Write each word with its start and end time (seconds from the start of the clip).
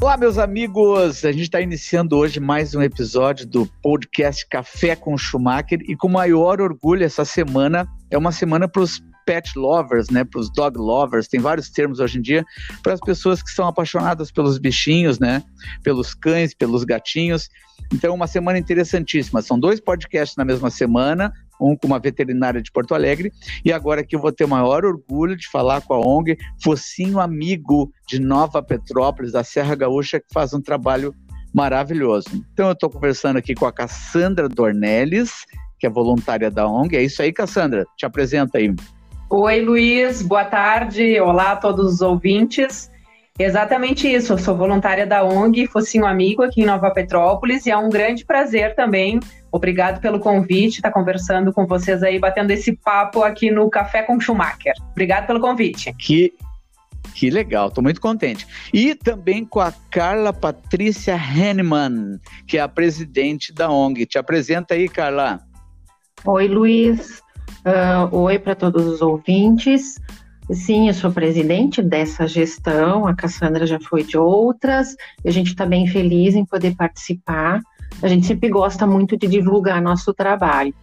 Olá, 0.00 0.16
meus 0.16 0.38
amigos! 0.38 1.24
A 1.24 1.32
gente 1.32 1.42
está 1.42 1.60
iniciando 1.60 2.16
hoje 2.16 2.38
mais 2.38 2.72
um 2.72 2.80
episódio 2.80 3.44
do 3.44 3.66
podcast 3.82 4.46
Café 4.46 4.94
com 4.94 5.18
Schumacher 5.18 5.80
e 5.88 5.96
com 5.96 6.08
maior 6.08 6.60
orgulho 6.60 7.04
essa 7.04 7.24
semana 7.24 7.84
é 8.08 8.16
uma 8.16 8.30
semana 8.30 8.68
para 8.68 8.82
os 8.82 9.02
pet 9.28 9.58
lovers, 9.58 10.08
né, 10.08 10.24
para 10.24 10.40
os 10.40 10.50
dog 10.50 10.78
lovers, 10.78 11.28
tem 11.28 11.38
vários 11.38 11.68
termos 11.68 12.00
hoje 12.00 12.18
em 12.18 12.22
dia, 12.22 12.46
para 12.82 12.94
as 12.94 13.00
pessoas 13.00 13.42
que 13.42 13.50
são 13.50 13.68
apaixonadas 13.68 14.30
pelos 14.32 14.56
bichinhos, 14.56 15.18
né, 15.18 15.42
pelos 15.82 16.14
cães, 16.14 16.54
pelos 16.54 16.82
gatinhos. 16.82 17.50
Então, 17.92 18.14
uma 18.14 18.26
semana 18.26 18.58
interessantíssima. 18.58 19.42
São 19.42 19.60
dois 19.60 19.80
podcasts 19.80 20.34
na 20.34 20.46
mesma 20.46 20.70
semana, 20.70 21.30
um 21.60 21.76
com 21.76 21.86
uma 21.86 21.98
veterinária 21.98 22.62
de 22.62 22.72
Porto 22.72 22.94
Alegre, 22.94 23.30
e 23.62 23.70
agora 23.70 24.00
aqui 24.00 24.16
eu 24.16 24.20
vou 24.20 24.32
ter 24.32 24.44
o 24.44 24.48
maior 24.48 24.86
orgulho 24.86 25.36
de 25.36 25.46
falar 25.50 25.82
com 25.82 25.92
a 25.92 25.98
ONG 25.98 26.38
Focinho 26.62 27.20
Amigo 27.20 27.92
de 28.08 28.18
Nova 28.18 28.62
Petrópolis, 28.62 29.32
da 29.32 29.44
Serra 29.44 29.74
Gaúcha, 29.74 30.20
que 30.20 30.32
faz 30.32 30.54
um 30.54 30.60
trabalho 30.62 31.14
maravilhoso. 31.54 32.30
Então 32.54 32.68
eu 32.68 32.72
estou 32.72 32.88
conversando 32.88 33.36
aqui 33.36 33.54
com 33.54 33.66
a 33.66 33.72
Cassandra 33.72 34.48
Dornelles, 34.48 35.32
que 35.78 35.86
é 35.86 35.90
voluntária 35.90 36.50
da 36.50 36.66
ONG. 36.66 36.96
É 36.96 37.02
isso 37.02 37.20
aí, 37.20 37.30
Cassandra, 37.30 37.84
te 37.94 38.06
apresenta 38.06 38.56
aí. 38.56 38.74
Oi, 39.30 39.60
Luiz, 39.60 40.22
boa 40.22 40.46
tarde. 40.46 41.20
Olá 41.20 41.52
a 41.52 41.56
todos 41.56 41.92
os 41.92 42.00
ouvintes. 42.00 42.90
Exatamente 43.38 44.10
isso, 44.10 44.32
eu 44.32 44.38
sou 44.38 44.56
voluntária 44.56 45.06
da 45.06 45.22
ONG 45.22 45.66
Focinho 45.66 46.06
Amigo 46.06 46.42
aqui 46.42 46.62
em 46.62 46.64
Nova 46.64 46.90
Petrópolis 46.90 47.66
e 47.66 47.70
é 47.70 47.76
um 47.76 47.90
grande 47.90 48.24
prazer 48.24 48.74
também. 48.74 49.20
Obrigado 49.52 50.00
pelo 50.00 50.18
convite, 50.18 50.76
estar 50.76 50.88
tá 50.88 50.94
conversando 50.94 51.52
com 51.52 51.66
vocês 51.66 52.02
aí, 52.02 52.18
batendo 52.18 52.52
esse 52.52 52.72
papo 52.72 53.22
aqui 53.22 53.50
no 53.50 53.68
Café 53.68 54.02
com 54.02 54.18
Schumacher. 54.18 54.72
Obrigado 54.92 55.26
pelo 55.26 55.40
convite. 55.40 55.92
Que 55.98 56.32
que 57.14 57.28
legal, 57.28 57.68
estou 57.68 57.82
muito 57.82 58.00
contente. 58.00 58.46
E 58.72 58.94
também 58.94 59.44
com 59.44 59.60
a 59.60 59.72
Carla 59.90 60.32
Patrícia 60.32 61.16
Henneman, 61.16 62.18
que 62.46 62.56
é 62.56 62.60
a 62.60 62.68
presidente 62.68 63.52
da 63.52 63.70
ONG. 63.70 64.06
Te 64.06 64.18
apresenta 64.18 64.72
aí, 64.72 64.88
Carla. 64.88 65.40
Oi, 66.24 66.48
Luiz. 66.48 67.22
Uh, 67.64 68.16
oi 68.16 68.38
para 68.38 68.54
todos 68.54 68.86
os 68.86 69.02
ouvintes. 69.02 70.00
Sim, 70.50 70.88
eu 70.88 70.94
sou 70.94 71.10
presidente 71.10 71.82
dessa 71.82 72.26
gestão, 72.26 73.06
a 73.06 73.14
Cassandra 73.14 73.66
já 73.66 73.78
foi 73.78 74.02
de 74.02 74.16
outras, 74.16 74.96
e 75.22 75.28
a 75.28 75.32
gente 75.32 75.48
está 75.48 75.66
bem 75.66 75.86
feliz 75.86 76.34
em 76.34 76.44
poder 76.44 76.74
participar. 76.74 77.60
A 78.02 78.08
gente 78.08 78.26
sempre 78.26 78.48
gosta 78.48 78.86
muito 78.86 79.16
de 79.16 79.26
divulgar 79.26 79.82
nosso 79.82 80.14
trabalho. 80.14 80.74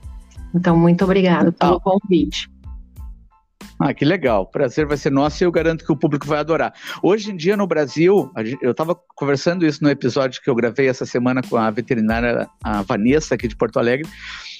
Então, 0.53 0.77
muito 0.77 1.03
obrigado 1.03 1.51
pelo 1.51 1.79
convite. 1.81 2.47
Ah, 3.79 3.93
que 3.93 4.05
legal. 4.05 4.43
O 4.43 4.45
prazer 4.45 4.85
vai 4.85 4.95
ser 4.95 5.11
nosso 5.11 5.43
e 5.43 5.45
eu 5.45 5.51
garanto 5.51 5.83
que 5.83 5.91
o 5.91 5.97
público 5.97 6.25
vai 6.25 6.39
adorar. 6.39 6.73
Hoje 7.03 7.31
em 7.31 7.35
dia 7.35 7.57
no 7.57 7.67
Brasil, 7.67 8.31
eu 8.61 8.71
estava 8.71 8.95
conversando 9.15 9.65
isso 9.65 9.83
no 9.83 9.89
episódio 9.89 10.41
que 10.41 10.49
eu 10.49 10.55
gravei 10.55 10.87
essa 10.87 11.05
semana 11.05 11.41
com 11.41 11.57
a 11.57 11.69
veterinária 11.71 12.47
a 12.63 12.83
Vanessa 12.83 13.35
aqui 13.35 13.47
de 13.47 13.55
Porto 13.55 13.77
Alegre 13.77 14.07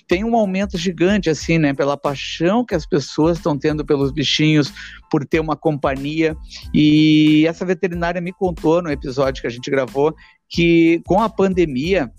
tem 0.08 0.24
um 0.24 0.36
aumento 0.36 0.78
gigante, 0.78 1.30
assim, 1.30 1.58
né? 1.58 1.74
Pela 1.74 1.98
paixão 1.98 2.66
que 2.66 2.76
as 2.76 2.86
pessoas 2.86 3.38
estão 3.38 3.58
tendo 3.58 3.86
pelos 3.86 4.12
bichinhos, 4.12 4.72
por 5.10 5.26
ter 5.26 5.40
uma 5.40 5.56
companhia. 5.56 6.36
E 6.74 7.46
essa 7.48 7.66
veterinária 7.66 8.22
me 8.22 8.32
contou 8.32 8.82
no 8.82 8.92
episódio 8.92 9.42
que 9.42 9.48
a 9.48 9.52
gente 9.52 9.70
gravou 9.70 10.16
que 10.50 11.02
com 11.06 11.22
a 11.22 11.30
pandemia, 11.30 12.12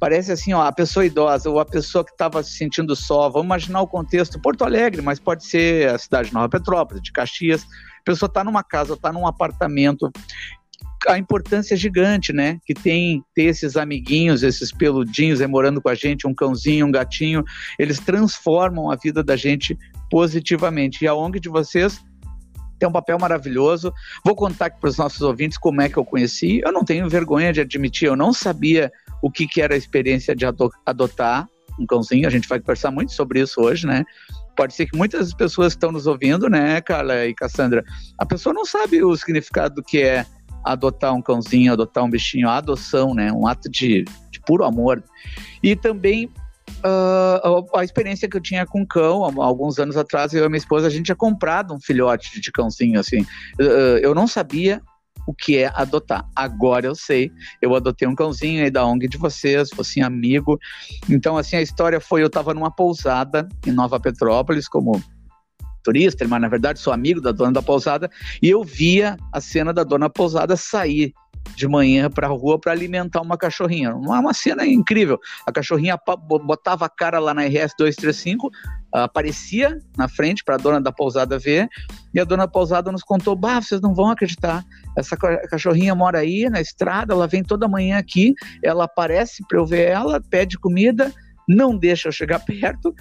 parece 0.00 0.32
assim, 0.32 0.52
ó, 0.52 0.62
a 0.62 0.72
pessoa 0.72 1.04
idosa 1.04 1.50
ou 1.50 1.60
a 1.60 1.64
pessoa 1.64 2.04
que 2.04 2.12
estava 2.12 2.42
se 2.42 2.52
sentindo 2.52 2.96
só, 2.96 3.28
vamos 3.28 3.46
imaginar 3.46 3.82
o 3.82 3.86
contexto, 3.86 4.40
Porto 4.40 4.64
Alegre, 4.64 5.02
mas 5.02 5.18
pode 5.18 5.44
ser 5.44 5.88
a 5.88 5.98
cidade 5.98 6.28
de 6.28 6.34
Nova 6.34 6.48
Petrópolis, 6.48 7.02
de 7.02 7.12
Caxias, 7.12 7.62
a 7.62 8.04
pessoa 8.04 8.28
está 8.28 8.42
numa 8.42 8.62
casa, 8.62 8.94
está 8.94 9.12
num 9.12 9.26
apartamento 9.26 10.10
a 11.06 11.18
importância 11.18 11.76
gigante, 11.76 12.32
né? 12.32 12.58
Que 12.66 12.74
tem 12.74 13.22
ter 13.34 13.44
esses 13.44 13.76
amiguinhos, 13.76 14.42
esses 14.42 14.72
peludinhos 14.72 15.40
aí 15.40 15.46
morando 15.46 15.80
com 15.80 15.88
a 15.88 15.94
gente, 15.94 16.26
um 16.26 16.34
cãozinho, 16.34 16.86
um 16.86 16.90
gatinho, 16.90 17.44
eles 17.78 17.98
transformam 17.98 18.90
a 18.90 18.96
vida 18.96 19.22
da 19.22 19.36
gente 19.36 19.78
positivamente. 20.10 21.04
E 21.04 21.08
a 21.08 21.14
ONG 21.14 21.38
de 21.38 21.48
vocês 21.48 22.00
tem 22.78 22.88
um 22.88 22.92
papel 22.92 23.18
maravilhoso. 23.18 23.92
Vou 24.24 24.34
contar 24.34 24.66
aqui 24.66 24.80
para 24.80 24.88
os 24.88 24.96
nossos 24.96 25.20
ouvintes 25.20 25.58
como 25.58 25.80
é 25.80 25.88
que 25.88 25.96
eu 25.96 26.04
conheci. 26.04 26.60
Eu 26.64 26.72
não 26.72 26.84
tenho 26.84 27.08
vergonha 27.08 27.52
de 27.52 27.60
admitir, 27.60 28.06
eu 28.06 28.16
não 28.16 28.32
sabia 28.32 28.90
o 29.22 29.30
que, 29.30 29.46
que 29.46 29.60
era 29.60 29.74
a 29.74 29.76
experiência 29.76 30.34
de 30.34 30.46
adotar 30.86 31.48
um 31.78 31.86
cãozinho. 31.86 32.26
A 32.26 32.30
gente 32.30 32.48
vai 32.48 32.60
conversar 32.60 32.90
muito 32.90 33.12
sobre 33.12 33.40
isso 33.40 33.60
hoje, 33.60 33.86
né? 33.86 34.04
Pode 34.56 34.74
ser 34.74 34.86
que 34.86 34.96
muitas 34.96 35.32
pessoas 35.32 35.72
estão 35.72 35.92
nos 35.92 36.06
ouvindo, 36.06 36.48
né, 36.48 36.80
Carla 36.80 37.26
e 37.26 37.34
Cassandra? 37.34 37.84
A 38.18 38.26
pessoa 38.26 38.52
não 38.52 38.64
sabe 38.64 39.02
o 39.04 39.16
significado 39.16 39.76
do 39.76 39.82
que 39.82 40.02
é 40.02 40.26
adotar 40.64 41.14
um 41.14 41.22
cãozinho, 41.22 41.72
adotar 41.72 42.04
um 42.04 42.10
bichinho, 42.10 42.48
a 42.48 42.56
adoção, 42.56 43.14
né? 43.14 43.32
Um 43.32 43.46
ato 43.46 43.70
de, 43.70 44.04
de 44.30 44.40
puro 44.40 44.64
amor. 44.64 45.02
E 45.62 45.74
também 45.74 46.26
uh, 46.84 47.76
a 47.76 47.84
experiência 47.84 48.28
que 48.28 48.36
eu 48.36 48.40
tinha 48.40 48.66
com 48.66 48.86
cão, 48.86 49.24
alguns 49.40 49.78
anos 49.78 49.96
atrás, 49.96 50.32
eu 50.32 50.44
e 50.44 50.48
minha 50.48 50.58
esposa, 50.58 50.86
a 50.86 50.90
gente 50.90 51.06
tinha 51.06 51.16
comprado 51.16 51.74
um 51.74 51.80
filhote 51.80 52.40
de 52.40 52.52
cãozinho, 52.52 52.98
assim. 52.98 53.22
Uh, 53.60 53.98
eu 54.00 54.14
não 54.14 54.26
sabia 54.26 54.80
o 55.26 55.34
que 55.34 55.58
é 55.58 55.70
adotar. 55.74 56.26
Agora 56.34 56.86
eu 56.86 56.94
sei. 56.94 57.30
Eu 57.60 57.74
adotei 57.74 58.08
um 58.08 58.14
cãozinho 58.14 58.64
aí 58.64 58.70
da 58.70 58.86
ONG 58.86 59.06
de 59.06 59.18
vocês, 59.18 59.68
fosse 59.70 60.00
amigo. 60.00 60.58
Então, 61.08 61.36
assim, 61.36 61.56
a 61.56 61.62
história 61.62 62.00
foi: 62.00 62.22
eu 62.22 62.28
estava 62.28 62.54
numa 62.54 62.70
pousada 62.70 63.46
em 63.66 63.70
Nova 63.70 64.00
Petrópolis, 64.00 64.66
como 64.66 65.02
turista, 65.88 66.28
mas 66.28 66.40
na 66.40 66.48
verdade 66.48 66.78
sou 66.78 66.92
amigo 66.92 67.18
da 67.18 67.32
dona 67.32 67.52
da 67.52 67.62
pousada, 67.62 68.10
e 68.42 68.50
eu 68.50 68.62
via 68.62 69.16
a 69.32 69.40
cena 69.40 69.72
da 69.72 69.82
dona 69.82 70.10
pousada 70.10 70.54
sair 70.54 71.14
de 71.56 71.66
manhã 71.66 72.10
para 72.10 72.26
a 72.26 72.30
rua 72.30 72.60
para 72.60 72.72
alimentar 72.72 73.22
uma 73.22 73.38
cachorrinha. 73.38 73.94
Uma, 73.94 74.20
uma 74.20 74.34
cena 74.34 74.66
incrível. 74.66 75.18
A 75.46 75.50
cachorrinha 75.52 75.98
botava 76.44 76.84
a 76.84 76.90
cara 76.90 77.18
lá 77.18 77.32
na 77.32 77.46
RS 77.46 77.72
235, 77.78 78.50
aparecia 78.92 79.78
na 79.96 80.08
frente 80.08 80.44
para 80.44 80.56
a 80.56 80.58
dona 80.58 80.78
da 80.78 80.92
pousada 80.92 81.38
ver, 81.38 81.66
e 82.12 82.20
a 82.20 82.24
dona 82.24 82.44
da 82.44 82.52
pousada 82.52 82.92
nos 82.92 83.02
contou: 83.02 83.34
Bah, 83.34 83.62
vocês 83.62 83.80
não 83.80 83.94
vão 83.94 84.10
acreditar. 84.10 84.62
Essa 84.94 85.16
cachorrinha 85.16 85.94
mora 85.94 86.18
aí 86.18 86.50
na 86.50 86.60
estrada, 86.60 87.14
ela 87.14 87.26
vem 87.26 87.42
toda 87.42 87.66
manhã 87.66 87.96
aqui, 87.96 88.34
ela 88.62 88.84
aparece 88.84 89.42
para 89.48 89.58
eu 89.58 89.64
ver 89.64 89.88
ela, 89.88 90.20
pede 90.20 90.58
comida, 90.58 91.10
não 91.48 91.74
deixa 91.78 92.08
eu 92.08 92.12
chegar 92.12 92.40
perto 92.44 92.94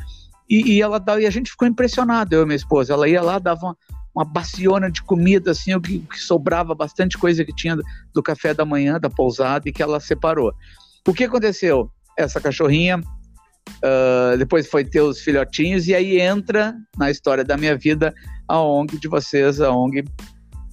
e, 0.50 0.76
e, 0.76 0.82
ela 0.82 1.04
e 1.20 1.26
a 1.26 1.30
gente 1.30 1.52
ficou 1.52 1.68
impressionado, 1.68 2.34
eu 2.34 2.44
e 2.44 2.46
minha 2.46 2.56
esposa. 2.56 2.94
Ela 2.94 3.08
ia 3.08 3.22
lá, 3.22 3.38
dava 3.38 3.66
uma, 3.66 3.78
uma 4.16 4.26
baciona 4.26 4.90
de 4.90 5.02
comida, 5.04 5.52
assim, 5.52 5.76
o 5.76 5.82
que, 5.82 6.00
que, 6.00 6.20
sobrava 6.20 6.74
bastante 6.74 7.18
coisa 7.18 7.44
que 7.44 7.54
tinha 7.54 7.78
do 8.14 8.24
café 8.24 8.54
da 8.54 8.66
manhã, 8.66 9.00
da 9.00 9.10
pousada, 9.10 9.68
e 9.68 9.72
que 9.72 9.84
ela 9.84 10.00
separou. 10.00 10.54
O 11.08 11.14
que 11.14 11.26
aconteceu? 11.26 11.92
Essa 12.18 12.40
cachorrinha 12.40 12.98
uh, 13.00 14.38
depois 14.38 14.68
foi 14.68 14.84
ter 14.84 15.02
os 15.02 15.20
filhotinhos, 15.20 15.88
e 15.88 15.94
aí 15.94 16.20
entra 16.20 16.76
na 16.98 17.12
história 17.12 17.44
da 17.44 17.58
minha 17.58 17.78
vida 17.78 18.14
a 18.48 18.62
ONG 18.62 18.98
de 18.98 19.08
vocês, 19.08 19.60
a 19.60 19.72
ONG 19.72 20.06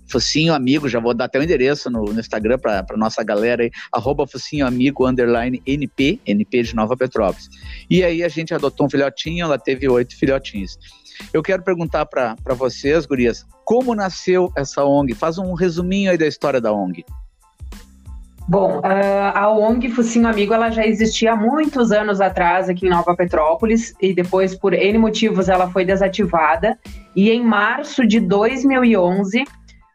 Focinho 0.09 0.55
Amigo, 0.55 0.89
já 0.89 1.01
vou 1.01 1.15
dar 1.15 1.25
até 1.27 1.39
o 1.39 1.43
endereço 1.43 1.91
no, 1.91 2.05
no 2.05 2.21
Instagram 2.21 2.59
para 2.59 2.97
nossa 2.97 3.23
galera 3.23 3.63
aí, 3.63 3.71
arroba 3.93 4.27
Focinho 4.27 4.67
Amigo, 4.67 5.07
underline 5.07 5.63
NP, 5.67 6.21
NP 6.27 6.63
de 6.63 6.75
Nova 6.75 6.97
Petrópolis. 6.97 7.49
E 7.89 8.03
aí 8.05 8.23
a 8.23 8.29
gente 8.29 8.55
adotou 8.55 8.87
um 8.87 8.91
filhotinho, 8.91 9.45
ela 9.45 9.59
teve 9.59 9.89
oito 9.89 10.17
filhotinhos. 10.17 10.79
Eu 11.33 11.43
quero 11.43 11.63
perguntar 11.63 12.07
para 12.07 12.37
vocês, 12.57 13.07
gurias, 13.07 13.47
como 13.65 13.95
nasceu 13.95 14.53
essa 14.57 14.85
ONG? 14.85 15.15
Faz 15.15 15.39
um 15.39 15.55
resuminho 15.55 16.11
aí 16.11 16.19
da 16.19 16.27
história 16.27 16.61
da 16.61 16.73
ONG. 16.73 17.05
Bom, 18.47 18.83
a 18.85 19.51
ONG 19.51 19.89
Focinho 19.89 20.29
Amigo 20.29 20.53
ela 20.53 20.71
já 20.71 20.87
existia 20.87 21.33
há 21.33 21.37
muitos 21.37 21.91
anos 21.93 22.21
atrás 22.21 22.69
aqui 22.69 22.87
em 22.87 22.91
Nova 22.91 23.17
Petrópolis 23.17 23.95
e 24.03 24.13
depois, 24.13 24.55
por 24.55 24.75
N 24.75 24.99
motivos, 24.99 25.49
ela 25.49 25.71
foi 25.71 25.85
desativada. 25.85 26.79
E 27.17 27.31
em 27.31 27.43
março 27.43 28.07
de 28.07 28.21
2011, 28.21 29.45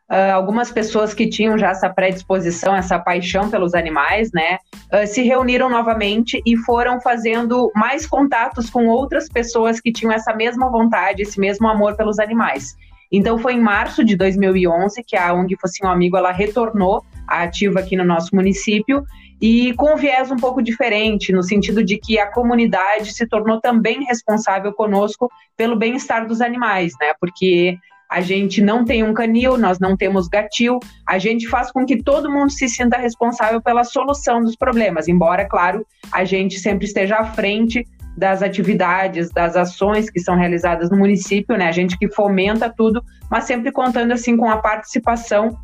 Uh, 0.10 0.34
algumas 0.34 0.72
pessoas 0.72 1.14
que 1.14 1.30
tinham 1.30 1.56
já 1.56 1.70
essa 1.70 1.88
predisposição, 1.88 2.76
essa 2.76 2.98
paixão 2.98 3.48
pelos 3.50 3.76
animais, 3.76 4.32
né, 4.34 4.58
uh, 4.92 5.06
se 5.06 5.22
reuniram 5.22 5.70
novamente 5.70 6.42
e 6.44 6.58
foram 6.58 7.00
fazendo 7.00 7.72
mais 7.76 8.08
contatos 8.08 8.72
com 8.72 8.88
outras 8.88 9.30
pessoas 9.30 9.80
que 9.80 9.92
tinham 9.92 10.12
essa 10.12 10.34
mesma 10.34 10.68
vontade, 10.72 11.22
esse 11.22 11.40
mesmo 11.40 11.68
amor 11.68 11.96
pelos 11.96 12.18
animais. 12.18 12.76
Então 13.12 13.38
foi 13.38 13.54
em 13.54 13.62
março 13.62 14.04
de 14.04 14.16
2011 14.16 15.04
que 15.04 15.16
a 15.16 15.34
ONG 15.34 15.56
Focinho 15.60 15.90
Amigo 15.90 16.18
ela 16.18 16.32
retornou 16.32 17.04
ativa 17.28 17.80
aqui 17.80 17.96
no 17.96 18.04
nosso 18.04 18.36
município 18.36 19.04
e 19.42 19.74
com 19.74 19.94
um 19.94 19.98
viés 19.98 20.30
um 20.32 20.36
pouco 20.36 20.62
diferente, 20.62 21.32
no 21.32 21.42
sentido 21.42 21.84
de 21.84 21.98
que 21.98 22.20
a 22.20 22.32
comunidade 22.32 23.14
se 23.14 23.26
tornou 23.26 23.60
também 23.62 24.04
responsável 24.04 24.74
conosco 24.74 25.32
pelo 25.56 25.78
bem-estar 25.78 26.28
dos 26.28 26.42
animais, 26.42 26.94
né? 27.00 27.14
Porque 27.20 27.78
a 28.10 28.22
gente 28.22 28.62
não 28.62 28.84
tem 28.84 29.04
um 29.04 29.14
canil, 29.14 29.56
nós 29.58 29.78
não 29.78 29.96
temos 29.96 30.28
gatil, 30.28 30.80
a 31.06 31.20
gente 31.20 31.48
faz 31.48 31.72
com 31.72 31.86
que 31.86 32.02
todo 32.02 32.32
mundo 32.32 32.52
se 32.52 32.68
sinta 32.68 32.98
responsável 32.98 33.62
pela 33.62 33.84
solução 33.84 34.42
dos 34.42 34.56
problemas, 34.56 35.08
embora, 35.08 35.48
claro, 35.48 35.86
a 36.12 36.26
gente 36.26 36.60
sempre 36.60 36.86
esteja 36.86 37.18
à 37.18 37.26
frente 37.26 37.86
das 38.18 38.42
atividades, 38.42 39.30
das 39.32 39.56
ações 39.56 40.10
que 40.10 40.20
são 40.20 40.36
realizadas 40.36 40.90
no 40.90 40.98
município, 40.98 41.56
né? 41.56 41.68
A 41.68 41.72
gente 41.72 41.98
que 41.98 42.10
fomenta 42.10 42.74
tudo, 42.76 43.02
mas 43.30 43.46
sempre 43.46 43.72
contando 43.72 44.12
assim 44.12 44.36
com 44.36 44.50
a 44.50 44.58
participação 44.58 45.58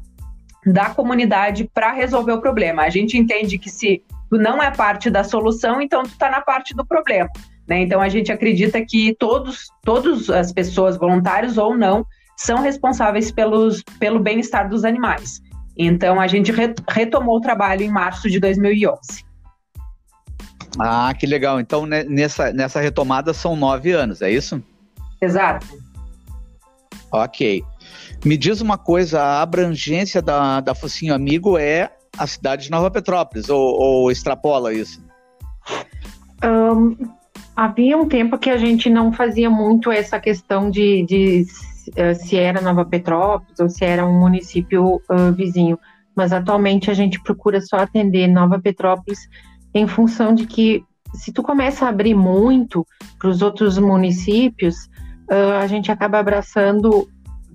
da 0.66 0.90
comunidade 0.90 1.70
para 1.74 1.92
resolver 1.92 2.32
o 2.32 2.42
problema. 2.42 2.84
A 2.84 2.90
gente 2.90 3.18
entende 3.18 3.58
que 3.58 3.70
se 3.70 4.04
tu 4.30 4.38
não 4.38 4.62
é 4.62 4.72
parte 4.72 5.10
da 5.10 5.24
solução, 5.24 5.82
então 5.82 6.04
tu 6.04 6.10
está 6.10 6.30
na 6.30 6.42
parte 6.42 6.74
do 6.76 6.86
problema. 6.86 7.30
Né? 7.68 7.82
Então 7.82 8.00
a 8.00 8.08
gente 8.08 8.32
acredita 8.32 8.84
que 8.86 9.16
todos, 9.20 9.68
todas 9.84 10.30
as 10.30 10.54
pessoas, 10.54 10.98
voluntários 10.98 11.58
ou 11.58 11.76
não, 11.76 12.06
são 12.38 12.62
responsáveis 12.62 13.32
pelos, 13.32 13.84
pelo 14.00 14.20
bem-estar 14.20 14.70
dos 14.70 14.84
animais. 14.84 15.42
Então 15.78 16.20
a 16.20 16.28
gente 16.28 16.52
retomou 16.90 17.38
o 17.38 17.42
trabalho 17.42 17.82
em 17.84 17.90
março 17.90 18.30
de 18.30 18.40
2011. 18.40 19.26
Ah, 20.80 21.14
que 21.18 21.26
legal. 21.26 21.60
Então 21.60 21.86
nessa, 21.86 22.52
nessa 22.52 22.80
retomada 22.80 23.34
são 23.34 23.56
nove 23.56 23.92
anos, 23.92 24.22
é 24.22 24.32
isso? 24.32 24.62
Exato. 25.22 25.68
Ok. 27.12 27.64
Me 28.24 28.38
diz 28.38 28.62
uma 28.62 28.78
coisa, 28.78 29.22
a 29.22 29.42
abrangência 29.42 30.22
da, 30.22 30.60
da 30.60 30.74
Focinho 30.74 31.14
Amigo 31.14 31.58
é 31.58 31.92
a 32.18 32.26
cidade 32.26 32.64
de 32.64 32.72
Nova 32.72 32.90
Petrópolis, 32.90 33.50
ou, 33.50 33.60
ou 33.60 34.12
extrapola 34.12 34.74
isso? 34.74 35.04
Um, 36.44 36.96
havia 37.56 37.98
um 37.98 38.08
tempo 38.08 38.38
que 38.38 38.50
a 38.50 38.58
gente 38.58 38.90
não 38.90 39.12
fazia 39.12 39.50
muito 39.50 39.92
essa 39.92 40.20
questão 40.20 40.70
de, 40.70 41.06
de 41.06 41.46
se 42.16 42.38
era 42.38 42.62
Nova 42.62 42.86
Petrópolis 42.86 43.60
ou 43.60 43.70
se 43.70 43.84
era 43.84 44.06
um 44.06 44.20
município 44.20 45.02
uh, 45.10 45.32
vizinho, 45.34 45.80
mas 46.16 46.32
atualmente 46.32 46.90
a 46.90 46.94
gente 46.94 47.22
procura 47.22 47.62
só 47.62 47.78
atender 47.78 48.28
Nova 48.28 48.60
Petrópolis 48.60 49.28
em 49.74 49.88
função 49.88 50.34
de 50.34 50.46
que 50.48 50.84
se 51.14 51.32
tu 51.32 51.44
começa 51.44 51.86
a 51.86 51.90
abrir 51.90 52.14
muito 52.14 52.86
para 53.20 53.30
os 53.30 53.42
outros 53.42 53.78
municípios, 53.78 54.76
uh, 55.30 55.60
a 55.62 55.68
gente 55.68 55.92
acaba 55.92 56.20
abraçando 56.20 57.08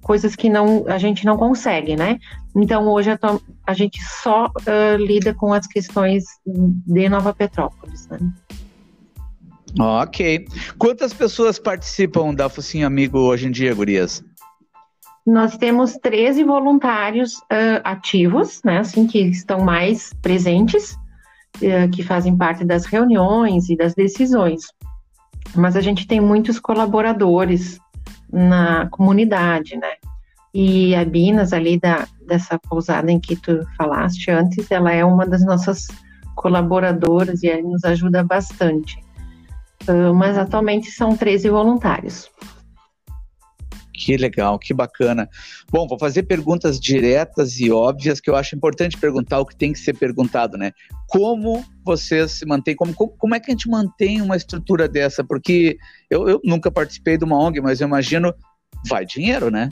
coisas 0.03 0.35
que 0.35 0.49
não 0.49 0.85
a 0.89 0.99
gente 0.99 1.25
não 1.25 1.37
consegue, 1.37 1.97
né? 1.97 2.19
Então 2.57 2.89
hoje 2.89 3.11
a, 3.11 3.19
a 3.67 3.75
gente 3.75 4.01
só 4.03 4.47
uh, 4.47 4.97
lida 4.97 5.35
com 5.35 5.53
as 5.53 5.67
questões 5.67 6.25
de 6.47 7.09
Nova 7.09 7.33
Petrópolis, 7.35 8.09
né? 8.09 8.19
Ok. 9.79 10.47
Quantas 10.79 11.13
pessoas 11.13 11.59
participam 11.59 12.35
da 12.35 12.49
Focinho 12.49 12.87
Amigo 12.87 13.19
hoje 13.19 13.47
em 13.47 13.51
dia, 13.51 13.75
Gurias? 13.75 14.25
Nós 15.27 15.57
temos 15.57 15.97
13 16.03 16.45
voluntários 16.45 17.35
uh, 17.35 17.81
ativos, 17.85 18.61
né? 18.65 18.79
Assim, 18.79 19.07
que 19.07 19.21
estão 19.21 19.61
mais 19.61 20.13
presentes, 20.23 20.93
uh, 21.57 21.89
que 21.93 22.03
fazem 22.03 22.37
parte 22.37 22.65
das 22.65 22.85
reuniões 22.85 23.69
e 23.69 23.77
das 23.77 23.95
decisões. 23.95 24.63
Mas 25.55 25.77
a 25.77 25.81
gente 25.81 26.07
tem 26.07 26.21
muitos 26.21 26.59
colaboradores 26.59 27.79
na 28.33 28.89
comunidade, 28.91 29.77
né? 29.77 29.93
E 30.53 30.95
a 30.97 31.05
Binas, 31.05 31.53
ali 31.53 31.79
da, 31.79 32.09
dessa 32.27 32.59
pousada 32.59 33.11
em 33.11 33.21
que 33.21 33.37
tu 33.37 33.65
falaste 33.77 34.31
antes, 34.31 34.71
ela 34.71 34.91
é 34.91 35.05
uma 35.05 35.27
das 35.27 35.45
nossas 35.45 35.87
colaboradoras 36.35 37.43
e 37.43 37.63
nos 37.63 37.85
ajuda 37.85 38.25
bastante. 38.25 38.99
Uh, 39.91 40.15
mas 40.15 40.39
atualmente 40.39 40.91
são 40.91 41.17
13 41.17 41.49
voluntários. 41.49 42.31
Que 43.93 44.17
legal, 44.17 44.59
que 44.59 44.73
bacana. 44.73 45.29
Bom, 45.71 45.87
vou 45.87 45.99
fazer 45.99 46.23
perguntas 46.23 46.81
diretas 46.81 47.59
e 47.59 47.71
óbvias 47.71 48.21
que 48.21 48.31
eu 48.31 48.37
acho 48.37 48.57
importante 48.57 48.97
perguntar 48.97 49.41
o 49.41 49.45
que 49.45 49.57
tem 49.57 49.73
que 49.73 49.79
ser 49.79 49.95
perguntado, 49.95 50.57
né? 50.57 50.73
Como 51.07 51.63
vocês 51.85 52.33
se 52.33 52.47
mantêm, 52.47 52.75
como, 52.75 52.95
como, 52.95 53.11
como 53.19 53.35
é 53.35 53.41
que 53.41 53.51
a 53.51 53.53
gente 53.53 53.69
mantém 53.69 54.23
uma 54.23 54.37
estrutura 54.37 54.89
dessa? 54.89 55.23
Porque 55.23 55.77
eu, 56.09 56.29
eu 56.29 56.41
nunca 56.43 56.71
participei 56.71 57.19
de 57.19 57.25
uma 57.25 57.39
ONG, 57.39 57.61
mas 57.61 57.81
eu 57.81 57.89
imagino, 57.89 58.33
vai 58.89 59.05
dinheiro, 59.05 59.51
né? 59.51 59.71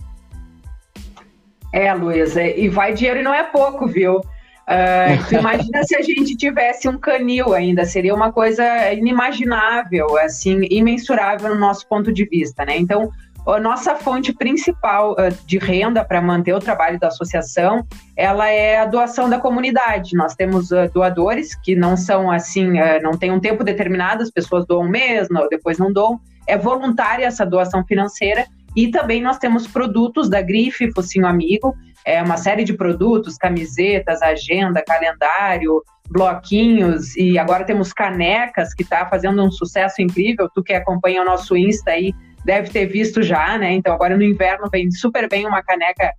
É, 1.72 1.92
Luísa, 1.94 2.42
e 2.42 2.68
vai 2.68 2.92
dinheiro 2.92 3.20
e 3.20 3.22
não 3.22 3.32
é 3.32 3.44
pouco, 3.44 3.86
viu? 3.86 4.20
Uh, 4.68 5.16
imagina 5.34 5.82
se 5.82 5.96
a 5.96 6.02
gente 6.02 6.36
tivesse 6.36 6.86
um 6.88 6.98
canil 6.98 7.54
ainda, 7.54 7.86
seria 7.86 8.14
uma 8.14 8.30
coisa 8.30 8.92
inimaginável, 8.92 10.18
assim, 10.18 10.60
imensurável 10.70 11.54
no 11.54 11.60
nosso 11.60 11.88
ponto 11.88 12.12
de 12.12 12.26
vista, 12.26 12.66
né? 12.66 12.76
Então, 12.76 13.10
a 13.46 13.58
nossa 13.58 13.94
fonte 13.94 14.30
principal 14.34 15.12
uh, 15.12 15.34
de 15.46 15.56
renda 15.56 16.04
para 16.04 16.20
manter 16.20 16.52
o 16.52 16.58
trabalho 16.58 16.98
da 16.98 17.08
associação, 17.08 17.86
ela 18.14 18.46
é 18.50 18.78
a 18.78 18.84
doação 18.84 19.30
da 19.30 19.38
comunidade. 19.38 20.14
Nós 20.14 20.34
temos 20.34 20.70
uh, 20.70 20.90
doadores 20.92 21.54
que 21.54 21.74
não 21.74 21.96
são 21.96 22.30
assim, 22.30 22.74
não 23.02 23.12
tem 23.12 23.32
um 23.32 23.40
tempo 23.40 23.64
determinado, 23.64 24.22
as 24.22 24.30
pessoas 24.30 24.66
doam 24.66 24.90
não, 25.30 25.48
depois 25.48 25.78
não 25.78 25.90
doam. 25.90 26.20
É 26.46 26.58
voluntária 26.58 27.24
essa 27.24 27.46
doação 27.46 27.82
financeira 27.86 28.44
e 28.76 28.88
também 28.90 29.22
nós 29.22 29.38
temos 29.38 29.66
produtos 29.66 30.28
da 30.28 30.42
Grife 30.42 30.92
Focinho 30.92 31.26
Amigo, 31.26 31.74
é 32.08 32.22
uma 32.22 32.38
série 32.38 32.64
de 32.64 32.72
produtos, 32.72 33.36
camisetas, 33.36 34.22
agenda, 34.22 34.82
calendário, 34.82 35.82
bloquinhos 36.08 37.14
e 37.16 37.38
agora 37.38 37.64
temos 37.64 37.92
canecas 37.92 38.72
que 38.72 38.82
está 38.82 39.06
fazendo 39.06 39.42
um 39.44 39.50
sucesso 39.50 40.00
incrível. 40.00 40.48
Tu 40.54 40.62
que 40.62 40.72
acompanha 40.72 41.20
o 41.20 41.24
nosso 41.24 41.54
Insta 41.54 41.90
aí 41.90 42.14
deve 42.46 42.70
ter 42.70 42.86
visto 42.86 43.22
já, 43.22 43.58
né? 43.58 43.72
Então 43.72 43.92
agora 43.92 44.16
no 44.16 44.22
inverno 44.22 44.70
vem 44.72 44.90
super 44.90 45.28
bem 45.28 45.46
uma 45.46 45.62
caneca 45.62 46.14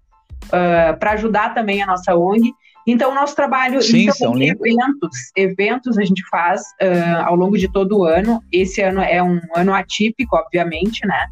uh, 0.45 0.97
para 0.99 1.11
ajudar 1.13 1.55
também 1.55 1.81
a 1.81 1.87
nossa 1.87 2.15
ONG. 2.15 2.53
Então, 2.87 3.11
o 3.11 3.15
nosso 3.15 3.35
trabalho 3.35 3.81
Sim, 3.81 4.03
então, 4.03 4.15
são 4.15 4.41
eventos, 4.41 5.31
eventos 5.35 5.97
a 5.97 6.03
gente 6.03 6.23
faz 6.27 6.61
uh, 6.81 7.25
ao 7.25 7.35
longo 7.35 7.57
de 7.57 7.71
todo 7.71 7.99
o 7.99 8.03
ano. 8.03 8.41
Esse 8.51 8.81
ano 8.81 9.01
é 9.01 9.21
um 9.21 9.39
ano 9.55 9.73
atípico, 9.73 10.35
obviamente, 10.35 11.05
né? 11.05 11.27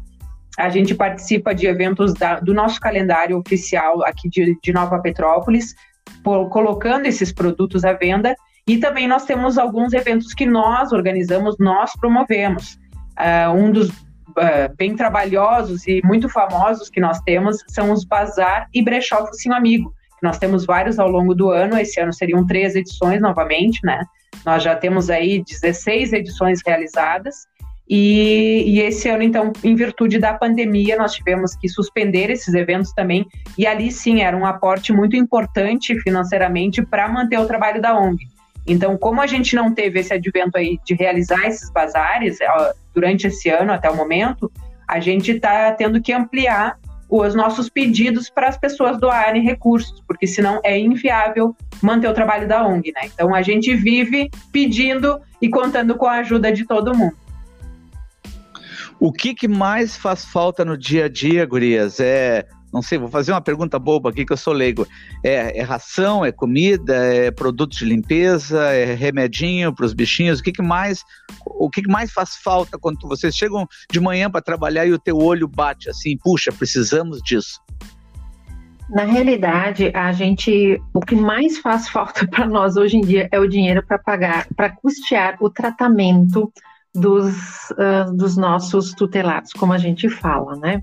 A 0.58 0.68
gente 0.68 0.94
participa 0.94 1.54
de 1.54 1.66
eventos 1.66 2.12
da, 2.14 2.40
do 2.40 2.52
nosso 2.52 2.80
calendário 2.80 3.38
oficial 3.38 4.02
aqui 4.04 4.28
de, 4.28 4.58
de 4.60 4.72
Nova 4.72 4.98
Petrópolis, 5.00 5.74
por, 6.24 6.48
colocando 6.48 7.06
esses 7.06 7.32
produtos 7.32 7.84
à 7.84 7.92
venda. 7.92 8.34
E 8.66 8.76
também 8.76 9.06
nós 9.06 9.24
temos 9.24 9.56
alguns 9.56 9.92
eventos 9.92 10.34
que 10.34 10.44
nós 10.44 10.92
organizamos, 10.92 11.56
nós 11.58 11.92
promovemos. 11.98 12.76
Uh, 13.18 13.52
um 13.54 13.70
dos 13.70 13.88
uh, 13.88 14.74
bem 14.76 14.94
trabalhosos 14.94 15.86
e 15.86 16.00
muito 16.04 16.28
famosos 16.28 16.90
que 16.90 17.00
nós 17.00 17.20
temos 17.20 17.64
são 17.68 17.92
os 17.92 18.04
Bazar 18.04 18.68
e 18.74 18.82
Brechó 18.82 19.26
Focinho 19.26 19.54
Amigo. 19.54 19.94
Nós 20.22 20.38
temos 20.38 20.66
vários 20.66 20.98
ao 20.98 21.08
longo 21.08 21.34
do 21.34 21.50
ano, 21.50 21.78
esse 21.78 22.00
ano 22.00 22.12
seriam 22.12 22.44
três 22.44 22.74
edições 22.74 23.22
novamente, 23.22 23.80
né? 23.84 24.04
Nós 24.44 24.62
já 24.62 24.74
temos 24.74 25.08
aí 25.08 25.42
16 25.44 26.12
edições 26.12 26.60
realizadas. 26.66 27.46
E, 27.88 28.64
e, 28.66 28.80
esse 28.80 29.08
ano, 29.08 29.22
então, 29.22 29.50
em 29.64 29.74
virtude 29.74 30.18
da 30.18 30.34
pandemia, 30.34 30.96
nós 30.96 31.14
tivemos 31.14 31.56
que 31.56 31.68
suspender 31.68 32.30
esses 32.30 32.52
eventos 32.52 32.92
também. 32.92 33.26
E 33.56 33.66
ali 33.66 33.90
sim 33.90 34.20
era 34.20 34.36
um 34.36 34.44
aporte 34.44 34.92
muito 34.92 35.16
importante 35.16 35.98
financeiramente 36.00 36.84
para 36.84 37.08
manter 37.08 37.38
o 37.38 37.46
trabalho 37.46 37.80
da 37.80 37.98
ONG. 37.98 38.26
Então, 38.66 38.98
como 38.98 39.22
a 39.22 39.26
gente 39.26 39.56
não 39.56 39.72
teve 39.72 40.00
esse 40.00 40.12
advento 40.12 40.58
aí 40.58 40.78
de 40.84 40.94
realizar 40.94 41.46
esses 41.46 41.70
bazares 41.70 42.38
durante 42.94 43.26
esse 43.26 43.48
ano 43.48 43.72
até 43.72 43.88
o 43.88 43.96
momento, 43.96 44.52
a 44.86 45.00
gente 45.00 45.32
está 45.32 45.72
tendo 45.72 46.02
que 46.02 46.12
ampliar 46.12 46.78
os 47.08 47.34
nossos 47.34 47.70
pedidos 47.70 48.28
para 48.28 48.48
as 48.48 48.58
pessoas 48.58 49.00
doarem 49.00 49.42
recursos, 49.42 50.02
porque 50.06 50.26
senão 50.26 50.60
é 50.62 50.78
inviável 50.78 51.56
manter 51.82 52.08
o 52.08 52.12
trabalho 52.12 52.46
da 52.46 52.66
ONG, 52.66 52.92
né? 52.92 53.02
Então 53.06 53.34
a 53.34 53.40
gente 53.40 53.74
vive 53.74 54.30
pedindo 54.52 55.18
e 55.40 55.48
contando 55.48 55.94
com 55.94 56.04
a 56.04 56.16
ajuda 56.16 56.52
de 56.52 56.66
todo 56.66 56.94
mundo. 56.94 57.16
O 59.00 59.12
que, 59.12 59.34
que 59.34 59.46
mais 59.46 59.96
faz 59.96 60.24
falta 60.24 60.64
no 60.64 60.76
dia 60.76 61.04
a 61.04 61.08
dia, 61.08 61.46
Gurias? 61.46 62.00
É 62.00 62.46
não 62.72 62.82
sei, 62.82 62.98
vou 62.98 63.08
fazer 63.08 63.32
uma 63.32 63.40
pergunta 63.40 63.78
boba 63.78 64.10
aqui 64.10 64.24
que 64.24 64.32
eu 64.32 64.36
sou 64.36 64.52
leigo. 64.52 64.86
É, 65.24 65.58
é 65.58 65.62
ração, 65.62 66.24
é 66.24 66.30
comida, 66.30 66.94
é 66.94 67.30
produto 67.30 67.76
de 67.76 67.84
limpeza, 67.84 68.62
é 68.74 68.94
remedinho 68.94 69.74
para 69.74 69.86
os 69.86 69.94
bichinhos? 69.94 70.40
O 70.40 70.42
que, 70.42 70.52
que 70.52 70.62
mais 70.62 71.02
o 71.46 71.70
que, 71.70 71.82
que 71.82 71.90
mais 71.90 72.12
faz 72.12 72.36
falta 72.36 72.78
quando 72.78 73.08
vocês 73.08 73.34
chegam 73.34 73.66
de 73.90 74.00
manhã 74.00 74.30
para 74.30 74.42
trabalhar 74.42 74.86
e 74.86 74.92
o 74.92 74.98
teu 74.98 75.16
olho 75.16 75.48
bate 75.48 75.88
assim, 75.88 76.16
puxa, 76.18 76.52
precisamos 76.52 77.22
disso? 77.22 77.60
Na 78.90 79.04
realidade, 79.04 79.90
a 79.94 80.12
gente, 80.12 80.80
o 80.94 81.00
que 81.00 81.14
mais 81.14 81.58
faz 81.58 81.88
falta 81.88 82.26
para 82.28 82.46
nós 82.46 82.76
hoje 82.76 82.96
em 82.96 83.02
dia 83.02 83.28
é 83.32 83.38
o 83.38 83.48
dinheiro 83.48 83.82
para 83.86 83.98
pagar, 83.98 84.46
para 84.54 84.70
custear 84.70 85.36
o 85.40 85.48
tratamento 85.48 86.52
dos, 86.94 87.34
uh, 87.72 88.14
dos 88.16 88.36
nossos 88.36 88.92
tutelados, 88.92 89.52
como 89.52 89.72
a 89.72 89.78
gente 89.78 90.08
fala, 90.08 90.56
né? 90.56 90.80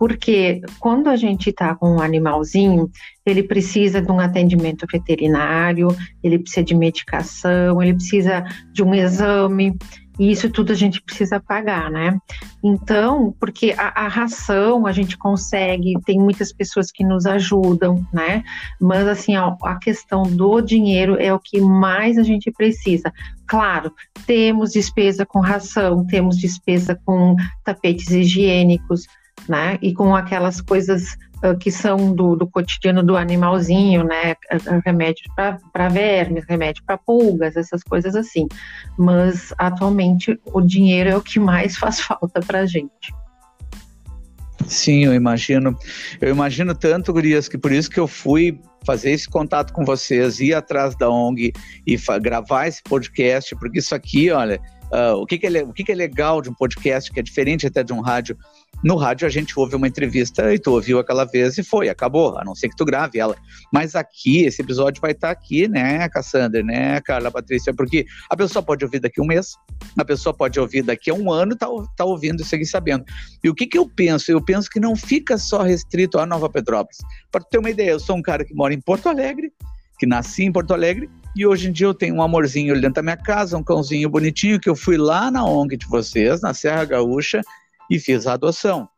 porque 0.00 0.62
quando 0.78 1.08
a 1.08 1.16
gente 1.16 1.50
está 1.50 1.74
com 1.74 1.96
um 1.96 2.00
animalzinho, 2.00 2.90
ele 3.26 3.42
precisa 3.42 4.00
de 4.00 4.10
um 4.10 4.18
atendimento 4.18 4.86
veterinário, 4.90 5.88
ele 6.24 6.38
precisa 6.38 6.64
de 6.64 6.74
medicação, 6.74 7.82
ele 7.82 7.92
precisa 7.92 8.42
de 8.72 8.82
um 8.82 8.94
exame, 8.94 9.76
e 10.20 10.30
isso 10.30 10.50
tudo 10.50 10.70
a 10.70 10.74
gente 10.74 11.00
precisa 11.00 11.40
pagar, 11.40 11.90
né? 11.90 12.18
Então, 12.62 13.34
porque 13.40 13.74
a, 13.78 14.04
a, 14.04 14.06
ração 14.06 14.86
a 14.86 14.92
gente 14.92 15.16
consegue, 15.16 15.94
tem 16.04 16.20
muitas 16.20 16.52
pessoas 16.52 16.92
que 16.92 17.02
nos 17.02 17.24
ajudam, 17.24 18.06
né? 18.12 18.44
Mas 18.78 19.08
assim, 19.08 19.34
ó, 19.38 19.56
a 19.62 19.76
questão 19.76 20.24
do 20.24 20.60
dinheiro 20.60 21.16
é 21.18 21.32
o 21.32 21.40
que 21.40 21.58
mais 21.58 22.18
a 22.18 22.22
gente 22.22 22.52
precisa. 22.52 23.10
Claro, 23.46 23.94
temos 24.26 24.72
despesa 24.72 25.24
com 25.24 25.40
ração, 25.40 26.06
temos 26.06 26.36
despesa 26.36 27.00
com 27.02 27.34
tapetes 27.64 28.10
higiênicos, 28.10 29.06
né? 29.48 29.78
E 29.80 29.94
com 29.94 30.14
aquelas 30.14 30.60
coisas 30.60 31.16
que 31.58 31.70
são 31.70 32.14
do, 32.14 32.36
do, 32.36 32.46
cotidiano 32.46 33.02
do 33.02 33.16
animalzinho, 33.16 34.04
né? 34.04 34.34
Remédio 34.84 35.24
para 35.34 35.88
vermes, 35.88 36.44
remédio 36.48 36.82
para 36.84 36.98
pulgas, 36.98 37.56
essas 37.56 37.82
coisas 37.82 38.14
assim. 38.14 38.46
Mas 38.98 39.52
atualmente 39.56 40.38
o 40.52 40.60
dinheiro 40.60 41.10
é 41.10 41.16
o 41.16 41.22
que 41.22 41.40
mais 41.40 41.76
faz 41.78 42.00
falta 42.00 42.40
para 42.40 42.60
a 42.60 42.66
gente. 42.66 43.14
Sim, 44.66 45.04
eu 45.04 45.14
imagino. 45.14 45.76
Eu 46.20 46.30
imagino 46.30 46.74
tanto, 46.74 47.12
Gurias, 47.12 47.48
que 47.48 47.58
por 47.58 47.72
isso 47.72 47.90
que 47.90 47.98
eu 47.98 48.06
fui 48.06 48.60
fazer 48.84 49.10
esse 49.10 49.28
contato 49.28 49.72
com 49.72 49.84
vocês, 49.84 50.40
ir 50.40 50.54
atrás 50.54 50.94
da 50.94 51.08
ONG 51.10 51.52
e 51.86 51.96
gravar 52.20 52.66
esse 52.66 52.82
podcast, 52.82 53.54
porque 53.56 53.78
isso 53.78 53.94
aqui, 53.94 54.30
olha, 54.30 54.60
uh, 54.92 55.16
o, 55.16 55.26
que, 55.26 55.38
que, 55.38 55.46
é, 55.46 55.62
o 55.62 55.72
que, 55.72 55.84
que 55.84 55.92
é 55.92 55.94
legal 55.94 56.40
de 56.40 56.50
um 56.50 56.54
podcast, 56.54 57.10
que 57.10 57.20
é 57.20 57.22
diferente 57.22 57.66
até 57.66 57.82
de 57.82 57.92
um 57.92 58.00
rádio. 58.00 58.36
No 58.82 58.96
rádio 58.96 59.26
a 59.26 59.30
gente 59.30 59.58
ouve 59.58 59.76
uma 59.76 59.86
entrevista 59.86 60.54
e 60.54 60.58
tu 60.58 60.72
ouviu 60.72 60.98
aquela 60.98 61.24
vez 61.24 61.58
e 61.58 61.62
foi, 61.62 61.90
acabou, 61.90 62.38
a 62.38 62.44
não 62.44 62.54
ser 62.54 62.70
que 62.70 62.76
tu 62.76 62.84
grave 62.84 63.18
ela. 63.18 63.36
Mas 63.72 63.94
aqui, 63.94 64.44
esse 64.44 64.62
episódio 64.62 65.02
vai 65.02 65.12
estar 65.12 65.30
aqui, 65.30 65.68
né, 65.68 66.08
Cassandra, 66.08 66.62
né, 66.62 67.00
Carla 67.02 67.30
Patrícia, 67.30 67.74
porque 67.74 68.06
a 68.30 68.36
pessoa 68.36 68.62
pode 68.62 68.84
ouvir 68.84 69.00
daqui 69.00 69.20
um 69.20 69.26
mês, 69.26 69.54
a 69.98 70.04
pessoa 70.04 70.32
pode 70.32 70.58
ouvir 70.58 70.82
daqui 70.82 71.10
a 71.10 71.14
um 71.14 71.30
ano, 71.30 71.54
tá, 71.54 71.66
tá 71.94 72.04
ouvindo 72.04 72.40
e 72.40 72.44
seguir 72.44 72.66
sabendo. 72.66 73.04
E 73.44 73.50
o 73.50 73.54
que 73.54 73.66
que 73.66 73.76
eu 73.76 73.86
penso? 73.86 74.32
Eu 74.32 74.42
penso 74.42 74.70
que 74.70 74.80
não 74.80 74.96
fica 74.96 75.36
só 75.36 75.62
restrito 75.62 76.18
a 76.18 76.24
Nova 76.24 76.48
Petrópolis. 76.48 76.98
Para 77.30 77.44
ter 77.44 77.58
uma 77.58 77.70
ideia, 77.70 77.90
eu 77.90 78.00
sou 78.00 78.16
um 78.16 78.22
cara 78.22 78.44
que 78.44 78.54
mora 78.54 78.72
em 78.72 78.80
Porto 78.80 79.08
Alegre, 79.08 79.52
que 79.98 80.06
nasci 80.06 80.44
em 80.44 80.52
Porto 80.52 80.72
Alegre, 80.72 81.10
e 81.36 81.46
hoje 81.46 81.68
em 81.68 81.72
dia 81.72 81.86
eu 81.86 81.94
tenho 81.94 82.14
um 82.16 82.22
amorzinho 82.22 82.74
dentro 82.74 82.94
da 82.94 83.02
minha 83.02 83.16
casa, 83.16 83.56
um 83.56 83.62
cãozinho 83.62 84.08
bonitinho, 84.08 84.58
que 84.58 84.68
eu 84.68 84.74
fui 84.74 84.96
lá 84.96 85.30
na 85.30 85.44
ONG 85.44 85.76
de 85.76 85.86
vocês, 85.86 86.40
na 86.40 86.54
Serra 86.54 86.84
Gaúcha, 86.86 87.42
e 87.90 87.98
fiz 87.98 88.26
a 88.26 88.34
adoção. 88.34 88.88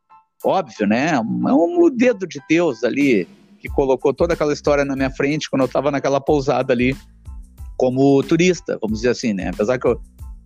Óbvio, 0.45 0.87
né? 0.87 1.13
É 1.13 1.21
um 1.53 1.89
dedo 1.91 2.27
de 2.27 2.41
Deus 2.49 2.85
ali, 2.85 3.27
que 3.59 3.69
colocou 3.69 4.13
toda 4.13 4.35
aquela 4.35 4.53
história 4.53 4.85
na 4.85 4.95
minha 4.95 5.11
frente 5.11 5.49
quando 5.49 5.63
eu 5.63 5.67
estava 5.67 5.91
naquela 5.91 6.21
pousada 6.21 6.73
ali, 6.73 6.97
como 7.77 8.23
turista, 8.25 8.79
vamos 8.81 8.99
dizer 8.99 9.11
assim, 9.11 9.33
né? 9.33 9.51
Apesar 9.51 9.79
que 9.79 9.87
eu, 9.87 10.01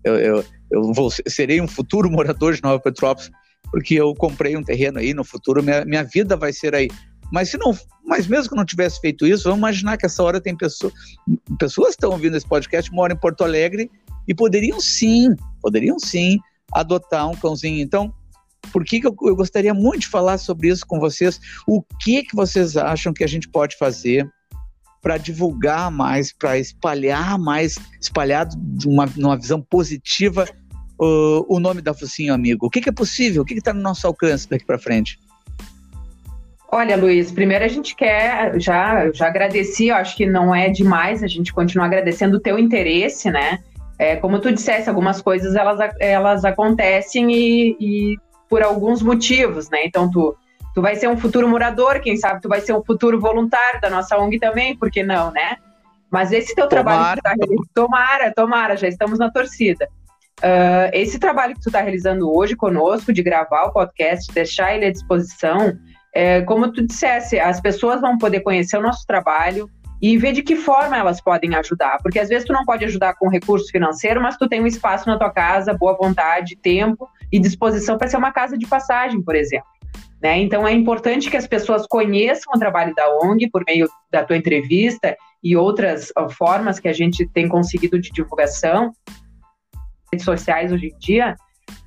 eu, 0.04 0.14
eu, 0.14 0.44
eu 0.70 0.92
vou, 0.92 1.10
serei 1.10 1.60
um 1.60 1.66
futuro 1.66 2.10
morador 2.10 2.54
de 2.54 2.62
Nova 2.62 2.78
Petrópolis, 2.78 3.30
porque 3.70 3.94
eu 3.94 4.14
comprei 4.14 4.56
um 4.56 4.62
terreno 4.62 4.98
aí, 4.98 5.12
no 5.12 5.24
futuro 5.24 5.62
minha, 5.62 5.84
minha 5.84 6.04
vida 6.04 6.36
vai 6.36 6.52
ser 6.52 6.74
aí. 6.74 6.88
Mas 7.32 7.48
se 7.48 7.58
não, 7.58 7.76
mas 8.04 8.26
mesmo 8.26 8.50
que 8.50 8.56
não 8.56 8.64
tivesse 8.64 9.00
feito 9.00 9.26
isso, 9.26 9.44
vamos 9.44 9.58
imaginar 9.58 9.96
que 9.96 10.06
essa 10.06 10.22
hora 10.22 10.40
tem 10.40 10.56
pessoas, 10.56 10.92
pessoas 11.58 11.90
estão 11.90 12.10
ouvindo 12.10 12.36
esse 12.36 12.46
podcast, 12.46 12.92
moram 12.92 13.14
em 13.14 13.18
Porto 13.18 13.42
Alegre 13.42 13.90
e 14.28 14.34
poderiam 14.34 14.80
sim, 14.80 15.34
poderiam 15.60 15.98
sim 15.98 16.38
adotar 16.72 17.28
um 17.28 17.34
cãozinho. 17.34 17.80
Então, 17.80 18.12
por 18.72 18.84
que, 18.84 19.00
que 19.00 19.06
eu, 19.06 19.16
eu, 19.22 19.36
gostaria 19.36 19.72
muito 19.72 20.00
de 20.00 20.08
falar 20.08 20.38
sobre 20.38 20.68
isso 20.68 20.86
com 20.86 20.98
vocês? 20.98 21.40
O 21.66 21.82
que 22.00 22.22
que 22.22 22.34
vocês 22.34 22.76
acham 22.76 23.12
que 23.12 23.24
a 23.24 23.26
gente 23.26 23.48
pode 23.48 23.76
fazer 23.76 24.28
para 25.02 25.18
divulgar 25.18 25.90
mais, 25.90 26.32
para 26.32 26.58
espalhar 26.58 27.38
mais, 27.38 27.76
espalhado 28.00 28.56
de 28.58 28.88
uma, 28.88 29.06
numa 29.16 29.36
visão 29.36 29.60
positiva 29.60 30.44
uh, 31.00 31.46
o 31.48 31.60
nome 31.60 31.80
da 31.80 31.94
Focinho 31.94 32.34
Amigo? 32.34 32.66
O 32.66 32.70
que, 32.70 32.80
que 32.80 32.88
é 32.88 32.92
possível? 32.92 33.42
O 33.42 33.44
que 33.44 33.54
está 33.54 33.72
no 33.72 33.80
nosso 33.80 34.06
alcance 34.06 34.48
daqui 34.48 34.64
para 34.64 34.78
frente? 34.78 35.18
Olha, 36.70 36.96
Luiz, 36.96 37.30
primeiro 37.30 37.64
a 37.64 37.68
gente 37.68 37.94
quer, 37.94 38.60
já, 38.60 39.10
já 39.12 39.28
agradeci, 39.28 39.90
acho 39.90 40.16
que 40.16 40.26
não 40.26 40.54
é 40.54 40.68
demais 40.68 41.22
a 41.22 41.28
gente 41.28 41.52
continuar 41.52 41.86
agradecendo 41.86 42.38
o 42.38 42.40
teu 42.40 42.58
interesse, 42.58 43.30
né? 43.30 43.60
É, 43.98 44.16
como 44.16 44.40
tu 44.40 44.52
disseste, 44.52 44.88
algumas 44.88 45.22
coisas 45.22 45.54
elas, 45.54 45.78
elas 46.00 46.44
acontecem 46.44 47.32
e, 47.32 47.76
e 47.80 48.16
por 48.48 48.62
alguns 48.62 49.02
motivos, 49.02 49.68
né? 49.70 49.84
Então 49.84 50.10
tu, 50.10 50.36
tu 50.74 50.82
vai 50.82 50.96
ser 50.96 51.08
um 51.08 51.16
futuro 51.16 51.48
morador, 51.48 52.00
quem 52.00 52.16
sabe 52.16 52.40
tu 52.40 52.48
vai 52.48 52.60
ser 52.60 52.72
um 52.72 52.84
futuro 52.84 53.20
voluntário 53.20 53.80
da 53.80 53.90
nossa 53.90 54.16
ONG 54.18 54.38
também, 54.38 54.76
por 54.76 54.90
que 54.90 55.02
não, 55.02 55.30
né? 55.30 55.56
Mas 56.10 56.32
esse 56.32 56.54
teu 56.54 56.68
tomara. 56.68 57.20
trabalho 57.20 57.40
que 57.40 57.56
tu 57.56 57.62
tá 57.62 57.82
tomara, 57.82 58.32
tomara, 58.34 58.76
já 58.76 58.88
estamos 58.88 59.18
na 59.18 59.30
torcida. 59.30 59.88
Uh, 60.40 60.92
esse 60.92 61.18
trabalho 61.18 61.54
que 61.54 61.60
tu 61.60 61.68
está 61.68 61.80
realizando 61.80 62.30
hoje 62.30 62.54
conosco, 62.54 63.12
de 63.12 63.22
gravar 63.22 63.64
o 63.64 63.72
podcast, 63.72 64.32
deixar 64.32 64.74
ele 64.74 64.86
à 64.86 64.92
disposição, 64.92 65.76
é, 66.14 66.40
como 66.42 66.72
tu 66.72 66.86
dissesse, 66.86 67.38
as 67.38 67.60
pessoas 67.60 68.00
vão 68.00 68.16
poder 68.16 68.40
conhecer 68.40 68.78
o 68.78 68.82
nosso 68.82 69.06
trabalho 69.06 69.68
e 70.00 70.16
ver 70.18 70.32
de 70.32 70.42
que 70.42 70.56
forma 70.56 70.96
elas 70.96 71.20
podem 71.20 71.54
ajudar. 71.54 71.98
Porque 72.02 72.18
às 72.18 72.28
vezes 72.28 72.46
tu 72.46 72.52
não 72.52 72.64
pode 72.64 72.84
ajudar 72.84 73.14
com 73.14 73.28
recurso 73.28 73.70
financeiro, 73.70 74.20
mas 74.20 74.36
tu 74.36 74.48
tem 74.48 74.60
um 74.60 74.66
espaço 74.66 75.08
na 75.08 75.18
tua 75.18 75.30
casa, 75.30 75.74
boa 75.74 75.96
vontade, 75.96 76.56
tempo 76.56 77.08
e 77.32 77.38
disposição 77.38 77.96
para 77.96 78.08
ser 78.08 78.16
uma 78.16 78.32
casa 78.32 78.56
de 78.56 78.66
passagem, 78.66 79.22
por 79.22 79.34
exemplo. 79.34 79.68
Né? 80.22 80.38
Então 80.38 80.66
é 80.66 80.72
importante 80.72 81.30
que 81.30 81.36
as 81.36 81.46
pessoas 81.46 81.86
conheçam 81.86 82.52
o 82.54 82.58
trabalho 82.58 82.94
da 82.94 83.08
ONG 83.22 83.50
por 83.50 83.62
meio 83.66 83.88
da 84.10 84.24
tua 84.24 84.36
entrevista 84.36 85.16
e 85.42 85.56
outras 85.56 86.12
formas 86.36 86.78
que 86.78 86.88
a 86.88 86.92
gente 86.92 87.28
tem 87.28 87.48
conseguido 87.48 88.00
de 88.00 88.10
divulgação 88.10 88.92
redes 90.12 90.24
sociais 90.24 90.72
hoje 90.72 90.86
em 90.86 90.98
dia, 90.98 91.36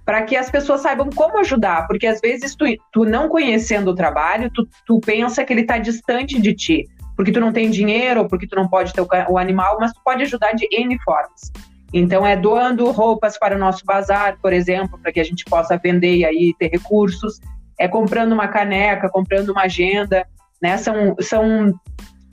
para 0.05 0.23
que 0.23 0.35
as 0.35 0.49
pessoas 0.49 0.81
saibam 0.81 1.09
como 1.09 1.39
ajudar, 1.39 1.87
porque 1.87 2.07
às 2.07 2.19
vezes 2.19 2.55
tu, 2.55 2.65
tu 2.91 3.05
não 3.05 3.29
conhecendo 3.29 3.91
o 3.91 3.95
trabalho, 3.95 4.49
tu, 4.53 4.67
tu 4.85 4.99
pensa 4.99 5.43
que 5.43 5.53
ele 5.53 5.61
está 5.61 5.77
distante 5.77 6.39
de 6.39 6.53
ti, 6.53 6.87
porque 7.19 7.33
tu 7.33 7.41
não 7.41 7.51
tem 7.51 7.69
dinheiro, 7.69 8.21
ou 8.21 8.29
porque 8.29 8.47
tu 8.47 8.55
não 8.55 8.65
pode 8.65 8.93
ter 8.93 9.01
o, 9.01 9.38
animal, 9.38 9.75
mas 9.77 9.91
tu 9.91 9.99
pode 10.05 10.23
ajudar 10.23 10.53
de 10.53 10.65
N 10.71 10.97
formas. 11.03 11.51
Então, 11.93 12.25
é 12.25 12.38
doando 12.38 12.89
roupas 12.91 13.38
para 13.38 13.57
o 13.57 13.59
nosso 13.59 13.83
bazar, 13.83 14.38
por 14.41 14.53
exemplo, 14.53 14.97
para 14.97 15.11
que 15.11 15.19
a 15.19 15.23
gente 15.25 15.43
possa 15.43 15.77
vender 15.77 16.15
e 16.15 16.25
aí 16.25 16.53
ter 16.57 16.69
recursos. 16.69 17.41
É 17.77 17.89
comprando 17.89 18.31
uma 18.31 18.47
caneca, 18.47 19.09
comprando 19.09 19.49
uma 19.49 19.63
agenda, 19.63 20.25
né? 20.61 20.77
São, 20.77 21.13
são 21.19 21.77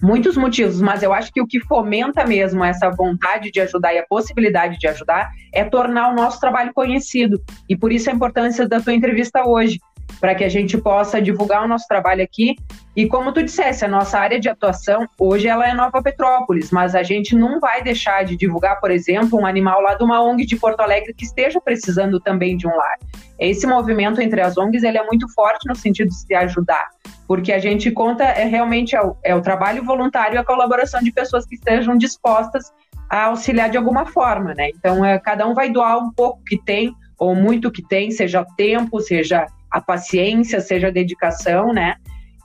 muitos 0.00 0.36
motivos, 0.36 0.80
mas 0.80 1.02
eu 1.02 1.12
acho 1.12 1.32
que 1.32 1.40
o 1.40 1.48
que 1.48 1.58
fomenta 1.58 2.24
mesmo 2.24 2.62
essa 2.62 2.88
vontade 2.88 3.50
de 3.50 3.60
ajudar 3.62 3.92
e 3.92 3.98
a 3.98 4.06
possibilidade 4.06 4.78
de 4.78 4.86
ajudar 4.86 5.32
é 5.52 5.64
tornar 5.64 6.12
o 6.12 6.14
nosso 6.14 6.38
trabalho 6.38 6.70
conhecido. 6.72 7.42
E 7.68 7.76
por 7.76 7.90
isso 7.90 8.08
a 8.08 8.12
importância 8.12 8.68
da 8.68 8.80
tua 8.80 8.94
entrevista 8.94 9.44
hoje, 9.48 9.80
para 10.20 10.34
que 10.34 10.44
a 10.44 10.48
gente 10.48 10.78
possa 10.78 11.20
divulgar 11.20 11.64
o 11.64 11.68
nosso 11.68 11.86
trabalho 11.86 12.22
aqui. 12.22 12.56
E 12.94 13.06
como 13.06 13.32
tu 13.32 13.42
dissesse, 13.42 13.84
a 13.84 13.88
nossa 13.88 14.18
área 14.18 14.40
de 14.40 14.48
atuação 14.48 15.06
hoje 15.18 15.48
ela 15.48 15.68
é 15.68 15.74
Nova 15.74 16.02
Petrópolis, 16.02 16.70
mas 16.70 16.94
a 16.94 17.02
gente 17.02 17.34
não 17.36 17.60
vai 17.60 17.82
deixar 17.82 18.24
de 18.24 18.36
divulgar, 18.36 18.80
por 18.80 18.90
exemplo, 18.90 19.38
um 19.38 19.46
animal 19.46 19.82
lá 19.82 19.94
de 19.94 20.02
uma 20.02 20.22
ONG 20.22 20.46
de 20.46 20.56
Porto 20.56 20.80
Alegre 20.80 21.12
que 21.12 21.24
esteja 21.24 21.60
precisando 21.60 22.18
também 22.18 22.56
de 22.56 22.66
um 22.66 22.74
lar. 22.74 22.96
Esse 23.38 23.66
movimento 23.66 24.20
entre 24.20 24.40
as 24.40 24.56
ONGs 24.56 24.82
ele 24.82 24.96
é 24.96 25.04
muito 25.04 25.28
forte 25.34 25.68
no 25.68 25.74
sentido 25.74 26.08
de 26.08 26.14
se 26.14 26.34
ajudar, 26.34 26.88
porque 27.28 27.52
a 27.52 27.58
gente 27.58 27.90
conta 27.90 28.24
é 28.24 28.44
realmente 28.44 28.96
é 28.96 29.02
o, 29.02 29.14
é 29.22 29.34
o 29.34 29.42
trabalho 29.42 29.84
voluntário 29.84 30.36
e 30.36 30.38
a 30.38 30.44
colaboração 30.44 31.00
de 31.00 31.12
pessoas 31.12 31.44
que 31.44 31.56
estejam 31.56 31.98
dispostas 31.98 32.72
a 33.10 33.26
auxiliar 33.26 33.68
de 33.68 33.76
alguma 33.76 34.06
forma, 34.06 34.54
né? 34.54 34.70
Então, 34.70 35.04
é, 35.04 35.18
cada 35.18 35.46
um 35.46 35.54
vai 35.54 35.70
doar 35.70 35.98
um 35.98 36.10
pouco 36.12 36.42
que 36.44 36.60
tem 36.62 36.94
ou 37.18 37.34
muito 37.34 37.70
que 37.70 37.82
tem, 37.82 38.10
seja 38.10 38.44
tempo, 38.56 39.00
seja 39.00 39.46
a 39.76 39.80
paciência, 39.80 40.58
seja 40.58 40.88
a 40.88 40.90
dedicação, 40.90 41.70
né? 41.70 41.96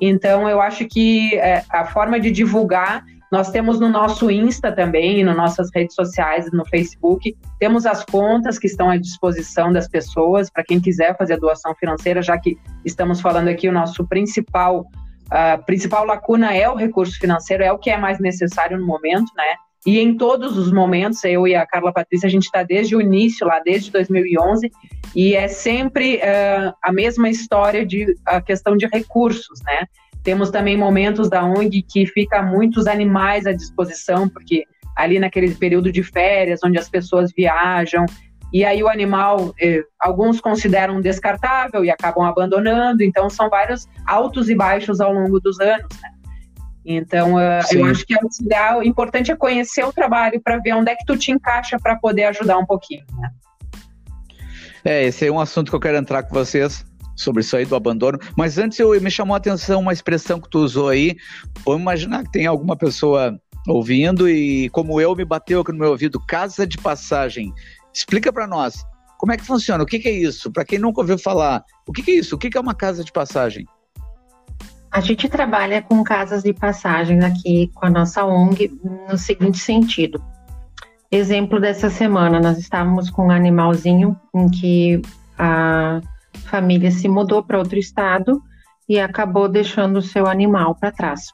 Então, 0.01 0.49
eu 0.49 0.59
acho 0.59 0.85
que 0.85 1.35
é, 1.35 1.63
a 1.69 1.85
forma 1.85 2.19
de 2.19 2.29
divulgar, 2.29 3.05
nós 3.31 3.49
temos 3.51 3.79
no 3.79 3.87
nosso 3.87 4.29
Insta 4.29 4.69
também, 4.69 5.23
nas 5.23 5.37
nossas 5.37 5.69
redes 5.73 5.95
sociais, 5.95 6.51
no 6.51 6.65
Facebook, 6.65 7.33
temos 7.57 7.85
as 7.85 8.03
contas 8.03 8.59
que 8.59 8.67
estão 8.67 8.89
à 8.89 8.97
disposição 8.97 9.71
das 9.71 9.87
pessoas, 9.87 10.49
para 10.49 10.65
quem 10.65 10.81
quiser 10.81 11.17
fazer 11.17 11.35
a 11.35 11.37
doação 11.37 11.73
financeira, 11.75 12.21
já 12.21 12.37
que 12.37 12.57
estamos 12.83 13.21
falando 13.21 13.47
aqui, 13.47 13.69
o 13.69 13.71
nosso 13.71 14.05
principal, 14.05 14.81
uh, 14.81 15.65
principal 15.65 16.03
lacuna 16.05 16.53
é 16.53 16.69
o 16.69 16.75
recurso 16.75 17.17
financeiro, 17.17 17.63
é 17.63 17.71
o 17.71 17.77
que 17.77 17.89
é 17.89 17.97
mais 17.97 18.19
necessário 18.19 18.77
no 18.77 18.85
momento, 18.85 19.31
né? 19.37 19.55
E 19.85 19.99
em 19.99 20.15
todos 20.15 20.57
os 20.57 20.71
momentos, 20.71 21.23
eu 21.23 21.47
e 21.47 21.55
a 21.55 21.65
Carla 21.65 21.91
Patrícia, 21.91 22.27
a 22.27 22.29
gente 22.29 22.43
está 22.43 22.61
desde 22.61 22.95
o 22.95 23.01
início, 23.01 23.47
lá 23.47 23.59
desde 23.59 23.91
2011, 23.91 24.71
e 25.15 25.35
é 25.35 25.47
sempre 25.47 26.17
uh, 26.17 26.73
a 26.83 26.91
mesma 26.91 27.29
história 27.29 27.85
de 27.85 28.15
a 28.25 28.39
questão 28.39 28.77
de 28.77 28.85
recursos, 28.85 29.59
né? 29.65 29.87
Temos 30.23 30.51
também 30.51 30.77
momentos 30.77 31.29
da 31.29 31.43
ONG 31.43 31.81
que 31.81 32.05
fica 32.05 32.43
muitos 32.43 32.85
animais 32.85 33.47
à 33.47 33.53
disposição, 33.53 34.29
porque 34.29 34.65
ali 34.95 35.17
naquele 35.17 35.55
período 35.55 35.91
de 35.91 36.03
férias, 36.03 36.59
onde 36.63 36.77
as 36.77 36.87
pessoas 36.87 37.31
viajam, 37.35 38.05
e 38.53 38.63
aí 38.63 38.83
o 38.83 38.89
animal, 38.89 39.53
eh, 39.59 39.81
alguns 39.99 40.41
consideram 40.41 41.01
descartável 41.01 41.85
e 41.85 41.89
acabam 41.89 42.25
abandonando, 42.25 43.01
então 43.01 43.29
são 43.29 43.49
vários 43.49 43.87
altos 44.05 44.49
e 44.49 44.55
baixos 44.55 44.99
ao 44.99 45.13
longo 45.13 45.39
dos 45.39 45.59
anos, 45.59 45.87
né? 46.01 46.20
Então, 46.85 47.35
uh, 47.35 47.61
eu 47.71 47.85
acho 47.85 48.05
que 48.05 48.13
é 48.13 48.75
o 48.75 48.83
importante 48.83 49.31
é 49.31 49.35
conhecer 49.35 49.85
o 49.85 49.93
trabalho 49.93 50.41
para 50.41 50.57
ver 50.57 50.73
onde 50.73 50.91
é 50.91 50.95
que 50.95 51.05
tu 51.05 51.15
te 51.15 51.31
encaixa 51.31 51.77
para 51.79 51.95
poder 51.95 52.23
ajudar 52.25 52.57
um 52.57 52.65
pouquinho, 52.65 53.05
né? 53.17 53.29
É, 54.83 55.03
esse 55.03 55.27
é 55.27 55.31
um 55.31 55.39
assunto 55.39 55.69
que 55.69 55.75
eu 55.75 55.79
quero 55.79 55.97
entrar 55.97 56.23
com 56.23 56.33
vocês 56.33 56.83
sobre 57.15 57.41
isso 57.41 57.55
aí 57.55 57.65
do 57.65 57.75
abandono. 57.75 58.17
Mas 58.35 58.57
antes 58.57 58.79
eu 58.79 58.99
me 58.99 59.11
chamou 59.11 59.35
a 59.35 59.37
atenção 59.37 59.79
uma 59.79 59.93
expressão 59.93 60.39
que 60.39 60.49
tu 60.49 60.59
usou 60.59 60.89
aí. 60.89 61.15
Vamos 61.63 61.81
imaginar 61.81 62.23
que 62.23 62.31
tem 62.31 62.47
alguma 62.47 62.75
pessoa 62.75 63.39
ouvindo 63.67 64.27
e 64.27 64.69
como 64.69 64.99
eu 64.99 65.15
me 65.15 65.23
bateu 65.23 65.61
aqui 65.61 65.71
no 65.71 65.77
meu 65.77 65.91
ouvido, 65.91 66.19
casa 66.27 66.65
de 66.65 66.77
passagem. 66.77 67.53
Explica 67.93 68.31
para 68.33 68.47
nós 68.47 68.83
Como 69.19 69.31
é 69.31 69.37
que 69.37 69.45
funciona? 69.45 69.83
O 69.83 69.85
que, 69.85 69.99
que 69.99 70.07
é 70.07 70.13
isso? 70.13 70.51
Para 70.51 70.65
quem 70.65 70.79
nunca 70.79 71.01
ouviu 71.01 71.17
falar, 71.17 71.63
o 71.85 71.93
que, 71.93 72.01
que 72.01 72.11
é 72.11 72.15
isso? 72.15 72.35
O 72.35 72.39
que, 72.39 72.49
que 72.49 72.57
é 72.57 72.61
uma 72.61 72.73
casa 72.73 73.03
de 73.03 73.11
passagem? 73.11 73.67
A 74.91 74.99
gente 74.99 75.29
trabalha 75.29 75.81
com 75.81 76.03
casas 76.03 76.43
de 76.43 76.53
passagem 76.53 77.23
aqui 77.23 77.71
com 77.73 77.85
a 77.85 77.89
nossa 77.89 78.25
ONG 78.25 78.69
no 79.09 79.17
seguinte 79.17 79.57
sentido. 79.57 80.21
Exemplo 81.09 81.61
dessa 81.61 81.89
semana, 81.89 82.41
nós 82.41 82.57
estávamos 82.57 83.09
com 83.09 83.27
um 83.27 83.31
animalzinho 83.31 84.19
em 84.35 84.49
que 84.49 85.01
a 85.37 86.01
família 86.45 86.91
se 86.91 87.07
mudou 87.07 87.41
para 87.41 87.57
outro 87.57 87.79
estado 87.79 88.41
e 88.87 88.99
acabou 88.99 89.47
deixando 89.47 89.97
o 89.97 90.01
seu 90.01 90.27
animal 90.27 90.75
para 90.75 90.91
trás. 90.91 91.27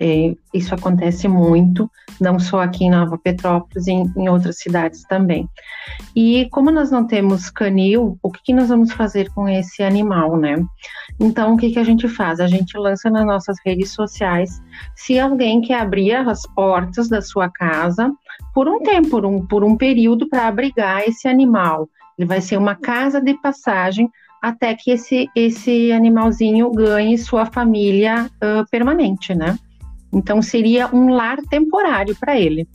É, 0.00 0.34
isso 0.52 0.74
acontece 0.74 1.28
muito, 1.28 1.90
não 2.20 2.38
só 2.38 2.60
aqui 2.60 2.84
em 2.84 2.90
Nova 2.90 3.16
Petrópolis, 3.16 3.86
em, 3.86 4.10
em, 4.16 4.28
outras 4.28 4.58
cidades 4.58 5.04
também. 5.04 5.48
E 6.14 6.48
como 6.50 6.70
nós 6.70 6.90
não 6.90 7.06
temos 7.06 7.50
canil, 7.50 8.18
o 8.22 8.30
que, 8.30 8.40
que, 8.44 8.52
nós 8.52 8.68
vamos 8.68 8.92
fazer 8.92 9.30
com 9.32 9.48
esse 9.48 9.82
animal, 9.82 10.36
né? 10.36 10.56
Então, 11.20 11.54
o 11.54 11.56
que, 11.56 11.70
que 11.70 11.78
a 11.78 11.84
gente 11.84 12.08
faz? 12.08 12.40
A 12.40 12.46
gente 12.46 12.76
lança 12.76 13.08
nas 13.10 13.24
nossas 13.24 13.56
redes 13.64 13.90
sociais 13.92 14.60
se 14.96 15.18
alguém 15.18 15.60
quer 15.60 15.80
abrir 15.80 16.14
as 16.14 16.42
portas 16.54 17.08
da 17.08 17.20
sua 17.20 17.48
casa 17.48 18.10
por 18.54 18.68
um 18.68 18.80
tempo, 18.82 19.10
por 19.10 19.24
um, 19.24 19.46
por 19.46 19.62
um 19.62 19.76
período, 19.76 20.28
para 20.28 20.48
abrigar 20.48 21.06
esse 21.06 21.28
animal. 21.28 21.88
Ele 22.18 22.26
vai 22.26 22.40
ser 22.40 22.56
uma 22.56 22.74
casa 22.74 23.20
de 23.20 23.34
passagem 23.40 24.10
até 24.42 24.74
que 24.74 24.90
esse, 24.90 25.30
esse 25.36 25.92
animalzinho 25.92 26.70
ganhe 26.72 27.16
sua 27.16 27.46
família 27.46 28.28
uh, 28.42 28.68
permanente, 28.70 29.32
né? 29.34 29.56
Então 30.12 30.42
seria 30.42 30.88
um 30.94 31.08
lar 31.08 31.38
temporário 31.48 32.14
para 32.18 32.38
ele. 32.38 32.68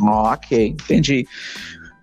Ok, 0.00 0.68
entendi. 0.68 1.26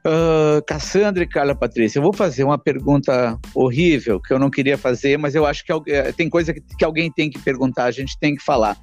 Uh, 0.06 0.64
Cassandra 0.68 1.24
e 1.24 1.28
Carla 1.28 1.56
Patrícia, 1.56 1.98
eu 1.98 2.04
vou 2.04 2.14
fazer 2.14 2.44
uma 2.44 2.60
pergunta 2.60 3.40
horrível 3.56 4.20
que 4.20 4.32
eu 4.32 4.38
não 4.38 4.52
queria 4.52 4.78
fazer, 4.78 5.18
mas 5.18 5.34
eu 5.34 5.46
acho 5.48 5.66
que 5.66 5.74
eh, 5.92 6.12
tem 6.12 6.30
coisa 6.30 6.54
que, 6.54 6.86
alguém 6.86 7.12
tem 7.12 7.28
que 7.28 7.40
perguntar, 7.40 7.86
a 7.86 7.92
gente 7.92 8.18
tem 8.20 8.36
que 8.36 8.44
falar. 8.44 8.78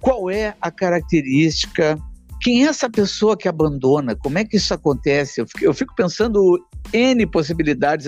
Qual 0.00 0.28
é 0.28 0.56
a 0.60 0.68
característica 0.68 1.96
quem 2.42 2.64
é 2.64 2.68
essa 2.68 2.90
pessoa 2.90 3.36
que 3.36 3.46
abandona? 3.46 4.16
Como 4.16 4.36
é 4.36 4.44
que 4.44 4.56
isso 4.56 4.74
acontece? 4.74 5.40
Eu 5.40 5.46
fico, 5.46 5.64
eu 5.64 5.72
fico 5.72 5.94
pensando 5.94 6.58
N 6.92 7.24
possibilidades. 7.26 8.06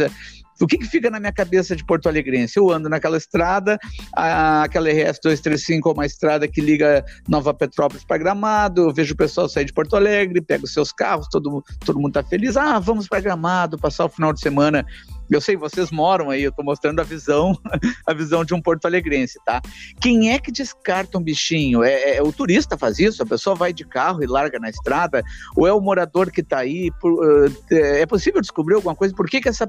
O 0.61 0.67
que, 0.67 0.79
que, 0.79 0.87
fica 0.87 1.11
na 1.11 1.19
minha 1.19 1.33
cabeça 1.33 1.75
de 1.75 1.85
Porto 1.85 2.09
Alegrense? 2.09 2.59
Eu 2.59 2.71
ando 2.71 2.89
naquela 2.89 3.17
estrada, 3.17 3.79
a, 4.15 4.63
aquela 4.63 4.89
RS 4.89 5.19
235 5.23 5.89
é 5.89 5.93
uma 5.93 6.07
estrada 6.07 6.47
que 6.47 6.61
liga 6.61 7.05
Nova 7.29 7.53
Petrópolis 7.53 8.05
para 8.05 8.19
Gramado, 8.19 8.83
eu 8.83 8.93
vejo 8.93 9.15
o 9.15 9.17
pessoal 9.17 9.49
sair 9.49 9.65
de 9.65 9.73
Porto 9.73 9.97
Alegre, 9.97 10.41
pega 10.41 10.65
os 10.65 10.73
seus 10.73 10.93
carros, 10.93 11.29
todo, 11.29 11.65
todo 11.85 11.99
mundo 11.99 12.19
está 12.19 12.23
feliz. 12.23 12.57
Ah, 12.57 12.79
vamos 12.79 13.09
para 13.09 13.21
Gramado, 13.21 13.79
passar 13.79 14.05
o 14.05 14.09
final 14.09 14.33
de 14.33 14.41
semana 14.41 14.87
eu 15.31 15.41
sei, 15.41 15.57
vocês 15.57 15.91
moram 15.91 16.31
aí, 16.31 16.43
eu 16.43 16.51
estou 16.51 16.65
mostrando 16.65 17.01
a 17.01 17.05
visão, 17.05 17.59
a 18.07 18.13
visão 18.13 18.45
de 18.45 18.55
um 18.55 18.61
porto 18.61 18.87
alegrense, 18.87 19.39
tá? 19.45 19.61
Quem 20.01 20.33
é 20.33 20.39
que 20.39 20.53
descarta 20.53 21.19
um 21.19 21.23
bichinho? 21.23 21.83
É, 21.83 22.17
é, 22.17 22.23
o 22.23 22.33
turista 22.33 22.77
faz 22.77 22.99
isso? 22.99 23.23
A 23.23 23.27
pessoa 23.27 23.57
vai 23.57 23.73
de 23.73 23.85
carro 23.85 24.23
e 24.23 24.27
larga 24.27 24.59
na 24.59 24.69
estrada? 24.69 25.23
Ou 25.57 25.67
é 25.67 25.73
o 25.73 25.81
morador 25.81 26.31
que 26.31 26.41
está 26.41 26.59
aí? 26.59 26.91
Por, 27.01 27.13
uh, 27.13 27.53
é 27.71 28.07
possível 28.07 28.41
descobrir 28.41 28.75
alguma 28.75 28.95
coisa? 28.95 29.15
Por 29.15 29.29
que, 29.29 29.41
que 29.41 29.49
essa, 29.49 29.67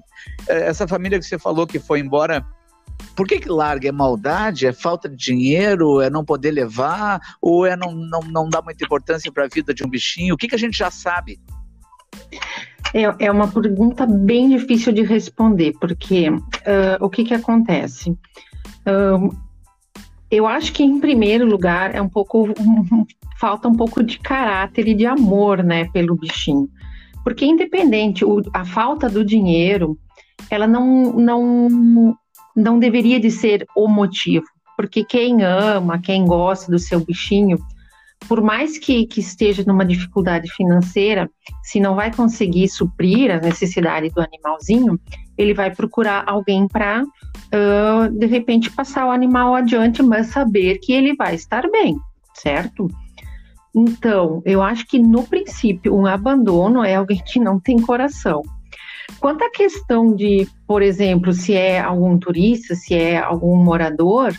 eh, 0.47 0.67
essa 0.67 0.87
família 0.87 1.19
que 1.19 1.25
você 1.25 1.39
falou 1.39 1.65
que 1.65 1.79
foi 1.79 1.99
embora 1.99 2.45
por 3.15 3.27
que, 3.27 3.39
que 3.39 3.49
larga? 3.49 3.89
É 3.89 3.91
maldade? 3.91 4.67
É 4.67 4.73
falta 4.73 5.09
de 5.09 5.15
dinheiro? 5.15 6.01
É 6.01 6.09
não 6.09 6.23
poder 6.23 6.51
levar? 6.51 7.19
Ou 7.41 7.65
é 7.65 7.75
não, 7.75 7.93
não, 7.93 8.19
não 8.21 8.49
dar 8.49 8.61
muita 8.61 8.83
importância 8.83 9.31
para 9.31 9.45
a 9.45 9.47
vida 9.47 9.73
de 9.73 9.85
um 9.85 9.89
bichinho? 9.89 10.33
O 10.33 10.37
que, 10.37 10.47
que 10.47 10.55
a 10.55 10.59
gente 10.59 10.77
já 10.77 10.91
sabe? 10.91 11.39
É, 12.93 13.25
é 13.25 13.31
uma 13.31 13.47
pergunta 13.47 14.05
bem 14.05 14.49
difícil 14.49 14.93
de 14.93 15.01
responder, 15.01 15.73
porque 15.79 16.29
uh, 16.29 16.41
o 17.01 17.09
que, 17.09 17.23
que 17.23 17.33
acontece? 17.33 18.11
Uh, 18.11 19.35
eu 20.29 20.47
acho 20.47 20.73
que, 20.73 20.83
em 20.83 20.99
primeiro 20.99 21.45
lugar, 21.45 21.93
é 21.95 22.01
um 22.01 22.09
pouco. 22.09 22.49
Falta 23.37 23.67
um 23.67 23.75
pouco 23.75 24.01
de 24.01 24.17
caráter 24.19 24.87
e 24.87 24.93
de 24.93 25.05
amor, 25.05 25.61
né, 25.61 25.85
pelo 25.91 26.15
bichinho. 26.15 26.69
Porque, 27.23 27.45
independente, 27.45 28.23
o, 28.23 28.41
a 28.53 28.63
falta 28.63 29.09
do 29.09 29.25
dinheiro, 29.25 29.97
ela 30.49 30.67
não, 30.67 31.11
não, 31.13 32.17
não 32.55 32.79
deveria 32.79 33.19
de 33.19 33.29
ser 33.29 33.65
o 33.75 33.87
motivo. 33.87 34.45
Porque 34.77 35.03
quem 35.03 35.43
ama, 35.43 35.99
quem 35.99 36.25
gosta 36.25 36.71
do 36.71 36.79
seu 36.79 36.99
bichinho, 36.99 37.57
por 38.27 38.41
mais 38.41 38.77
que, 38.77 39.05
que 39.05 39.19
esteja 39.19 39.63
numa 39.65 39.85
dificuldade 39.85 40.51
financeira, 40.53 41.29
se 41.63 41.79
não 41.79 41.95
vai 41.95 42.13
conseguir 42.13 42.67
suprir 42.67 43.31
a 43.31 43.39
necessidade 43.39 44.09
do 44.09 44.21
animalzinho, 44.21 44.99
ele 45.37 45.53
vai 45.53 45.73
procurar 45.73 46.23
alguém 46.27 46.67
para, 46.67 47.03
uh, 47.03 48.09
de 48.11 48.25
repente, 48.25 48.71
passar 48.71 49.05
o 49.07 49.11
animal 49.11 49.53
adiante, 49.55 50.01
mas 50.01 50.27
saber 50.27 50.79
que 50.79 50.93
ele 50.93 51.15
vai 51.15 51.35
estar 51.35 51.69
bem, 51.69 51.97
certo? 52.33 52.87
Então, 53.75 54.41
eu 54.45 54.61
acho 54.61 54.87
que 54.87 54.97
no 54.97 55.23
princípio, 55.23 55.93
um 55.93 56.05
abandono 56.05 56.83
é 56.83 56.95
alguém 56.95 57.21
que 57.25 57.39
não 57.39 57.59
tem 57.59 57.77
coração. 57.81 58.41
Quanto 59.19 59.43
à 59.43 59.51
questão 59.51 60.15
de, 60.15 60.47
por 60.65 60.81
exemplo, 60.81 61.33
se 61.33 61.53
é 61.53 61.79
algum 61.79 62.17
turista, 62.17 62.73
se 62.73 62.93
é 62.93 63.17
algum 63.17 63.55
morador, 63.61 64.33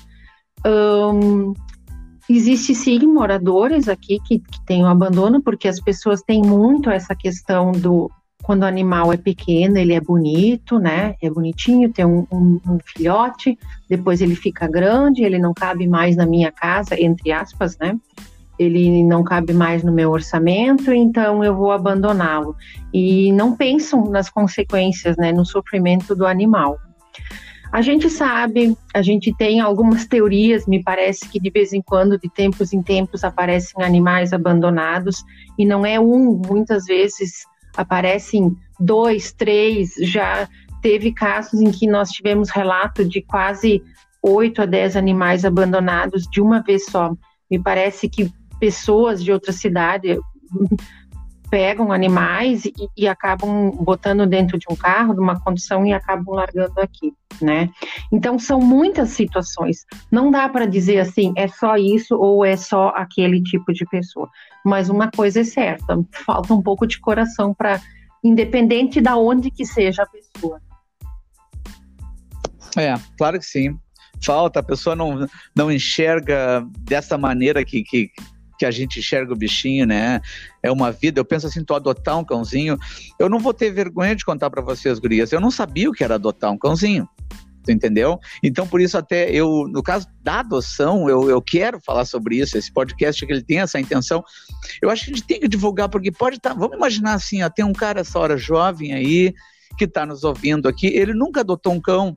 Existe 2.29 2.75
sim 2.75 3.07
moradores 3.07 3.89
aqui 3.89 4.19
que, 4.25 4.41
que 4.41 4.65
têm 4.67 4.83
o 4.83 4.89
abandono, 4.89 5.41
porque 5.41 5.69
as 5.69 5.81
pessoas 5.81 6.23
têm 6.23 6.43
muito 6.43 6.91
essa 6.91 7.15
questão 7.15 7.71
do 7.73 8.11
quando 8.43 8.62
o 8.62 8.67
animal 8.67 9.12
é 9.12 9.17
pequeno, 9.17 9.77
ele 9.77 9.93
é 9.93 10.01
bonito, 10.01 10.79
né? 10.79 11.17
É 11.21 11.29
bonitinho, 11.29 11.93
tem 11.93 12.05
um, 12.05 12.25
um, 12.31 12.61
um, 12.65 12.79
filhote, 12.85 13.59
depois 13.89 14.21
ele 14.21 14.37
fica 14.37 14.69
grande, 14.69 15.25
ele 15.25 15.37
não 15.37 15.53
cabe 15.53 15.89
mais 15.89 16.15
na 16.15 16.25
minha 16.25 16.53
casa, 16.53 17.01
entre 17.01 17.33
aspas, 17.33 17.77
né? 17.79 17.99
Ele 18.57 19.03
não 19.03 19.25
cabe 19.25 19.53
mais 19.53 19.83
no 19.83 19.93
meu 19.93 20.12
orçamento, 20.12 20.93
então 20.93 21.43
eu 21.43 21.57
vou 21.57 21.73
abandoná-lo. 21.73 22.55
E 22.95 23.33
não 23.33 23.57
pensam 23.57 24.05
nas 24.05 24.31
consequências, 24.31 25.17
né? 25.17 25.33
No 25.33 25.45
sofrimento 25.45 26.15
do 26.15 26.25
animal. 26.25 26.79
A 27.72 27.83
gente 27.83 28.09
sabe, 28.09 28.76
a 28.94 29.02
gente 29.02 29.35
tem 29.37 29.61
algumas 29.61 30.07
teorias, 30.07 30.66
me 30.66 30.83
parece 30.83 31.29
que 31.29 31.38
de 31.38 31.50
vez 31.50 31.72
em 31.72 31.83
quando, 31.83 32.18
de 32.18 32.29
tempos 32.29 32.72
em 32.72 32.83
tempos, 32.83 33.24
aparecem 33.24 33.85
animais 33.85 34.33
abandonados, 34.33 35.24
e 35.59 35.66
não 35.66 35.85
é 35.85 36.00
um, 36.00 36.40
muitas 36.46 36.85
vezes 36.85 37.44
aparecem 37.76 38.57
dois, 38.81 39.33
três, 39.33 39.94
já 40.00 40.48
teve 40.81 41.12
casos 41.12 41.61
em 41.61 41.70
que 41.70 41.87
nós 41.87 42.11
tivemos 42.11 42.50
relato 42.50 43.05
de 43.05 43.20
quase 43.20 43.83
oito 44.22 44.62
a 44.62 44.66
dez 44.66 44.96
animais 44.96 45.44
abandonados 45.44 46.24
de 46.31 46.40
uma 46.40 46.62
vez 46.62 46.87
só. 46.87 47.14
Me 47.50 47.59
parece 47.59 48.09
que 48.09 48.33
pessoas 48.59 49.22
de 49.22 49.33
outra 49.33 49.52
cidade 49.52 50.18
pegam 51.51 51.93
animais 51.93 52.65
e, 52.65 52.73
e, 52.97 53.09
acabam 53.09 53.71
botando 53.71 54.27
dentro 54.27 54.59
de 54.59 54.67
um 54.71 54.77
carro, 54.77 55.15
de 55.15 55.21
uma 55.21 55.39
condução 55.41 55.87
e 55.87 55.93
acabam 55.93 56.35
largando 56.35 56.81
aqui, 56.81 57.13
né? 57.41 57.71
Então 58.13 58.39
são 58.39 58.61
muitas 58.61 59.11
situações. 59.11 59.85
Não 60.11 60.31
dá 60.31 60.49
para 60.49 60.67
dizer 60.67 60.99
assim, 60.99 61.33
é 61.37 61.49
só 61.49 61.77
isso 61.77 62.17
ou 62.17 62.45
é 62.45 62.57
só 62.57 62.89
aquele 62.89 63.43
tipo 63.43 63.73
de 63.73 63.85
pessoa. 63.87 64.29
Mas 64.65 64.89
uma 64.89 65.11
coisa 65.11 65.41
é 65.41 65.45
certa, 65.45 65.97
falta 66.25 66.53
um 66.53 66.63
pouco 66.63 66.87
de 66.87 67.01
coração 67.01 67.55
para 67.55 67.81
independente 68.23 69.01
da 69.01 69.17
onde 69.17 69.51
que 69.51 69.65
seja 69.65 70.03
a 70.03 70.07
pessoa. 70.07 70.61
É, 72.77 72.95
claro 73.17 73.39
que 73.39 73.47
sim. 73.47 73.79
Falta, 74.23 74.61
a 74.61 74.63
pessoa 74.63 74.97
não, 74.97 75.27
não 75.55 75.71
enxerga 75.71 76.67
dessa 76.81 77.17
maneira 77.17 77.65
que, 77.65 77.83
que 77.83 78.11
que 78.59 78.64
a 78.64 78.71
gente 78.71 78.99
enxerga 78.99 79.33
o 79.33 79.37
bichinho, 79.37 79.87
né? 79.87 80.21
É 80.62 80.71
uma 80.71 80.90
vida. 80.90 81.21
Eu 81.21 81.25
penso 81.25 81.47
assim, 81.47 81.64
tu 81.64 81.75
adotar 81.75 82.19
um 82.19 82.25
cãozinho. 82.25 82.79
Eu 83.19 83.29
não 83.29 83.38
vou 83.38 83.55
ter 83.55 83.71
vergonha 83.71 84.14
de 84.14 84.25
contar 84.25 84.51
para 84.51 84.62
vocês, 84.62 84.99
gurias. 84.99 85.33
Eu 85.33 85.40
não 85.40 85.51
sabia 85.51 85.88
o 85.90 85.92
que 85.92 86.05
era 86.05 86.14
adotar 86.14 86.51
um 86.51 86.59
cãozinho. 86.59 87.09
Tu 87.66 87.73
entendeu? 87.73 88.19
Então, 88.42 88.66
por 88.66 88.81
isso, 88.81 88.97
até 88.97 89.29
eu, 89.31 89.66
no 89.69 89.83
caso 89.83 90.07
da 90.23 90.38
adoção, 90.38 91.09
eu, 91.09 91.29
eu 91.29 91.42
quero 91.42 91.81
falar 91.81 92.05
sobre 92.05 92.37
isso. 92.37 92.57
Esse 92.57 92.73
podcast 92.73 93.27
que 93.27 93.33
ele 93.33 93.42
tem 93.42 93.59
essa 93.59 93.81
intenção. 93.81 94.23
Eu 94.81 94.88
acho 94.88 95.05
que 95.05 95.11
a 95.11 95.14
gente 95.14 95.27
tem 95.27 95.40
que 95.40 95.49
divulgar, 95.49 95.88
porque 95.88 96.12
pode 96.12 96.37
estar. 96.37 96.51
Tá, 96.51 96.57
vamos 96.59 96.77
imaginar 96.77 97.14
assim, 97.14 97.42
ó, 97.42 97.51
tem 97.51 97.64
um 97.64 97.73
cara 97.73 98.01
essa 98.01 98.19
hora 98.19 98.37
jovem 98.37 98.95
aí 98.95 99.35
que 99.77 99.85
está 99.85 100.07
nos 100.07 100.23
ouvindo 100.23 100.69
aqui. 100.69 100.87
Ele 100.87 101.12
nunca 101.12 101.40
adotou 101.40 101.73
um 101.73 101.81
cão. 101.81 102.16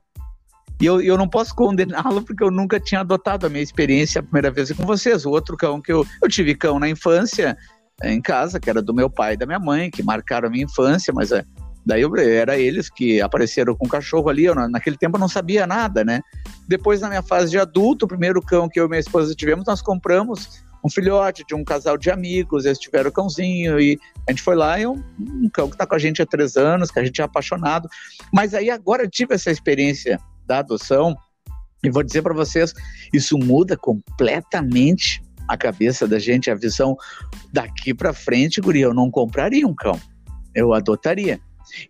E 0.80 0.86
eu, 0.86 1.00
eu 1.00 1.18
não 1.18 1.28
posso 1.28 1.54
condená-lo 1.54 2.22
porque 2.22 2.42
eu 2.42 2.50
nunca 2.50 2.80
tinha 2.80 3.02
adotado 3.02 3.46
a 3.46 3.50
minha 3.50 3.62
experiência 3.62 4.20
a 4.20 4.22
primeira 4.22 4.50
vez 4.50 4.72
com 4.72 4.84
vocês. 4.84 5.26
O 5.26 5.30
outro 5.30 5.56
cão 5.56 5.80
que 5.80 5.92
eu, 5.92 6.06
eu 6.22 6.28
tive 6.28 6.54
cão 6.54 6.78
na 6.78 6.88
infância, 6.88 7.56
em 8.02 8.20
casa, 8.20 8.58
que 8.58 8.70
era 8.70 8.80
do 8.80 8.94
meu 8.94 9.10
pai 9.10 9.34
e 9.34 9.36
da 9.36 9.44
minha 9.44 9.58
mãe, 9.58 9.90
que 9.90 10.02
marcaram 10.02 10.48
a 10.48 10.50
minha 10.50 10.64
infância, 10.64 11.12
mas 11.12 11.32
é, 11.32 11.44
daí 11.84 12.00
eu, 12.00 12.16
era 12.16 12.58
eles 12.58 12.88
que 12.88 13.20
apareceram 13.20 13.76
com 13.76 13.84
o 13.84 13.88
cachorro 13.88 14.30
ali. 14.30 14.46
Eu, 14.46 14.54
naquele 14.54 14.96
tempo 14.96 15.16
eu 15.16 15.20
não 15.20 15.28
sabia 15.28 15.66
nada, 15.66 16.02
né? 16.02 16.22
Depois, 16.66 17.02
na 17.02 17.08
minha 17.08 17.22
fase 17.22 17.50
de 17.50 17.58
adulto, 17.58 18.06
o 18.06 18.08
primeiro 18.08 18.40
cão 18.40 18.66
que 18.66 18.80
eu 18.80 18.86
e 18.86 18.88
minha 18.88 19.00
esposa 19.00 19.34
tivemos, 19.34 19.66
nós 19.66 19.82
compramos 19.82 20.62
um 20.82 20.88
filhote 20.88 21.44
de 21.46 21.54
um 21.54 21.62
casal 21.62 21.98
de 21.98 22.10
amigos, 22.10 22.64
eles 22.64 22.78
tiveram 22.78 23.10
o 23.10 23.12
cãozinho 23.12 23.78
e 23.78 23.98
a 24.26 24.32
gente 24.32 24.42
foi 24.42 24.56
lá 24.56 24.78
e 24.78 24.84
é 24.84 24.88
um, 24.88 25.02
um 25.18 25.50
cão 25.52 25.68
que 25.68 25.74
está 25.74 25.86
com 25.86 25.94
a 25.94 25.98
gente 25.98 26.22
há 26.22 26.26
três 26.26 26.56
anos, 26.56 26.90
que 26.90 26.98
a 26.98 27.04
gente 27.04 27.20
é 27.20 27.24
apaixonado. 27.24 27.86
Mas 28.32 28.54
aí 28.54 28.70
agora 28.70 29.02
eu 29.02 29.10
tive 29.10 29.34
essa 29.34 29.50
experiência 29.50 30.18
da 30.50 30.58
adoção 30.58 31.16
e 31.82 31.88
vou 31.90 32.02
dizer 32.02 32.22
para 32.22 32.34
vocês, 32.34 32.74
isso 33.12 33.38
muda 33.38 33.76
completamente 33.76 35.22
a 35.48 35.56
cabeça 35.56 36.06
da 36.06 36.18
gente, 36.18 36.50
a 36.50 36.54
visão 36.54 36.96
daqui 37.52 37.94
para 37.94 38.12
frente, 38.12 38.60
guria, 38.60 38.86
eu 38.86 38.94
não 38.94 39.10
compraria 39.10 39.66
um 39.66 39.74
cão, 39.74 39.98
eu 40.54 40.74
adotaria. 40.74 41.40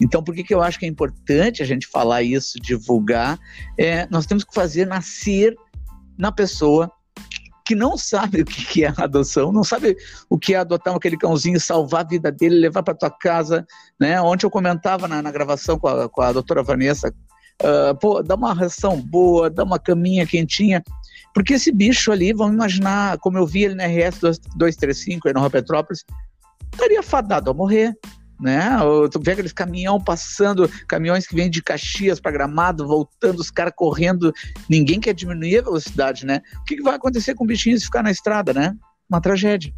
Então, 0.01 0.23
por 0.23 0.35
que, 0.35 0.45
que 0.45 0.55
eu 0.55 0.63
acho 0.63 0.79
que 0.79 0.85
é 0.85 0.89
importante 0.89 1.63
a 1.63 1.67
gente 1.67 1.87
falar 1.87 2.23
isso, 2.23 2.61
divulgar? 2.61 3.39
É, 3.79 4.07
nós 4.11 4.27
temos 4.27 4.45
que 4.45 4.55
fazer 4.55 4.87
nascer 4.87 5.55
na 6.19 6.31
pessoa 6.31 6.93
que 7.65 7.75
não 7.75 7.97
sabe 7.97 8.43
o 8.43 8.45
que 8.45 8.85
é 8.85 8.93
adoção, 8.97 9.51
não 9.51 9.65
sabe 9.65 9.97
o 10.29 10.39
que 10.39 10.55
é 10.55 10.59
adotar 10.59 10.95
aquele 10.95 11.17
cãozinho, 11.17 11.59
salvar 11.59 12.05
a 12.05 12.09
vida 12.09 12.31
dele, 12.31 12.57
levar 12.57 12.83
para 12.83 12.95
tua 12.95 13.11
casa, 13.11 13.67
né? 13.99 14.21
Ontem 14.21 14.45
eu 14.45 14.51
comentava 14.51 15.09
na, 15.09 15.23
na 15.23 15.31
gravação 15.31 15.79
com 15.79 15.89
a, 15.89 16.09
com 16.09 16.21
a 16.21 16.33
doutora 16.33 16.63
Vanessa, 16.63 17.15
uh, 17.61 17.95
pô, 17.99 18.23
dá 18.23 18.35
uma 18.35 18.53
ração 18.53 19.01
boa, 19.01 19.51
dá 19.51 19.65
uma 19.65 19.79
caminha 19.79 20.27
quentinha, 20.27 20.83
porque 21.35 21.55
esse 21.55 21.71
bicho 21.71 22.11
ali, 22.11 22.33
vamos 22.33 22.55
imaginar, 22.55 23.19
como 23.19 23.39
eu 23.39 23.47
vi 23.47 23.65
ele 23.65 23.75
na 23.75 23.87
RS 23.87 24.19
235 24.57 25.29
aí 25.29 25.35
no 25.35 25.51
Petrópolis, 25.51 26.05
estaria 26.73 27.03
fadado 27.03 27.51
a 27.51 27.55
morrer, 27.55 27.95
né? 28.41 28.71
Tu 29.13 29.21
vê 29.21 29.33
aqueles 29.33 29.53
caminhão 29.53 30.01
passando, 30.01 30.69
caminhões 30.89 31.27
que 31.27 31.35
vêm 31.35 31.51
de 31.51 31.63
Caxias 31.63 32.19
para 32.19 32.33
Gramado, 32.33 32.87
voltando, 32.87 33.39
os 33.39 33.51
caras 33.51 33.75
correndo, 33.77 34.33
ninguém 34.69 34.99
quer 34.99 35.15
diminuir 35.15 35.59
a 35.59 35.63
velocidade, 35.63 36.25
né? 36.25 36.41
O 36.63 36.65
que, 36.65 36.77
que 36.77 36.83
vai 36.83 36.95
acontecer 36.95 37.35
com 37.35 37.45
o 37.45 37.47
bichinho 37.47 37.79
se 37.79 37.85
ficar 37.85 38.03
na 38.03 38.11
estrada, 38.11 38.53
né? 38.53 38.75
Uma 39.09 39.21
tragédia. 39.21 39.73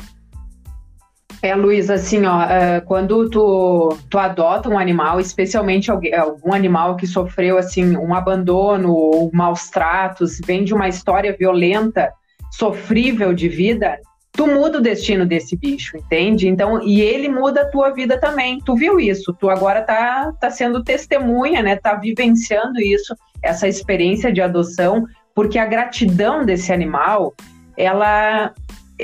É, 1.43 1.57
Luiz, 1.57 1.91
assim, 1.91 2.25
ó, 2.25 2.41
é, 2.45 2.81
quando 2.81 3.29
tu, 3.29 3.99
tu 4.09 4.17
adota 4.17 4.69
um 4.69 4.79
animal, 4.79 5.19
especialmente 5.19 5.91
algum 5.91 6.55
animal 6.55 6.95
que 6.95 7.05
sofreu, 7.05 7.59
assim, 7.59 7.97
um 7.97 8.15
abandono 8.15 8.93
ou 8.93 9.29
maus 9.35 9.69
tratos, 9.69 10.39
vem 10.47 10.63
de 10.63 10.73
uma 10.73 10.89
história 10.89 11.37
violenta, 11.37 12.13
sofrível 12.53 13.35
de 13.35 13.49
vida, 13.49 13.99
tu 14.31 14.47
muda 14.47 14.79
o 14.79 14.81
destino 14.81 15.27
desse 15.27 15.57
bicho, 15.57 15.97
entende? 15.97 16.47
Então, 16.47 16.81
e 16.81 17.01
ele 17.01 17.29
muda 17.29 17.63
a 17.63 17.69
tua 17.69 17.91
vida 17.91 18.21
também. 18.21 18.61
Tu 18.65 18.77
viu 18.77 19.01
isso? 19.01 19.35
Tu 19.35 19.51
agora 19.51 19.83
tá, 19.83 20.33
tá 20.41 20.49
sendo 20.49 20.85
testemunha, 20.85 21.61
né? 21.61 21.75
Tá 21.75 21.95
vivenciando 21.95 22.81
isso, 22.81 23.17
essa 23.43 23.67
experiência 23.67 24.33
de 24.33 24.41
adoção, 24.41 25.07
porque 25.35 25.59
a 25.59 25.67
gratidão 25.67 26.47
desse 26.47 26.73
animal, 26.73 27.35
ela 27.77 28.55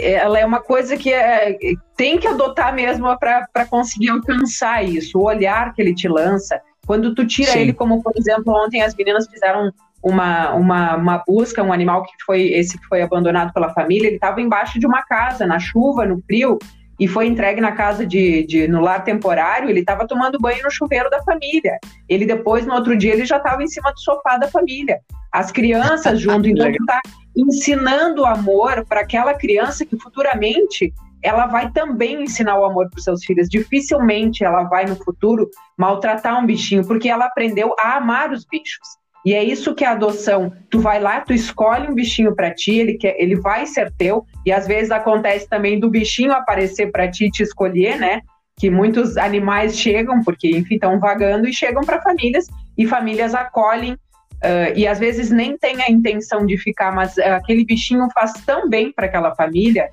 ela 0.03 0.39
é 0.39 0.45
uma 0.45 0.61
coisa 0.61 0.97
que 0.97 1.13
é, 1.13 1.57
tem 1.97 2.19
que 2.19 2.27
adotar 2.27 2.75
mesmo 2.75 3.07
para 3.19 3.67
conseguir 3.69 4.11
alcançar 4.11 4.85
isso, 4.85 5.19
o 5.19 5.25
olhar 5.25 5.73
que 5.75 5.83
ele 5.83 5.95
te 5.95 6.09
lança. 6.09 6.61
Quando 6.87 7.15
tu 7.15 7.27
tira 7.27 7.53
Sim. 7.53 7.61
ele, 7.61 7.73
como 7.73 8.03
por 8.03 8.13
exemplo, 8.17 8.55
ontem 8.55 8.83
as 8.83 8.95
meninas 8.95 9.27
fizeram 9.29 9.73
uma, 10.03 10.55
uma, 10.55 10.97
uma 10.97 11.25
busca, 11.27 11.63
um 11.63 11.73
animal 11.73 12.03
que 12.05 12.13
foi 12.25 12.53
esse 12.53 12.79
que 12.79 12.87
foi 12.87 13.03
abandonado 13.03 13.53
pela 13.53 13.73
família, 13.75 14.07
ele 14.07 14.17
estava 14.17 14.41
embaixo 14.41 14.79
de 14.79 14.87
uma 14.87 15.03
casa, 15.03 15.47
na 15.47 15.59
chuva, 15.59 16.07
no 16.07 16.23
frio, 16.23 16.59
e 16.99 17.07
foi 17.07 17.27
entregue 17.27 17.61
na 17.61 17.73
casa 17.73 18.05
de, 18.05 18.45
de 18.45 18.67
no 18.67 18.81
lar 18.81 19.05
temporário, 19.05 19.71
ele 19.71 19.81
estava 19.81 20.07
tomando 20.07 20.39
banho 20.39 20.63
no 20.65 20.71
chuveiro 20.71 21.09
da 21.09 21.23
família. 21.23 21.79
Ele 22.09 22.27
depois, 22.27 22.67
no 22.67 22.75
outro 22.75 22.97
dia, 22.97 23.13
ele 23.13 23.25
já 23.25 23.37
estava 23.37 23.63
em 23.63 23.69
cima 23.69 23.93
do 23.93 24.01
sofá 24.01 24.37
da 24.37 24.49
família. 24.49 24.99
As 25.33 25.53
crianças 25.53 26.19
junto, 26.21 26.49
então 26.49 26.71
tu 26.73 26.85
tá 26.87 27.01
ensinando 27.37 28.23
o 28.23 28.27
amor 28.27 28.85
para 28.87 29.03
aquela 29.03 29.35
criança 29.35 29.87
que 29.87 29.97
futuramente 29.97 30.93
ela 31.23 31.47
vai 31.47 31.71
também 31.71 32.23
ensinar 32.23 32.59
o 32.59 32.65
amor 32.65 32.89
para 32.91 32.99
os 32.99 33.05
seus 33.05 33.25
filhos. 33.25 33.49
Dificilmente 33.49 34.45
ela 34.45 34.65
vai 34.65 34.85
no 34.85 34.97
futuro 34.97 35.49
maltratar 35.77 36.39
um 36.39 36.47
bichinho, 36.47 36.87
porque 36.87 37.09
ela 37.09 37.27
aprendeu 37.27 37.75
a 37.79 37.97
amar 37.97 38.33
os 38.33 38.45
bichos. 38.45 38.87
E 39.29 39.35
é 39.35 39.45
isso 39.45 39.75
que 39.75 39.85
é 39.85 39.89
a 39.89 39.91
adoção. 39.91 40.51
Tu 40.71 40.81
vai 40.81 40.99
lá, 40.99 41.21
tu 41.21 41.35
escolhe 41.35 41.87
um 41.87 41.95
bichinho 41.95 42.35
para 42.35 42.51
ti, 42.51 42.79
ele 42.79 42.95
quer, 42.95 43.15
ele 43.19 43.37
vai 43.37 43.67
ser 43.67 43.93
teu. 43.93 44.25
E 44.47 44.51
às 44.51 44.67
vezes 44.67 44.91
acontece 44.91 45.47
também 45.47 45.79
do 45.79 45.91
bichinho 45.91 46.33
aparecer 46.33 46.91
para 46.91 47.11
ti 47.11 47.31
te 47.31 47.43
escolher, 47.43 47.99
né? 47.99 48.23
Que 48.59 48.71
muitos 48.71 49.19
animais 49.19 49.79
chegam 49.79 50.23
porque 50.25 50.49
enfim 50.57 50.77
estão 50.77 50.99
vagando 50.99 51.47
e 51.47 51.53
chegam 51.53 51.83
para 51.83 52.01
famílias 52.01 52.47
e 52.79 52.87
famílias 52.87 53.35
acolhem 53.35 53.93
uh, 53.93 54.73
e 54.75 54.87
às 54.87 54.99
vezes 54.99 55.31
nem 55.31 55.59
tem 55.59 55.83
a 55.83 55.91
intenção 55.91 56.47
de 56.47 56.57
ficar, 56.57 56.91
mas 56.95 57.19
uh, 57.19 57.35
aquele 57.37 57.67
bichinho 57.67 58.09
faz 58.15 58.33
tão 58.47 58.67
bem 58.67 58.91
para 58.91 59.05
aquela 59.05 59.35
família 59.35 59.91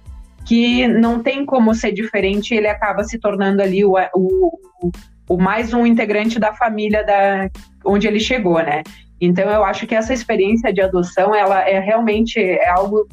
que 0.48 0.88
não 0.88 1.22
tem 1.22 1.46
como 1.46 1.76
ser 1.76 1.92
diferente. 1.92 2.56
Ele 2.56 2.70
acaba 2.70 3.04
se 3.04 3.20
tornando 3.20 3.62
ali 3.62 3.84
o, 3.84 3.98
o, 4.14 4.92
o 5.28 5.38
mais 5.38 5.74
um 5.74 5.86
integrante 5.86 6.40
da 6.40 6.54
família 6.54 7.04
da 7.04 7.50
onde 7.84 8.08
ele 8.08 8.22
chegou, 8.22 8.64
né? 8.64 8.82
Então 9.26 9.50
eu 9.50 9.64
acho 9.64 9.86
que 9.88 9.96
essa 9.96 10.14
experiência 10.14 10.74
de 10.74 10.82
adoção 10.82 11.34
ela 11.34 11.68
é 11.68 11.80
realmente 11.80 12.40
é 12.40 12.70
algo 12.70 13.08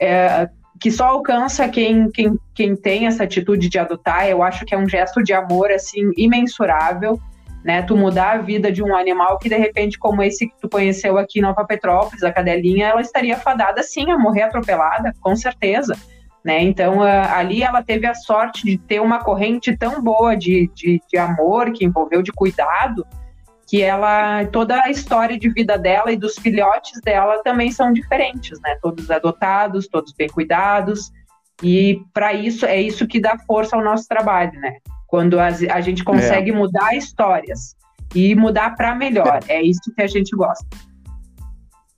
é, 0.00 0.48
que 0.80 0.90
só 0.90 1.06
alcança 1.06 1.68
quem, 1.68 2.10
quem, 2.10 2.38
quem 2.54 2.76
tem 2.76 3.06
essa 3.06 3.24
atitude 3.24 3.68
de 3.68 3.78
adotar. 3.78 4.28
Eu 4.28 4.42
acho 4.42 4.64
que 4.64 4.74
é 4.74 4.78
um 4.78 4.88
gesto 4.88 5.22
de 5.22 5.32
amor 5.32 5.70
assim 5.70 6.10
imensurável, 6.16 7.18
né? 7.64 7.82
Tu 7.82 7.96
mudar 7.96 8.32
a 8.32 8.38
vida 8.38 8.70
de 8.70 8.82
um 8.82 8.94
animal 8.94 9.38
que 9.38 9.48
de 9.48 9.56
repente 9.56 9.98
como 9.98 10.22
esse 10.22 10.46
que 10.46 10.54
tu 10.60 10.68
conheceu 10.68 11.18
aqui 11.18 11.38
em 11.38 11.42
Nova 11.42 11.64
Petrópolis, 11.64 12.22
a 12.22 12.32
cadelinha, 12.32 12.88
ela 12.88 13.00
estaria 13.00 13.36
fadada 13.36 13.82
sim 13.82 14.10
a 14.10 14.18
morrer 14.18 14.42
atropelada, 14.42 15.12
com 15.20 15.34
certeza. 15.34 15.96
Né? 16.44 16.62
Então, 16.62 17.02
ali 17.02 17.64
ela 17.64 17.82
teve 17.82 18.06
a 18.06 18.14
sorte 18.14 18.64
de 18.64 18.78
ter 18.78 19.00
uma 19.00 19.18
corrente 19.18 19.76
tão 19.76 20.00
boa 20.00 20.36
de, 20.36 20.70
de, 20.76 21.00
de 21.10 21.18
amor, 21.18 21.72
que 21.72 21.84
envolveu 21.84 22.22
de 22.22 22.30
cuidado, 22.30 23.04
que 23.66 23.82
ela 23.82 24.46
toda 24.46 24.80
a 24.80 24.90
história 24.90 25.38
de 25.38 25.48
vida 25.48 25.76
dela 25.76 26.12
e 26.12 26.16
dos 26.16 26.36
filhotes 26.38 27.00
dela 27.02 27.42
também 27.42 27.72
são 27.72 27.92
diferentes, 27.92 28.60
né? 28.60 28.76
Todos 28.80 29.10
adotados, 29.10 29.88
todos 29.88 30.12
bem 30.12 30.28
cuidados. 30.28 31.10
E 31.62 32.00
para 32.12 32.32
isso 32.32 32.64
é 32.64 32.80
isso 32.80 33.06
que 33.06 33.20
dá 33.20 33.36
força 33.46 33.76
ao 33.76 33.82
nosso 33.82 34.06
trabalho, 34.06 34.52
né? 34.60 34.76
Quando 35.06 35.40
a, 35.40 35.46
a 35.46 35.80
gente 35.80 36.04
consegue 36.04 36.50
é. 36.50 36.54
mudar 36.54 36.94
histórias 36.94 37.74
e 38.14 38.34
mudar 38.34 38.76
para 38.76 38.94
melhor, 38.94 39.40
é. 39.48 39.56
é 39.56 39.62
isso 39.62 39.92
que 39.94 40.02
a 40.02 40.06
gente 40.06 40.34
gosta. 40.36 40.64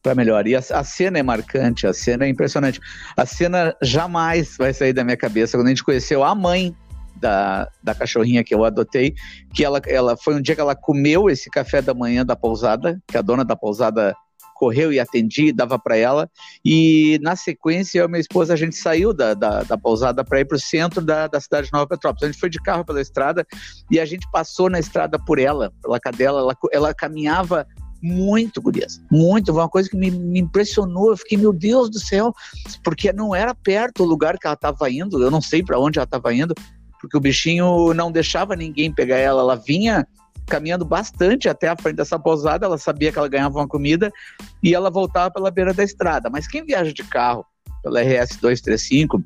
Para 0.02 0.14
melhor. 0.14 0.46
E 0.46 0.54
a, 0.54 0.61
a, 0.61 0.85
cena 0.85 1.18
é 1.18 1.22
marcante, 1.22 1.87
a 1.87 1.92
cena 1.92 2.24
é 2.24 2.28
impressionante. 2.28 2.81
A 3.16 3.26
cena 3.26 3.76
jamais 3.83 4.57
vai 4.57 4.72
sair 4.72 4.92
da 4.92 5.04
minha 5.04 5.16
cabeça 5.16 5.59
quando 5.59 5.66
a 5.66 5.70
gente 5.70 5.85
conheceu 5.85 6.22
a 6.22 6.35
mãe 6.35 6.74
da, 7.20 7.68
da 7.83 7.94
cachorrinha 7.94 8.44
que 8.44 8.54
eu 8.54 8.64
adotei, 8.64 9.14
que 9.54 9.64
ela, 9.64 9.81
ela 9.87 10.16
foi 10.16 10.35
um 10.35 10.42
dia 10.42 10.54
que 10.54 10.61
ela 10.61 10.74
comeu 10.74 11.28
esse 11.28 11.50
café 11.50 11.83
da 11.83 11.94
manhã 11.94 12.24
da 12.24 12.37
pousada, 12.37 13.00
que 13.07 13.16
a 13.16 13.22
dona 13.22 13.44
da 13.44 13.57
pousada 13.57 14.14
correu 14.59 14.92
e 14.92 14.98
atendi, 14.98 15.52
dava 15.52 15.78
para 15.78 15.96
ela. 15.96 16.28
E 16.64 17.18
na 17.22 17.37
sequência, 17.37 18.00
eu 18.00 18.07
e 18.07 18.09
minha 18.09 18.20
esposa, 18.20 18.52
a 18.52 18.57
gente 18.57 18.74
saiu 18.74 19.14
da, 19.14 19.33
da, 19.33 19.62
da 19.62 19.78
pousada 19.78 20.24
para 20.24 20.40
ir 20.40 20.44
para 20.44 20.57
o 20.57 20.61
centro 20.61 21.00
da, 21.00 21.28
da 21.28 21.40
cidade 21.40 21.68
de 21.68 21.72
Nova 21.72 21.87
Petrópolis. 21.87 22.24
A 22.24 22.33
gente 22.33 22.40
foi 22.40 22.50
de 22.50 22.61
carro 22.61 22.85
pela 22.85 23.00
estrada 23.00 23.46
e 23.88 24.00
a 24.00 24.04
gente 24.04 24.28
passou 24.33 24.68
na 24.68 24.81
estrada 24.81 25.18
por 25.18 25.38
ela, 25.38 25.72
pela 25.81 26.00
cadela. 26.00 26.40
Ela, 26.40 26.57
ela 26.72 26.94
caminhava 26.94 27.64
muito, 28.02 28.61
gurias, 28.61 29.00
muito. 29.11 29.52
Foi 29.52 29.62
uma 29.62 29.68
coisa 29.68 29.88
que 29.88 29.96
me, 29.96 30.11
me, 30.11 30.40
impressionou. 30.40 31.11
Eu 31.11 31.16
fiquei, 31.16 31.38
meu 31.38 31.52
Deus 31.52 31.88
do 31.90 31.98
céu, 31.98 32.33
porque 32.83 33.12
não 33.12 33.35
era 33.35 33.54
perto 33.54 34.02
o 34.02 34.07
lugar 34.07 34.38
que 34.38 34.46
ela 34.46 34.54
estava 34.54 34.90
indo. 34.90 35.22
Eu 35.22 35.31
não 35.31 35.40
sei 35.40 35.62
para 35.62 35.78
onde 35.78 35.98
ela 35.98 36.04
estava 36.04 36.33
indo, 36.35 36.54
porque 37.00 37.16
o 37.16 37.20
bichinho 37.20 37.92
não 37.94 38.11
deixava 38.11 38.56
ninguém 38.56 38.92
pegar 38.92 39.16
ela. 39.16 39.42
Ela 39.42 39.56
vinha 39.56 40.06
caminhando 40.46 40.84
bastante 40.84 41.48
até 41.48 41.68
a 41.68 41.76
frente 41.76 41.96
dessa 41.96 42.18
pousada, 42.18 42.64
ela 42.64 42.78
sabia 42.78 43.12
que 43.12 43.18
ela 43.18 43.28
ganhava 43.28 43.58
uma 43.58 43.68
comida 43.68 44.11
e 44.62 44.74
ela 44.74 44.90
voltava 44.90 45.30
pela 45.30 45.50
beira 45.50 45.74
da 45.74 45.84
estrada. 45.84 46.30
Mas 46.30 46.48
quem 46.48 46.64
viaja 46.64 46.92
de 46.92 47.04
carro 47.04 47.44
pela 47.82 48.00
RS 48.00 48.37
235, 48.40 49.22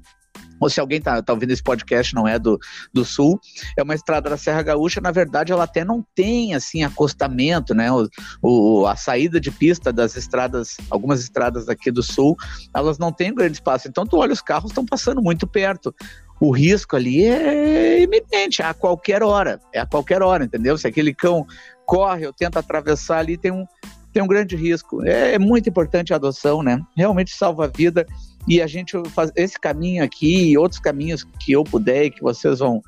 ou 0.63 0.71
se 0.71 0.81
alguém 0.81 0.99
está 0.99 1.21
tá 1.23 1.33
ouvindo 1.33 1.51
esse 1.51 1.63
podcast 1.63 2.15
não 2.15 2.27
é 2.27 2.39
do, 2.39 2.59
do 2.93 3.05
sul, 3.05 3.41
é 3.77 3.83
uma 3.83 3.95
estrada 3.95 4.31
da 4.31 4.37
Serra 4.37 4.63
Gaúcha, 4.63 5.01
na 5.01 5.11
verdade 5.11 5.53
ela 5.53 5.65
até 5.65 5.85
não 5.85 6.05
tem 6.15 6.55
assim 6.55 6.85
acostamento, 6.85 7.75
né? 7.75 7.91
O, 7.93 8.09
o, 8.43 8.87
a 8.87 8.97
saída 8.97 9.41
de 9.41 9.51
pista 9.51 9.93
das 9.93 10.17
estradas, 10.17 10.77
algumas 10.91 11.21
estradas 11.21 11.69
aqui 11.69 11.91
do 11.91 12.03
sul, 12.03 12.37
elas 12.75 12.99
não 12.99 13.13
têm 13.13 13.35
grande 13.35 13.55
espaço. 13.55 13.89
Então 13.89 14.07
tu 14.07 14.17
olha 14.19 14.33
os 14.33 14.43
carros 14.43 14.71
estão 14.71 14.85
passando 14.85 15.21
muito 15.21 15.47
perto 15.47 15.95
o 16.41 16.51
risco 16.51 16.97
ali 16.97 17.25
é 17.25 18.03
iminente, 18.03 18.63
é 18.63 18.65
a 18.65 18.75
qualquer 18.75 19.23
hora, 19.23 19.61
é 19.73 19.79
a 19.79 19.87
qualquer 19.87 20.23
hora, 20.23 20.45
entendeu? 20.45 20.77
Se 20.77 20.89
aquele 20.89 21.15
cão 21.15 21.47
corre 21.87 22.27
ou 22.27 22.33
tenta 22.33 22.59
atravessar 22.59 23.19
ali, 23.19 23.37
tem 23.39 23.53
um, 23.53 23.65
tem 24.13 24.23
um 24.23 24.27
grande 24.27 24.57
risco. 24.57 25.05
É, 25.05 25.35
é 25.35 25.39
muito 25.39 25.69
importante 25.69 26.13
a 26.13 26.17
adoção, 26.17 26.63
né? 26.63 26.81
Realmente 26.97 27.33
salva 27.33 27.65
a 27.65 27.69
vida 27.69 28.07
e 28.47 28.61
a 28.61 28.67
gente 28.67 28.93
faz 29.11 29.31
esse 29.37 29.59
caminho 29.59 30.05
aqui 30.05 30.51
e 30.51 30.59
outros 30.59 30.81
caminhos 30.81 31.25
que 31.41 31.53
eu 31.53 31.65
puder 31.65 32.05
e 32.05 32.11
que 32.11 32.23
vocês 32.23 32.59
vão 32.59 32.81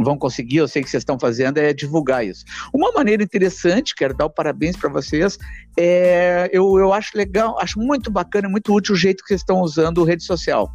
vão 0.00 0.16
conseguir, 0.16 0.58
eu 0.58 0.68
sei 0.68 0.80
que 0.80 0.88
vocês 0.88 1.00
estão 1.00 1.18
fazendo, 1.18 1.58
é 1.58 1.72
divulgar 1.72 2.24
isso. 2.24 2.44
Uma 2.72 2.92
maneira 2.92 3.20
interessante, 3.20 3.96
quero 3.96 4.14
dar 4.14 4.26
o 4.26 4.30
parabéns 4.30 4.76
para 4.76 4.88
vocês, 4.88 5.36
é, 5.76 6.48
eu, 6.52 6.78
eu 6.78 6.92
acho 6.92 7.18
legal, 7.18 7.58
acho 7.60 7.80
muito 7.80 8.08
bacana, 8.08 8.48
muito 8.48 8.72
útil 8.72 8.94
o 8.94 8.96
jeito 8.96 9.24
que 9.24 9.28
vocês 9.30 9.40
estão 9.40 9.60
usando 9.60 10.04
rede 10.04 10.22
social 10.22 10.70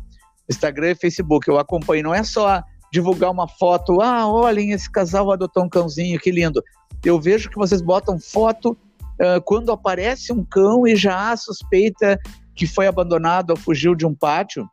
Instagram 0.49 0.91
e 0.91 0.95
Facebook, 0.95 1.47
eu 1.47 1.57
acompanho, 1.57 2.03
não 2.03 2.13
é 2.13 2.23
só 2.23 2.61
divulgar 2.91 3.31
uma 3.31 3.47
foto, 3.47 4.01
ah, 4.01 4.27
olhem, 4.27 4.71
esse 4.71 4.91
casal 4.91 5.31
adotou 5.31 5.63
um 5.63 5.69
cãozinho, 5.69 6.19
que 6.19 6.29
lindo. 6.29 6.61
Eu 7.03 7.19
vejo 7.19 7.49
que 7.49 7.57
vocês 7.57 7.81
botam 7.81 8.19
foto 8.19 8.77
uh, 9.21 9.41
quando 9.43 9.71
aparece 9.71 10.31
um 10.31 10.43
cão 10.43 10.87
e 10.87 10.95
já 10.95 11.31
há 11.31 11.37
suspeita 11.37 12.19
que 12.55 12.67
foi 12.67 12.87
abandonado 12.87 13.51
ou 13.51 13.57
fugiu 13.57 13.95
de 13.95 14.05
um 14.05 14.13
pátio 14.13 14.67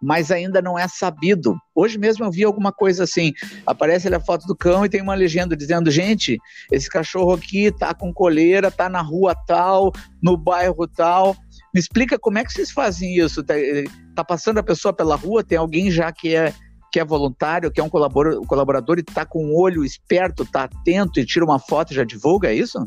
mas 0.00 0.30
ainda 0.30 0.62
não 0.62 0.78
é 0.78 0.86
sabido. 0.86 1.56
Hoje 1.74 1.98
mesmo 1.98 2.24
eu 2.24 2.30
vi 2.30 2.44
alguma 2.44 2.72
coisa 2.72 3.04
assim, 3.04 3.32
aparece 3.66 4.12
a 4.12 4.20
foto 4.20 4.46
do 4.46 4.56
cão 4.56 4.84
e 4.84 4.88
tem 4.88 5.02
uma 5.02 5.14
legenda 5.14 5.56
dizendo, 5.56 5.90
gente, 5.90 6.38
esse 6.70 6.88
cachorro 6.88 7.32
aqui 7.32 7.70
tá 7.72 7.92
com 7.92 8.12
coleira, 8.12 8.70
tá 8.70 8.88
na 8.88 9.02
rua 9.02 9.34
tal, 9.46 9.92
no 10.22 10.36
bairro 10.36 10.86
tal. 10.86 11.36
Me 11.74 11.80
explica 11.80 12.18
como 12.18 12.38
é 12.38 12.44
que 12.44 12.52
vocês 12.52 12.70
fazem 12.70 13.16
isso? 13.16 13.42
Tá, 13.42 13.58
eh, 13.58 13.84
tá 14.14 14.24
passando 14.24 14.58
a 14.58 14.62
pessoa 14.62 14.92
pela 14.92 15.16
rua, 15.16 15.44
tem 15.44 15.58
alguém 15.58 15.90
já 15.90 16.10
que 16.12 16.34
é 16.34 16.52
que 16.90 16.98
é 16.98 17.04
voluntário, 17.04 17.70
que 17.70 17.78
é 17.78 17.84
um 17.84 17.88
colaborador, 17.90 18.46
colaborador 18.46 18.98
e 18.98 19.02
tá 19.02 19.22
com 19.22 19.44
o 19.44 19.60
olho 19.60 19.84
esperto, 19.84 20.46
tá 20.46 20.64
atento 20.64 21.20
e 21.20 21.26
tira 21.26 21.44
uma 21.44 21.58
foto 21.58 21.92
e 21.92 21.94
já 21.94 22.02
divulga, 22.02 22.48
é 22.48 22.54
isso? 22.54 22.82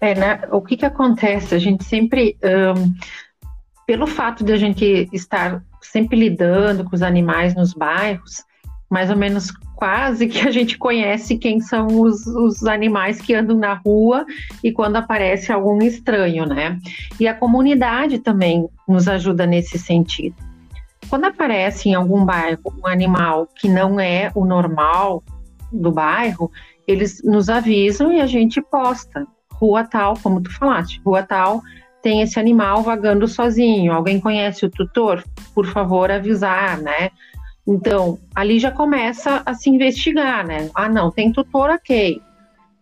É, 0.00 0.14
né? 0.14 0.40
O 0.50 0.60
que 0.60 0.76
que 0.76 0.84
acontece? 0.84 1.54
A 1.54 1.58
gente 1.58 1.84
sempre 1.84 2.36
um 2.42 2.94
pelo 3.86 4.06
fato 4.06 4.44
de 4.44 4.52
a 4.52 4.56
gente 4.56 5.08
estar 5.12 5.62
sempre 5.80 6.18
lidando 6.18 6.84
com 6.84 6.94
os 6.94 7.02
animais 7.02 7.54
nos 7.54 7.74
bairros, 7.74 8.42
mais 8.90 9.10
ou 9.10 9.16
menos 9.16 9.50
quase 9.76 10.26
que 10.28 10.40
a 10.46 10.50
gente 10.50 10.78
conhece 10.78 11.36
quem 11.36 11.60
são 11.60 11.86
os, 12.00 12.26
os, 12.26 12.64
animais 12.64 13.20
que 13.20 13.34
andam 13.34 13.58
na 13.58 13.74
rua 13.74 14.24
e 14.62 14.72
quando 14.72 14.96
aparece 14.96 15.52
algum 15.52 15.82
estranho, 15.82 16.46
né? 16.46 16.78
E 17.18 17.26
a 17.28 17.34
comunidade 17.34 18.18
também 18.18 18.68
nos 18.88 19.08
ajuda 19.08 19.46
nesse 19.46 19.78
sentido. 19.78 20.36
Quando 21.10 21.26
aparece 21.26 21.88
em 21.88 21.94
algum 21.94 22.24
bairro 22.24 22.72
um 22.82 22.86
animal 22.86 23.46
que 23.54 23.68
não 23.68 24.00
é 24.00 24.30
o 24.34 24.44
normal 24.44 25.22
do 25.70 25.90
bairro, 25.92 26.50
eles 26.86 27.22
nos 27.22 27.50
avisam 27.50 28.12
e 28.12 28.20
a 28.20 28.26
gente 28.26 28.62
posta. 28.62 29.26
Rua 29.60 29.84
tal, 29.84 30.14
como 30.22 30.40
tu 30.40 30.52
falaste, 30.52 31.00
rua 31.04 31.22
tal, 31.22 31.62
tem 32.02 32.20
esse 32.20 32.38
animal 32.38 32.82
vagando 32.82 33.26
sozinho. 33.26 33.92
Alguém 33.92 34.20
conhece 34.20 34.66
o 34.66 34.70
tutor? 34.70 35.24
Por 35.54 35.66
favor, 35.66 36.10
avisar, 36.10 36.78
né? 36.78 37.10
Então, 37.66 38.18
ali 38.34 38.58
já 38.58 38.70
começa 38.70 39.42
a 39.46 39.54
se 39.54 39.70
investigar, 39.70 40.46
né? 40.46 40.70
Ah, 40.74 40.88
não, 40.88 41.10
tem 41.10 41.32
tutor, 41.32 41.70
ok. 41.70 42.20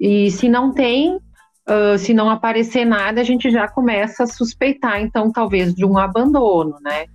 E 0.01 0.31
se 0.33 0.49
não 0.49 0.73
tem, 0.73 1.17
uh, 1.17 1.97
se 1.97 2.13
não 2.13 2.29
aparecer 2.29 2.85
nada, 2.85 3.21
a 3.21 3.25
gente 3.25 3.49
já 3.49 3.69
começa 3.69 4.25
a 4.25 4.27
suspeitar, 4.27 5.01
então, 5.01 5.31
talvez 5.31 5.73
de 5.73 5.85
um 5.85 5.97
abandono, 5.97 6.77
né? 6.83 7.07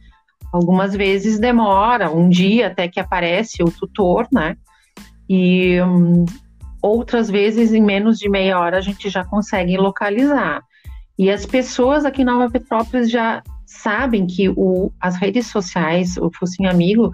Algumas 0.53 0.95
vezes 0.95 1.37
demora 1.37 2.09
um 2.09 2.29
dia 2.29 2.67
até 2.67 2.87
que 2.87 3.01
aparece 3.01 3.61
o 3.61 3.69
tutor, 3.69 4.27
né? 4.31 4.55
E 5.29 5.81
um, 5.81 6.23
outras 6.81 7.29
vezes, 7.29 7.73
em 7.73 7.81
menos 7.81 8.17
de 8.17 8.29
meia 8.29 8.59
hora, 8.59 8.77
a 8.77 8.81
gente 8.81 9.09
já 9.09 9.23
consegue 9.23 9.77
localizar. 9.77 10.61
E 11.17 11.31
as 11.31 11.45
pessoas 11.45 12.05
aqui 12.05 12.21
em 12.21 12.25
Nova 12.25 12.49
Petrópolis 12.49 13.09
já 13.09 13.41
sabem 13.65 14.27
que 14.27 14.49
o, 14.49 14.91
as 15.01 15.15
redes 15.15 15.47
sociais, 15.47 16.17
o 16.17 16.31
Focinho 16.31 16.69
Amigo, 16.69 17.11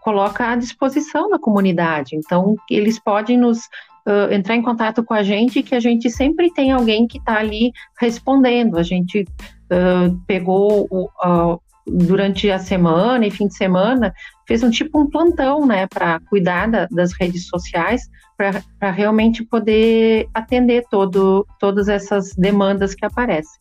coloca 0.00 0.48
à 0.48 0.56
disposição 0.56 1.28
da 1.28 1.38
comunidade. 1.38 2.16
Então, 2.16 2.56
eles 2.70 2.98
podem 2.98 3.36
nos 3.36 3.58
uh, 4.06 4.32
entrar 4.32 4.56
em 4.56 4.62
contato 4.62 5.04
com 5.04 5.14
a 5.14 5.22
gente, 5.22 5.62
que 5.62 5.74
a 5.74 5.80
gente 5.80 6.10
sempre 6.10 6.52
tem 6.52 6.72
alguém 6.72 7.06
que 7.06 7.18
está 7.18 7.38
ali 7.38 7.72
respondendo. 8.00 8.78
A 8.78 8.82
gente 8.82 9.22
uh, 9.22 10.20
pegou 10.26 10.86
o, 10.90 11.04
uh, 11.24 11.60
durante 11.86 12.50
a 12.50 12.58
semana 12.58 13.26
e 13.26 13.30
fim 13.30 13.46
de 13.46 13.56
semana, 13.56 14.12
fez 14.46 14.62
um 14.62 14.70
tipo 14.70 15.00
um 15.00 15.08
plantão, 15.08 15.66
né, 15.66 15.86
para 15.86 16.20
cuidar 16.28 16.68
da, 16.68 16.86
das 16.86 17.12
redes 17.12 17.46
sociais, 17.46 18.02
para 18.36 18.90
realmente 18.90 19.44
poder 19.44 20.28
atender 20.34 20.84
todo, 20.90 21.46
todas 21.58 21.88
essas 21.88 22.34
demandas 22.34 22.94
que 22.94 23.04
aparecem. 23.04 23.60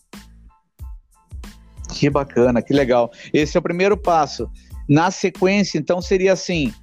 Que 1.93 2.09
bacana, 2.09 2.61
que 2.61 2.73
legal. 2.73 3.11
Esse 3.33 3.57
é 3.57 3.59
o 3.59 3.63
primeiro 3.63 3.95
passo. 3.97 4.49
Na 4.89 5.11
sequência, 5.11 5.77
então, 5.77 6.01
seria 6.01 6.33
assim: 6.33 6.73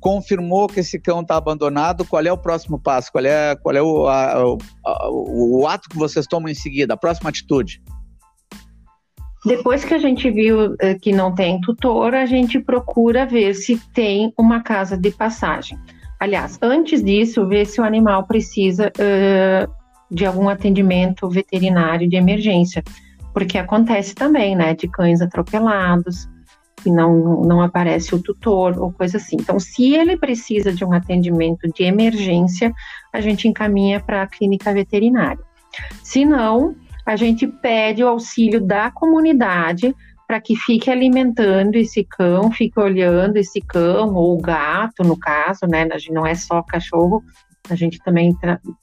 confirmou 0.00 0.66
que 0.66 0.80
esse 0.80 0.98
cão 0.98 1.20
está 1.20 1.36
abandonado, 1.36 2.04
qual 2.04 2.22
é 2.22 2.32
o 2.32 2.36
próximo 2.36 2.78
passo? 2.78 3.12
Qual 3.12 3.24
é, 3.24 3.54
qual 3.56 3.76
é 3.76 3.82
o, 3.82 4.08
a, 4.08 4.44
o, 4.44 5.60
o 5.60 5.66
ato 5.66 5.88
que 5.88 5.96
vocês 5.96 6.26
tomam 6.26 6.50
em 6.50 6.54
seguida? 6.54 6.94
A 6.94 6.96
próxima 6.96 7.30
atitude? 7.30 7.80
Depois 9.44 9.84
que 9.84 9.92
a 9.92 9.98
gente 9.98 10.30
viu 10.30 10.74
eh, 10.80 10.94
que 10.94 11.12
não 11.12 11.34
tem 11.34 11.60
tutor, 11.60 12.14
a 12.14 12.24
gente 12.24 12.58
procura 12.58 13.26
ver 13.26 13.54
se 13.54 13.76
tem 13.92 14.32
uma 14.38 14.62
casa 14.62 14.96
de 14.96 15.10
passagem. 15.10 15.78
Aliás, 16.18 16.58
antes 16.62 17.04
disso, 17.04 17.46
ver 17.46 17.66
se 17.66 17.80
o 17.80 17.84
animal 17.84 18.26
precisa 18.26 18.90
uh, 18.90 19.70
de 20.10 20.24
algum 20.24 20.48
atendimento 20.48 21.28
veterinário 21.28 22.08
de 22.08 22.16
emergência, 22.16 22.82
porque 23.34 23.58
acontece 23.58 24.14
também, 24.14 24.56
né, 24.56 24.74
de 24.74 24.88
cães 24.88 25.20
atropelados 25.20 26.26
e 26.86 26.90
não, 26.90 27.42
não 27.42 27.60
aparece 27.60 28.14
o 28.14 28.22
tutor 28.22 28.78
ou 28.78 28.92
coisa 28.92 29.18
assim. 29.18 29.36
Então, 29.38 29.58
se 29.58 29.94
ele 29.94 30.16
precisa 30.16 30.72
de 30.72 30.84
um 30.84 30.92
atendimento 30.92 31.68
de 31.74 31.82
emergência, 31.82 32.72
a 33.12 33.20
gente 33.20 33.48
encaminha 33.48 34.00
para 34.00 34.22
a 34.22 34.26
clínica 34.26 34.72
veterinária. 34.72 35.42
Se 36.02 36.24
não, 36.24 36.74
a 37.04 37.16
gente 37.16 37.46
pede 37.46 38.02
o 38.02 38.08
auxílio 38.08 38.60
da 38.60 38.90
comunidade 38.90 39.94
para 40.26 40.40
que 40.40 40.56
fique 40.56 40.90
alimentando 40.90 41.76
esse 41.76 42.02
cão, 42.04 42.50
fique 42.50 42.80
olhando 42.80 43.36
esse 43.36 43.60
cão 43.60 44.14
ou 44.14 44.40
gato, 44.40 45.02
no 45.04 45.18
caso, 45.18 45.66
né? 45.66 45.86
A 45.92 45.98
gente 45.98 46.12
não 46.12 46.26
é 46.26 46.34
só 46.34 46.62
cachorro, 46.62 47.22
a 47.68 47.74
gente 47.74 47.98
também 48.02 48.36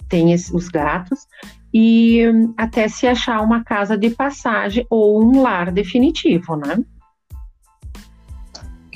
tem 0.07 0.33
os 0.33 0.67
gatos 0.67 1.27
e 1.73 2.21
até 2.57 2.87
se 2.87 3.07
achar 3.07 3.41
uma 3.41 3.63
casa 3.63 3.97
de 3.97 4.09
passagem 4.09 4.85
ou 4.89 5.23
um 5.23 5.41
lar 5.41 5.71
definitivo, 5.71 6.55
né? 6.55 6.77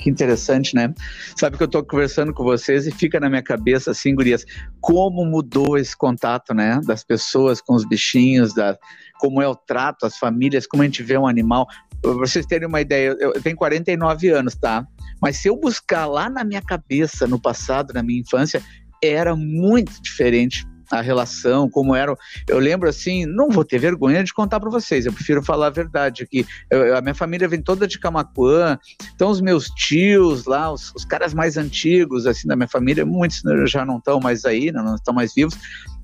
Que 0.06 0.10
interessante, 0.10 0.72
né? 0.72 0.94
Sabe 1.34 1.56
que 1.56 1.64
eu 1.64 1.66
estou 1.66 1.84
conversando 1.84 2.32
com 2.32 2.44
vocês 2.44 2.86
e 2.86 2.92
fica 2.92 3.18
na 3.18 3.28
minha 3.28 3.42
cabeça 3.42 3.90
assim, 3.90 4.14
gurias, 4.14 4.44
como 4.80 5.24
mudou 5.24 5.76
esse 5.76 5.96
contato, 5.96 6.54
né? 6.54 6.80
Das 6.86 7.02
pessoas 7.02 7.60
com 7.60 7.74
os 7.74 7.84
bichinhos, 7.84 8.54
da, 8.54 8.78
como 9.18 9.42
é 9.42 9.48
o 9.48 9.56
trato, 9.56 10.06
as 10.06 10.16
famílias, 10.16 10.64
como 10.64 10.84
a 10.84 10.86
gente 10.86 11.02
vê 11.02 11.18
um 11.18 11.26
animal. 11.26 11.66
Pra 12.00 12.12
vocês 12.12 12.46
terem 12.46 12.68
uma 12.68 12.80
ideia, 12.80 13.16
eu 13.18 13.32
tenho 13.42 13.56
49 13.56 14.28
anos, 14.28 14.54
tá? 14.54 14.86
Mas 15.20 15.38
se 15.38 15.48
eu 15.48 15.56
buscar 15.56 16.06
lá 16.06 16.30
na 16.30 16.44
minha 16.44 16.62
cabeça, 16.62 17.26
no 17.26 17.40
passado, 17.40 17.92
na 17.92 18.00
minha 18.00 18.20
infância, 18.20 18.62
era 19.02 19.34
muito 19.34 20.00
diferente 20.00 20.64
a 20.90 21.00
relação, 21.00 21.68
como 21.68 21.94
era. 21.94 22.16
Eu 22.48 22.58
lembro 22.58 22.88
assim, 22.88 23.26
não 23.26 23.48
vou 23.48 23.64
ter 23.64 23.78
vergonha 23.78 24.22
de 24.22 24.32
contar 24.32 24.60
para 24.60 24.70
vocês, 24.70 25.06
eu 25.06 25.12
prefiro 25.12 25.42
falar 25.42 25.68
a 25.68 25.70
verdade 25.70 26.22
aqui. 26.22 26.46
Eu, 26.70 26.96
a 26.96 27.00
minha 27.00 27.14
família 27.14 27.48
vem 27.48 27.60
toda 27.60 27.86
de 27.86 27.98
Camacuã, 27.98 28.78
então 29.14 29.30
os 29.30 29.40
meus 29.40 29.68
tios 29.70 30.46
lá, 30.46 30.72
os, 30.72 30.92
os 30.94 31.04
caras 31.04 31.34
mais 31.34 31.56
antigos 31.56 32.26
assim 32.26 32.46
da 32.46 32.56
minha 32.56 32.68
família, 32.68 33.04
muitos 33.04 33.42
já 33.66 33.84
não 33.84 33.98
estão 33.98 34.20
mais 34.20 34.44
aí, 34.44 34.70
não, 34.72 34.84
não 34.84 34.94
estão 34.94 35.14
mais 35.14 35.34
vivos. 35.34 35.56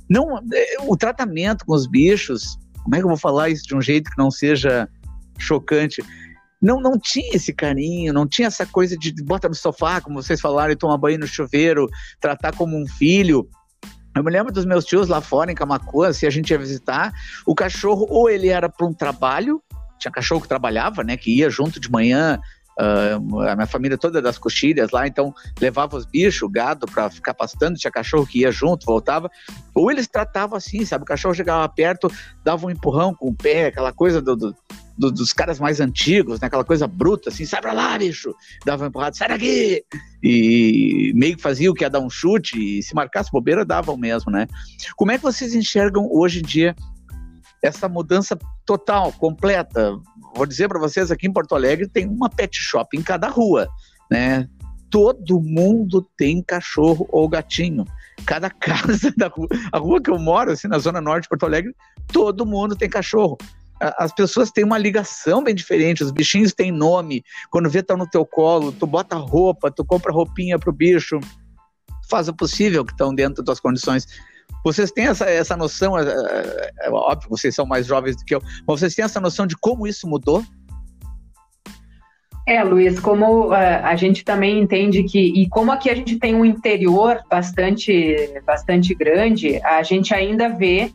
Não, 0.09 0.39
é, 0.53 0.77
o 0.81 0.97
tratamento 0.97 1.65
com 1.65 1.73
os 1.73 1.87
bichos 1.87 2.59
como 2.83 2.97
é 2.97 2.99
que 2.99 3.05
eu 3.05 3.09
vou 3.09 3.17
falar 3.17 3.49
isso 3.49 3.65
de 3.65 3.75
um 3.75 3.81
jeito 3.81 4.11
que 4.11 4.19
não 4.19 4.31
seja 4.31 4.89
chocante? 5.39 6.03
Não, 6.61 6.81
não 6.81 6.99
tinha 6.99 7.35
esse 7.35 7.53
carinho, 7.53 8.13
não 8.13 8.27
tinha 8.27 8.49
essa 8.49 8.67
coisa 8.67 8.97
de 8.97 9.13
bota 9.25 9.49
no 9.49 9.55
sofá, 9.55 10.01
como 10.01 10.23
vocês 10.23 10.41
falaram, 10.41 10.73
e 10.73 10.77
tomar 10.77 10.97
banho 10.99 11.19
no 11.19 11.27
chuveiro, 11.27 11.89
tratar 12.21 12.55
como 12.55 12.77
um 12.77 12.87
filho. 12.87 13.49
Eu 14.15 14.23
me 14.23 14.31
lembro 14.31 14.53
dos 14.53 14.65
meus 14.65 14.85
tios 14.85 15.09
lá 15.09 15.21
fora 15.21 15.51
em 15.51 15.55
Camacuã, 15.55 16.13
se 16.13 16.27
a 16.27 16.31
gente 16.31 16.51
ia 16.51 16.59
visitar, 16.59 17.13
o 17.47 17.55
cachorro 17.55 18.07
ou 18.11 18.29
ele 18.29 18.49
era 18.49 18.69
para 18.69 18.87
um 18.87 18.93
trabalho, 18.93 19.63
tinha 19.99 20.13
cachorro 20.13 20.41
que 20.41 20.49
trabalhava, 20.49 21.03
né, 21.03 21.17
que 21.17 21.35
ia 21.39 21.49
junto 21.49 21.81
de 21.81 21.91
manhã, 21.91 22.41
Uh, 22.81 23.41
a 23.41 23.55
minha 23.55 23.67
família 23.67 23.99
toda 23.99 24.23
das 24.23 24.39
coxilhas 24.39 24.91
lá, 24.91 25.07
então 25.07 25.35
levava 25.61 25.95
os 25.95 26.07
bichos, 26.07 26.41
o 26.41 26.49
gado 26.49 26.87
para 26.87 27.11
ficar 27.11 27.35
pastando, 27.35 27.77
tinha 27.77 27.91
cachorro 27.91 28.27
que 28.27 28.41
ia 28.41 28.51
junto, 28.51 28.87
voltava. 28.87 29.31
Ou 29.75 29.91
eles 29.91 30.09
tratavam 30.09 30.57
assim, 30.57 30.85
sabe? 30.85 31.03
O 31.03 31.07
cachorro 31.07 31.35
chegava 31.35 31.69
perto, 31.69 32.11
dava 32.43 32.67
um 32.67 32.71
empurrão 32.71 33.15
com 33.15 33.29
o 33.29 33.35
pé, 33.35 33.67
aquela 33.67 33.93
coisa 33.93 34.23
do, 34.23 34.35
do, 34.35 34.57
do, 34.97 35.11
dos 35.11 35.33
caras 35.33 35.59
mais 35.59 35.81
antigos, 35.81 36.41
né? 36.41 36.47
aquela 36.47 36.65
coisa 36.65 36.87
bruta, 36.87 37.31
assim, 37.31 37.45
sai 37.45 37.61
pra 37.61 37.73
lá, 37.73 37.97
bicho! 37.99 38.35
Dava 38.65 38.85
um 38.85 38.89
empurrado, 38.89 39.17
sai 39.17 39.29
daqui! 39.29 39.85
E 40.23 41.13
meio 41.15 41.37
que 41.37 41.43
fazia 41.43 41.71
o 41.71 41.75
que 41.75 41.85
ia 41.85 41.91
dar 41.91 42.01
um 42.01 42.11
chute, 42.11 42.79
e 42.79 42.83
se 42.83 42.95
marcasse 42.95 43.31
bobeira, 43.31 43.65
davam 43.65 43.97
mesmo, 43.97 44.31
né? 44.31 44.47
Como 44.97 45.13
é 45.13 45.17
que 45.17 45.23
vocês 45.25 45.55
enxergam 45.55 46.09
hoje 46.11 46.41
em 46.41 46.43
dia 46.43 46.75
essa 47.63 47.89
mudança 47.89 48.37
total, 48.67 49.13
completa? 49.13 49.97
vou 50.35 50.47
dizer 50.47 50.69
para 50.69 50.79
vocês, 50.79 51.11
aqui 51.11 51.27
em 51.27 51.33
Porto 51.33 51.55
Alegre 51.55 51.89
tem 51.89 52.07
uma 52.09 52.29
pet 52.29 52.57
shop 52.57 52.97
em 52.97 53.03
cada 53.03 53.29
rua, 53.29 53.69
né? 54.11 54.49
Todo 54.91 55.41
mundo 55.41 56.07
tem 56.17 56.43
cachorro 56.43 57.07
ou 57.11 57.29
gatinho. 57.29 57.85
Cada 58.27 58.49
casa 58.51 59.13
da 59.17 59.29
rua, 59.29 59.49
a 59.73 59.79
rua 59.79 60.01
que 60.01 60.11
eu 60.11 60.19
moro, 60.19 60.53
assim, 60.53 60.69
na 60.69 60.79
zona 60.79 61.01
norte 61.01 61.25
de 61.25 61.29
Porto 61.29 61.47
Alegre, 61.47 61.75
todo 62.09 62.47
mundo 62.47 62.77
tem 62.77 62.89
cachorro. 62.89 63.37
As 63.99 64.13
pessoas 64.13 64.51
têm 64.51 64.65
uma 64.65 64.79
ligação 64.79 65.43
bem 65.43 65.55
diferente, 65.55 66.05
os 66.05 66.13
bichinhos 66.13 66.53
têm 66.53 66.71
nome, 66.71 67.25
quando 67.51 67.69
vê 67.69 67.83
tá 67.83 67.97
no 67.97 68.07
teu 68.07 68.25
colo, 68.25 68.73
tu 68.73 68.87
bota 68.87 69.17
roupa, 69.17 69.71
tu 69.71 69.85
compra 69.85 70.13
roupinha 70.13 70.59
pro 70.59 70.73
bicho, 70.73 71.19
faz 72.09 72.29
o 72.29 72.35
possível 72.35 72.85
que 72.85 72.93
estão 72.93 73.15
dentro 73.15 73.43
das 73.43 73.59
condições. 73.59 74.07
Vocês 74.65 74.93
têm 74.93 75.07
essa, 75.07 75.25
essa 75.25 75.57
noção, 75.57 75.99
é, 75.99 76.05
é, 76.05 76.73
é, 76.83 76.91
óbvio, 76.91 77.29
vocês 77.29 77.55
são 77.55 77.67
mais 77.67 77.87
jovens 77.87 78.17
do 78.17 78.25
que 78.25 78.35
eu, 78.35 78.41
mas 78.41 78.81
vocês 78.81 78.95
têm 78.95 79.05
essa 79.05 79.21
noção 79.21 79.47
de 79.47 79.57
como 79.57 79.87
isso 79.87 80.07
mudou? 80.07 80.45
É, 82.47 82.63
Luiz, 82.63 82.99
como 82.99 83.49
uh, 83.49 83.55
a 83.55 83.95
gente 83.95 84.25
também 84.25 84.61
entende 84.61 85.05
que, 85.05 85.19
e 85.19 85.49
como 85.49 85.71
aqui 85.71 85.89
a 85.89 85.95
gente 85.95 86.19
tem 86.19 86.35
um 86.35 86.45
interior 86.45 87.21
bastante, 87.31 88.41
bastante 88.45 88.95
grande, 88.95 89.61
a 89.65 89.83
gente 89.83 90.13
ainda 90.13 90.49
vê 90.49 90.93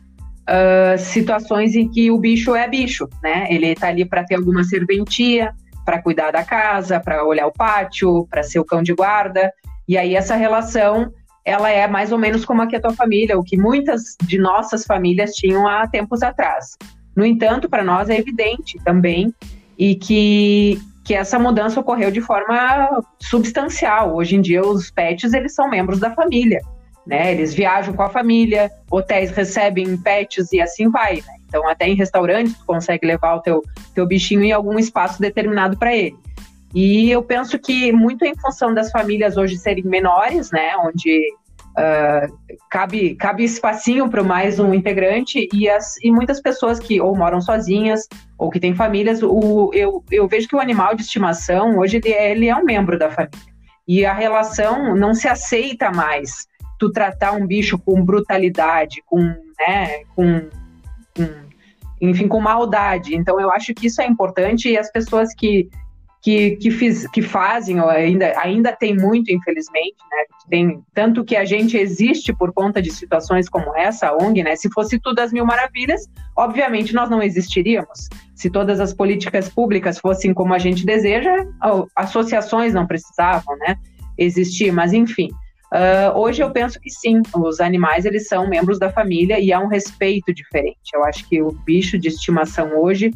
uh, 0.48 0.98
situações 0.98 1.76
em 1.76 1.88
que 1.88 2.10
o 2.10 2.18
bicho 2.18 2.56
é 2.56 2.66
bicho, 2.66 3.08
né? 3.22 3.46
Ele 3.50 3.66
está 3.66 3.88
ali 3.88 4.04
para 4.04 4.24
ter 4.24 4.36
alguma 4.36 4.64
serventia, 4.64 5.52
para 5.84 6.02
cuidar 6.02 6.30
da 6.30 6.42
casa, 6.42 6.98
para 7.00 7.24
olhar 7.24 7.46
o 7.46 7.52
pátio, 7.52 8.26
para 8.30 8.42
ser 8.42 8.58
o 8.58 8.64
cão 8.64 8.82
de 8.82 8.94
guarda, 8.94 9.52
e 9.86 9.96
aí 9.96 10.14
essa 10.14 10.34
relação 10.34 11.12
ela 11.44 11.70
é 11.70 11.88
mais 11.88 12.12
ou 12.12 12.18
menos 12.18 12.44
como 12.44 12.60
aqui 12.60 12.76
a 12.76 12.80
tua 12.80 12.92
família, 12.92 13.38
o 13.38 13.42
que 13.42 13.56
muitas 13.56 14.16
de 14.22 14.38
nossas 14.38 14.84
famílias 14.84 15.32
tinham 15.32 15.66
há 15.66 15.86
tempos 15.86 16.22
atrás. 16.22 16.76
No 17.16 17.24
entanto, 17.24 17.70
para 17.70 17.82
nós 17.82 18.10
é 18.10 18.18
evidente 18.18 18.78
também 18.84 19.32
e 19.78 19.94
que 19.94 20.78
que 21.08 21.14
essa 21.14 21.38
mudança 21.38 21.80
ocorreu 21.80 22.10
de 22.10 22.20
forma 22.20 23.02
substancial. 23.18 24.14
Hoje 24.14 24.36
em 24.36 24.42
dia, 24.42 24.60
os 24.60 24.90
pets 24.90 25.32
eles 25.32 25.54
são 25.54 25.70
membros 25.70 25.98
da 25.98 26.10
família, 26.10 26.60
né? 27.08 27.32
Eles 27.32 27.54
viajam 27.54 27.94
com 27.94 28.02
a 28.02 28.10
família, 28.10 28.70
hotéis 28.90 29.30
recebem 29.30 29.96
pets 29.96 30.52
e 30.52 30.60
assim 30.60 30.90
vai. 30.90 31.16
Né? 31.16 31.38
Então, 31.46 31.66
até 31.66 31.88
em 31.88 31.94
restaurantes, 31.94 32.56
tu 32.58 32.66
consegue 32.66 33.06
levar 33.06 33.36
o 33.36 33.40
teu, 33.40 33.62
teu 33.94 34.06
bichinho 34.06 34.42
em 34.44 34.52
algum 34.52 34.78
espaço 34.78 35.18
determinado 35.18 35.78
para 35.78 35.96
ele. 35.96 36.14
E 36.74 37.10
eu 37.10 37.22
penso 37.22 37.58
que 37.58 37.90
muito 37.92 38.26
em 38.26 38.36
função 38.36 38.74
das 38.74 38.90
famílias 38.90 39.38
hoje 39.38 39.56
serem 39.56 39.84
menores, 39.84 40.50
né, 40.50 40.76
onde 40.84 41.32
uh, 41.70 42.58
cabe, 42.70 43.14
cabe 43.14 43.42
espacinho 43.42 44.10
para 44.10 44.22
mais 44.22 44.60
um 44.60 44.74
integrante 44.74 45.48
e, 45.50 45.66
as, 45.66 45.96
e 46.04 46.10
muitas 46.10 46.42
pessoas 46.42 46.78
que 46.78 47.00
ou 47.00 47.16
moram 47.16 47.40
sozinhas 47.40 48.06
ou 48.36 48.50
que 48.50 48.60
têm 48.60 48.74
famílias, 48.74 49.22
o, 49.22 49.70
eu, 49.72 50.04
eu 50.10 50.28
vejo 50.28 50.46
que 50.46 50.54
o 50.54 50.60
animal 50.60 50.94
de 50.94 51.00
estimação 51.00 51.78
hoje 51.78 51.96
ele 51.96 52.12
é, 52.12 52.30
ele 52.32 52.48
é 52.48 52.54
um 52.54 52.64
membro 52.64 52.98
da 52.98 53.10
família. 53.10 53.48
E 53.88 54.04
a 54.04 54.12
relação 54.12 54.94
não 54.94 55.14
se 55.14 55.26
aceita 55.26 55.90
mais 55.90 56.46
tu 56.78 56.90
tratar 56.90 57.32
um 57.32 57.46
bicho 57.46 57.78
com 57.78 58.04
brutalidade, 58.04 59.02
com, 59.06 59.20
né, 59.20 60.04
com, 60.14 60.48
com 61.16 61.48
enfim, 62.00 62.28
com 62.28 62.40
maldade. 62.40 63.14
Então 63.14 63.40
eu 63.40 63.50
acho 63.50 63.74
que 63.74 63.88
isso 63.88 64.00
é 64.00 64.06
importante 64.06 64.68
e 64.68 64.78
as 64.78 64.90
pessoas 64.90 65.34
que 65.34 65.68
que, 66.20 66.56
que, 66.56 66.70
fiz, 66.70 67.08
que 67.08 67.22
fazem, 67.22 67.80
ou 67.80 67.88
ainda, 67.88 68.38
ainda 68.38 68.72
tem 68.72 68.96
muito, 68.96 69.30
infelizmente, 69.30 69.96
né? 70.10 70.24
Tem, 70.50 70.82
tanto 70.92 71.24
que 71.24 71.36
a 71.36 71.44
gente 71.44 71.76
existe 71.76 72.32
por 72.32 72.52
conta 72.52 72.82
de 72.82 72.90
situações 72.90 73.48
como 73.48 73.76
essa, 73.76 74.08
a 74.08 74.16
ONG, 74.16 74.42
né? 74.42 74.56
Se 74.56 74.68
fosse 74.70 74.98
tudo 74.98 75.20
as 75.20 75.32
mil 75.32 75.46
maravilhas, 75.46 76.08
obviamente 76.36 76.94
nós 76.94 77.08
não 77.08 77.22
existiríamos. 77.22 78.08
Se 78.34 78.50
todas 78.50 78.80
as 78.80 78.92
políticas 78.92 79.48
públicas 79.48 79.98
fossem 79.98 80.34
como 80.34 80.52
a 80.54 80.58
gente 80.58 80.84
deseja, 80.84 81.46
associações 81.94 82.74
não 82.74 82.86
precisavam, 82.86 83.56
né? 83.58 83.76
Existir, 84.16 84.72
mas 84.72 84.92
enfim. 84.92 85.30
Uh, 85.72 86.18
hoje 86.18 86.42
eu 86.42 86.50
penso 86.50 86.80
que 86.80 86.90
sim, 86.90 87.20
os 87.36 87.60
animais 87.60 88.06
eles 88.06 88.26
são 88.26 88.48
membros 88.48 88.78
da 88.78 88.90
família 88.90 89.38
e 89.38 89.52
há 89.52 89.60
um 89.60 89.66
respeito 89.66 90.32
diferente. 90.32 90.78
Eu 90.94 91.04
acho 91.04 91.28
que 91.28 91.42
o 91.42 91.52
bicho 91.52 91.98
de 91.98 92.08
estimação 92.08 92.78
hoje 92.78 93.10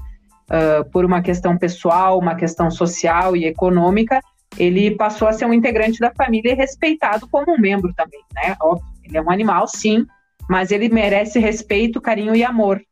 uh, 0.53 0.89
por 0.91 1.05
uma 1.05 1.23
questão 1.23 1.57
pessoal, 1.57 2.19
uma 2.19 2.35
questão 2.35 2.71
social 2.71 3.35
e 3.35 3.47
econômica, 3.47 4.21
ele 4.59 4.91
passou 4.93 5.27
a 5.27 5.33
ser 5.33 5.47
um 5.47 5.55
integrante 5.55 5.99
da 5.99 6.13
família 6.13 6.53
e 6.53 6.55
respeitado 6.55 7.27
como 7.29 7.53
um 7.53 7.59
membro 7.59 7.93
também, 7.95 8.21
né? 8.35 8.55
Óbvio, 8.61 8.87
ele 9.03 9.17
é 9.17 9.23
um 9.23 9.31
animal, 9.31 9.67
sim, 9.67 10.05
mas 10.49 10.71
ele 10.71 10.91
merece 10.91 11.39
respeito, 11.39 12.01
carinho 12.01 12.37
e 12.37 12.45
amor. 12.45 12.83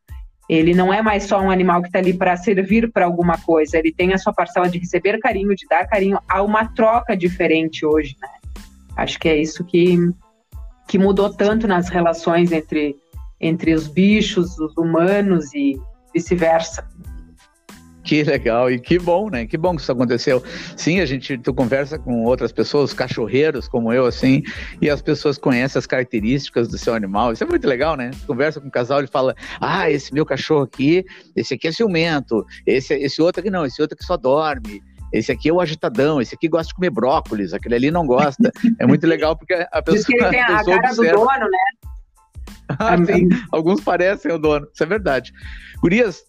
Ele 0.49 0.75
não 0.75 0.93
é 0.93 1.01
mais 1.01 1.25
só 1.25 1.41
um 1.41 1.51
animal 1.51 1.81
que 1.81 1.89
está 1.89 1.99
ali 1.99 2.13
para 2.13 2.37
servir 2.37 2.91
para 2.91 3.05
alguma 3.05 3.39
coisa, 3.39 3.79
ele 3.79 3.93
tem 3.93 4.13
a 4.15 4.19
sua 4.19 4.33
parcela 4.33 4.69
de 4.69 4.79
receber 4.79 5.19
carinho, 5.21 5.55
de 5.55 5.67
dar 5.69 5.87
carinho. 5.87 6.19
Há 6.27 6.43
uma 6.43 6.67
troca 6.67 7.17
diferente 7.17 7.85
hoje, 7.85 8.17
né? 8.21 8.40
Acho 9.01 9.19
que 9.19 9.31
é 9.31 9.37
isso 9.41 9.65
que, 9.65 9.97
que 10.87 10.99
mudou 10.99 11.31
tanto 11.31 11.67
nas 11.67 11.89
relações 11.89 12.53
entre, 12.53 12.95
entre 13.41 13.73
os 13.73 13.89
bichos, 13.89 14.59
os 14.59 14.77
humanos 14.77 15.55
e 15.55 15.81
vice-versa. 16.13 16.87
Que 18.05 18.23
legal 18.23 18.71
e 18.71 18.79
que 18.79 18.99
bom, 18.99 19.31
né? 19.31 19.47
Que 19.47 19.57
bom 19.57 19.75
que 19.75 19.81
isso 19.81 19.93
aconteceu. 19.93 20.43
Sim, 20.77 21.01
a 21.01 21.07
gente 21.07 21.39
tu 21.39 21.55
conversa 21.55 21.99
com 21.99 22.25
outras 22.25 22.53
pessoas, 22.53 22.93
cachorreiros 22.93 23.69
como 23.69 23.91
eu, 23.91 24.05
assim, 24.05 24.43
e 24.83 24.91
as 24.91 25.01
pessoas 25.01 25.39
conhecem 25.39 25.79
as 25.79 25.87
características 25.87 26.69
do 26.69 26.77
seu 26.77 26.93
animal. 26.93 27.33
Isso 27.33 27.43
é 27.45 27.47
muito 27.47 27.67
legal, 27.67 27.97
né? 27.97 28.11
Tu 28.11 28.27
conversa 28.27 28.61
com 28.61 28.67
um 28.67 28.71
casal 28.71 29.03
e 29.03 29.07
fala: 29.07 29.35
Ah, 29.59 29.91
esse 29.91 30.13
meu 30.13 30.27
cachorro 30.27 30.65
aqui, 30.65 31.07
esse 31.35 31.55
aqui 31.55 31.69
é 31.69 31.73
ciumento, 31.73 32.45
esse, 32.67 32.93
esse 32.95 33.23
outro 33.23 33.41
aqui 33.41 33.51
não, 33.51 33.65
esse 33.65 33.81
outro 33.81 33.95
aqui 33.95 34.05
só 34.05 34.19
dorme. 34.19 34.83
Esse 35.13 35.33
aqui 35.33 35.49
é 35.49 35.53
o 35.53 35.61
agitadão, 35.61 36.21
esse 36.21 36.35
aqui 36.35 36.49
gosta 36.49 36.69
de 36.69 36.75
comer 36.75 36.91
brócolis, 36.91 37.53
aquele 37.53 37.75
ali 37.75 37.91
não 37.91 38.07
gosta. 38.07 38.53
É 38.79 38.87
muito 38.87 39.07
legal 39.07 39.37
porque 39.37 39.55
a 39.55 39.83
pessoa. 39.83 39.97
Diz 39.97 40.07
que 40.07 40.15
ele 40.15 40.29
tem 40.29 40.41
a, 40.41 40.61
a 40.61 40.65
cara 40.65 40.89
observa. 40.89 41.03
do 41.03 41.25
dono, 41.25 41.51
né? 41.51 41.91
ah, 42.79 43.05
sim, 43.05 43.29
alguns 43.51 43.81
parecem 43.81 44.33
o 44.33 44.39
dono, 44.39 44.69
isso 44.73 44.83
é 44.83 44.87
verdade. 44.87 45.33
Gurias, 45.83 46.25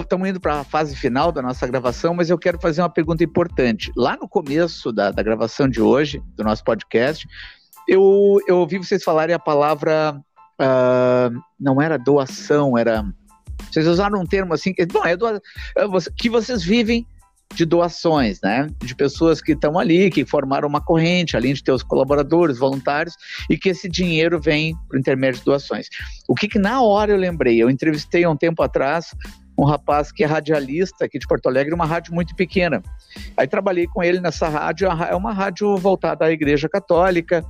Estamos 0.00 0.26
uh, 0.26 0.30
indo 0.30 0.40
para 0.40 0.60
a 0.60 0.64
fase 0.64 0.96
final 0.96 1.30
da 1.30 1.40
nossa 1.40 1.66
gravação, 1.66 2.12
mas 2.12 2.28
eu 2.28 2.36
quero 2.36 2.60
fazer 2.60 2.82
uma 2.82 2.90
pergunta 2.90 3.22
importante. 3.22 3.92
Lá 3.96 4.16
no 4.16 4.28
começo 4.28 4.92
da, 4.92 5.10
da 5.10 5.22
gravação 5.22 5.68
de 5.68 5.80
hoje, 5.80 6.20
do 6.36 6.42
nosso 6.42 6.64
podcast, 6.64 7.26
eu, 7.88 8.38
eu 8.46 8.58
ouvi 8.58 8.78
vocês 8.78 9.04
falarem 9.04 9.34
a 9.34 9.38
palavra. 9.38 10.20
Uh, 10.60 11.40
não 11.58 11.80
era 11.80 11.96
doação, 11.96 12.76
era. 12.76 13.04
Vocês 13.70 13.86
usaram 13.86 14.20
um 14.20 14.26
termo 14.26 14.52
assim, 14.52 14.74
que, 14.74 14.84
bom, 14.84 15.04
é 15.04 15.16
doa, 15.16 15.40
é 15.76 15.84
que 16.16 16.28
vocês 16.28 16.62
vivem 16.62 17.06
de 17.54 17.64
doações, 17.64 18.40
né? 18.42 18.68
De 18.84 18.94
pessoas 18.94 19.40
que 19.40 19.52
estão 19.52 19.78
ali, 19.78 20.10
que 20.10 20.24
formaram 20.24 20.68
uma 20.68 20.80
corrente, 20.80 21.36
além 21.36 21.54
de 21.54 21.62
ter 21.62 21.72
os 21.72 21.82
colaboradores, 21.82 22.58
voluntários, 22.58 23.14
e 23.48 23.56
que 23.56 23.70
esse 23.70 23.88
dinheiro 23.88 24.40
vem 24.40 24.76
por 24.88 24.98
intermédio 24.98 25.40
de 25.40 25.44
doações. 25.46 25.88
O 26.28 26.34
que, 26.34 26.48
que 26.48 26.58
na 26.58 26.82
hora 26.82 27.12
eu 27.12 27.16
lembrei? 27.16 27.62
Eu 27.62 27.70
entrevistei 27.70 28.24
há 28.24 28.30
um 28.30 28.36
tempo 28.36 28.62
atrás 28.62 29.14
um 29.58 29.64
rapaz 29.64 30.12
que 30.12 30.22
é 30.22 30.26
radialista 30.26 31.06
aqui 31.06 31.18
de 31.18 31.26
Porto 31.26 31.46
Alegre, 31.46 31.74
uma 31.74 31.86
rádio 31.86 32.14
muito 32.14 32.34
pequena. 32.34 32.82
Aí 33.36 33.46
trabalhei 33.46 33.86
com 33.86 34.02
ele 34.02 34.20
nessa 34.20 34.48
rádio, 34.48 34.86
é 34.88 35.14
uma 35.14 35.32
rádio 35.32 35.76
voltada 35.78 36.26
à 36.26 36.30
Igreja 36.30 36.68
Católica 36.68 37.44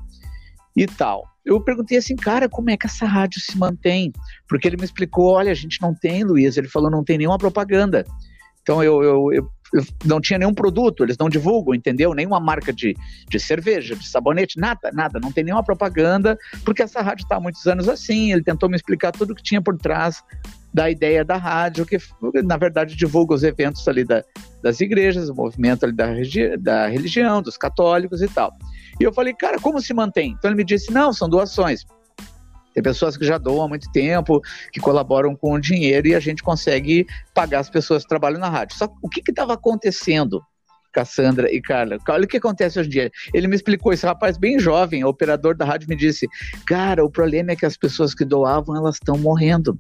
e 0.77 0.87
tal. 0.87 1.25
Eu 1.45 1.61
perguntei 1.61 1.99
assim, 1.99 2.15
cara, 2.15 2.49
como 2.49 2.71
é 2.71 2.77
que 2.77 2.87
essa 2.87 3.07
rádio 3.07 3.41
se 3.41 3.57
mantém? 3.59 4.13
Porque 4.49 4.69
ele 4.69 4.77
me 4.77 4.85
explicou, 4.85 5.33
olha, 5.33 5.51
a 5.51 5.55
gente 5.55 5.81
não 5.81 5.95
tem, 5.95 6.23
Luiz, 6.23 6.57
ele 6.57 6.69
falou, 6.69 6.91
não 6.91 7.03
tem 7.03 7.19
nenhuma 7.19 7.39
propaganda. 7.39 8.05
Então 8.63 8.83
eu, 8.83 9.03
eu, 9.03 9.33
eu 9.33 9.51
não 10.05 10.21
tinha 10.21 10.39
nenhum 10.39 10.55
produto, 10.55 11.05
eles 11.05 11.17
não 11.19 11.29
divulgam, 11.29 11.75
entendeu? 11.75 12.15
Nenhuma 12.15 12.41
marca 12.41 12.73
de, 12.73 12.95
de 13.29 13.41
cerveja, 13.41 13.97
de 13.97 14.09
sabonete, 14.09 14.59
nada, 14.59 14.91
nada, 14.93 15.19
não 15.21 15.33
tem 15.33 15.45
nenhuma 15.45 15.65
propaganda, 15.65 16.39
porque 16.65 16.83
essa 16.83 17.03
rádio 17.03 17.25
está 17.25 17.37
há 17.37 17.41
muitos 17.41 17.67
anos 17.67 17.89
assim, 17.89 18.33
ele 18.33 18.43
tentou 18.43 18.69
me 18.69 18.77
explicar 18.77 19.13
tudo 19.13 19.35
que 19.35 19.43
tinha 19.43 19.61
por 19.61 19.77
trás 19.77 20.23
da 20.73 20.91
ideia 20.91 21.25
da 21.25 21.37
rádio, 21.37 21.87
que 21.87 21.99
na 22.45 22.57
verdade 22.57 22.95
divulga 22.95 23.35
os 23.35 23.43
eventos 23.43 23.87
ali 23.89 24.05
da, 24.05 24.23
das 24.63 24.81
igrejas, 24.81 25.29
o 25.29 25.35
movimento 25.35 25.85
ali 25.85 25.95
da, 25.95 26.07
da 26.59 26.87
religião, 26.87 27.41
dos 27.41 27.57
católicos 27.57 28.21
e 28.21 28.29
tal. 28.29 28.53
E 29.01 29.05
eu 29.05 29.13
falei, 29.13 29.35
cara, 29.35 29.59
como 29.59 29.81
se 29.81 29.95
mantém? 29.95 30.35
Então 30.39 30.51
ele 30.51 30.57
me 30.57 30.65
disse, 30.65 30.93
não, 30.93 31.13
são 31.13 31.29
doações. 31.29 31.85
Tem 32.77 32.83
pessoas 32.83 33.17
que 33.17 33.25
já 33.25 33.39
doam 33.39 33.63
há 33.63 33.69
muito 33.69 33.91
tempo, 33.91 34.39
que 34.71 34.79
colaboram 34.79 35.35
com 35.35 35.55
o 35.55 35.59
dinheiro 35.59 36.09
e 36.09 36.15
a 36.15 36.21
gente 36.21 36.43
consegue 36.43 37.07
pagar 37.33 37.61
as 37.61 37.71
pessoas 37.71 38.03
que 38.03 38.09
trabalham 38.11 38.39
na 38.39 38.51
rádio. 38.51 38.77
Só 38.77 38.87
o 39.01 39.09
que 39.09 39.23
estava 39.27 39.55
acontecendo? 39.55 40.43
Cassandra 40.97 41.53
e 41.53 41.61
Carla. 41.61 41.99
Olha 42.09 42.25
o 42.25 42.27
que 42.27 42.39
acontece 42.39 42.81
hoje 42.81 42.89
em 42.89 42.93
dia. 42.93 43.11
Ele 43.35 43.47
me 43.47 43.55
explicou, 43.55 43.93
esse 43.93 44.07
rapaz 44.07 44.39
bem 44.39 44.59
jovem, 44.59 45.05
operador 45.05 45.55
da 45.55 45.67
rádio, 45.67 45.91
me 45.91 45.97
disse: 45.97 46.27
Cara, 46.67 47.05
o 47.05 47.11
problema 47.11 47.53
é 47.53 47.57
que 47.57 47.67
as 47.67 47.77
pessoas 47.77 48.15
que 48.15 48.25
doavam, 48.25 48.75
elas 48.75 48.95
estão 48.95 49.19
morrendo. 49.19 49.77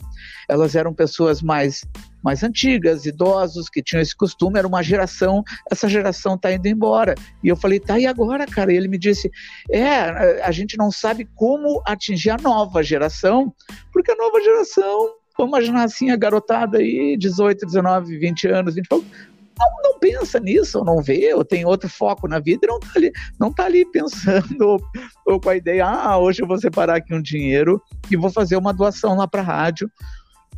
Elas 0.46 0.76
eram 0.76 0.92
pessoas 0.92 1.40
mais 1.40 1.80
mais 2.22 2.42
antigas, 2.42 3.06
idosos 3.06 3.68
que 3.68 3.80
tinham 3.80 4.02
esse 4.02 4.14
costume, 4.14 4.58
era 4.58 4.66
uma 4.66 4.82
geração, 4.82 5.44
essa 5.70 5.88
geração 5.88 6.34
está 6.34 6.52
indo 6.52 6.66
embora. 6.66 7.14
E 7.42 7.46
eu 7.46 7.54
falei, 7.54 7.78
tá, 7.78 8.00
e 8.00 8.04
agora, 8.04 8.44
cara? 8.46 8.72
E 8.72 8.76
ele 8.76 8.88
me 8.88 8.98
disse, 8.98 9.30
é, 9.70 10.42
a 10.42 10.50
gente 10.50 10.76
não 10.76 10.90
sabe 10.90 11.24
como 11.36 11.80
atingir 11.86 12.30
a 12.30 12.36
nova 12.36 12.82
geração, 12.82 13.54
porque 13.92 14.10
a 14.10 14.16
nova 14.16 14.42
geração, 14.42 15.14
vamos 15.38 15.56
imaginar 15.56 15.84
assim, 15.84 16.10
a 16.10 16.16
garotada 16.16 16.78
aí, 16.78 17.16
18, 17.16 17.64
19, 17.64 18.18
20 18.18 18.48
anos, 18.48 18.74
20 18.74 18.88
pouco, 18.88 19.06
não, 19.58 19.92
não 19.92 19.98
pensa 19.98 20.38
nisso, 20.38 20.78
ou 20.78 20.84
não 20.84 21.02
vê, 21.02 21.32
ou 21.34 21.44
tem 21.44 21.64
outro 21.64 21.88
foco 21.88 22.28
na 22.28 22.38
vida 22.38 22.66
não 22.66 22.78
tá 22.78 22.90
ali, 22.96 23.12
não 23.40 23.52
tá 23.52 23.64
ali 23.64 23.84
pensando 23.90 24.78
ou, 25.26 25.40
com 25.40 25.48
a 25.48 25.56
ideia, 25.56 25.86
ah, 25.86 26.18
hoje 26.18 26.42
eu 26.42 26.46
vou 26.46 26.58
separar 26.58 26.96
aqui 26.96 27.14
um 27.14 27.22
dinheiro 27.22 27.80
e 28.10 28.16
vou 28.16 28.30
fazer 28.30 28.56
uma 28.56 28.72
doação 28.72 29.16
lá 29.16 29.26
para 29.26 29.40
a 29.40 29.44
rádio 29.44 29.90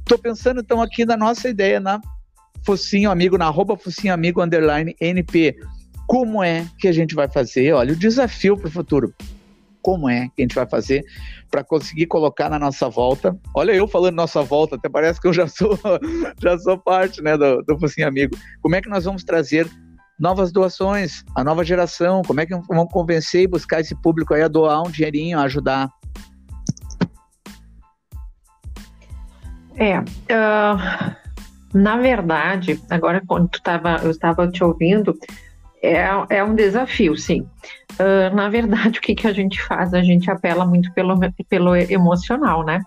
Estou 0.08 0.18
pensando 0.18 0.60
então 0.60 0.80
aqui 0.80 1.04
na 1.04 1.18
nossa 1.18 1.50
ideia, 1.50 1.78
na 1.78 2.00
Focinho 2.64 3.10
Amigo, 3.10 3.36
na 3.36 3.44
arroba 3.44 3.76
Focinho 3.76 4.14
Amigo 4.14 4.42
underline 4.42 4.96
NP. 4.98 5.54
Como 6.06 6.42
é 6.42 6.66
que 6.78 6.88
a 6.88 6.92
gente 6.92 7.14
vai 7.14 7.28
fazer? 7.28 7.74
Olha, 7.74 7.92
o 7.92 7.96
desafio 7.96 8.56
para 8.56 8.68
o 8.68 8.70
futuro. 8.70 9.14
Como 9.88 10.06
é 10.06 10.28
que 10.28 10.42
a 10.42 10.44
gente 10.44 10.54
vai 10.54 10.68
fazer 10.68 11.02
para 11.50 11.64
conseguir 11.64 12.04
colocar 12.04 12.50
na 12.50 12.58
nossa 12.58 12.90
volta? 12.90 13.34
Olha, 13.56 13.72
eu 13.72 13.88
falando 13.88 14.16
nossa 14.16 14.42
volta, 14.42 14.76
até 14.76 14.86
parece 14.86 15.18
que 15.18 15.26
eu 15.26 15.32
já 15.32 15.48
sou, 15.48 15.78
já 16.42 16.58
sou 16.58 16.76
parte 16.76 17.22
né, 17.22 17.38
do, 17.38 17.62
do 17.62 17.78
Focinho 17.78 18.06
Amigo. 18.06 18.36
Como 18.60 18.76
é 18.76 18.82
que 18.82 18.88
nós 18.90 19.06
vamos 19.06 19.24
trazer 19.24 19.66
novas 20.20 20.52
doações, 20.52 21.24
a 21.34 21.42
nova 21.42 21.64
geração? 21.64 22.20
Como 22.20 22.38
é 22.38 22.44
que 22.44 22.54
vamos 22.68 22.92
convencer 22.92 23.44
e 23.44 23.46
buscar 23.46 23.80
esse 23.80 23.94
público 24.02 24.34
aí 24.34 24.42
a 24.42 24.48
doar 24.48 24.82
um 24.82 24.90
dinheirinho, 24.90 25.38
a 25.38 25.44
ajudar? 25.44 25.88
É, 29.74 30.00
uh, 30.00 31.16
na 31.72 31.96
verdade, 31.96 32.78
agora 32.90 33.22
quando 33.26 33.48
tu 33.48 33.62
tava, 33.62 34.00
eu 34.02 34.10
estava 34.10 34.46
te 34.50 34.62
ouvindo, 34.62 35.18
é, 35.82 36.08
é 36.30 36.44
um 36.44 36.54
desafio, 36.54 37.16
sim. 37.16 37.46
Uh, 37.94 38.34
na 38.34 38.48
verdade, 38.48 38.98
o 39.00 39.02
que, 39.02 39.14
que 39.14 39.26
a 39.26 39.32
gente 39.32 39.60
faz? 39.62 39.94
A 39.94 40.02
gente 40.02 40.30
apela 40.30 40.64
muito 40.64 40.92
pelo, 40.92 41.18
pelo 41.48 41.76
emocional, 41.76 42.64
né? 42.64 42.80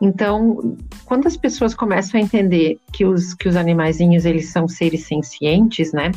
Então, 0.00 0.76
quando 1.04 1.26
as 1.26 1.36
pessoas 1.36 1.74
começam 1.74 2.20
a 2.20 2.22
entender 2.22 2.78
que 2.92 3.04
os, 3.04 3.34
que 3.34 3.48
os 3.48 3.56
animaizinhos, 3.56 4.24
eles 4.24 4.50
são 4.50 4.68
seres 4.68 5.04
sencientes, 5.06 5.92
né? 5.92 6.12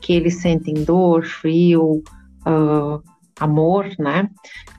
Que 0.00 0.14
eles 0.14 0.40
sentem 0.40 0.74
dor, 0.74 1.24
frio, 1.24 2.02
uh, 2.46 3.00
amor, 3.38 3.88
né? 3.98 4.28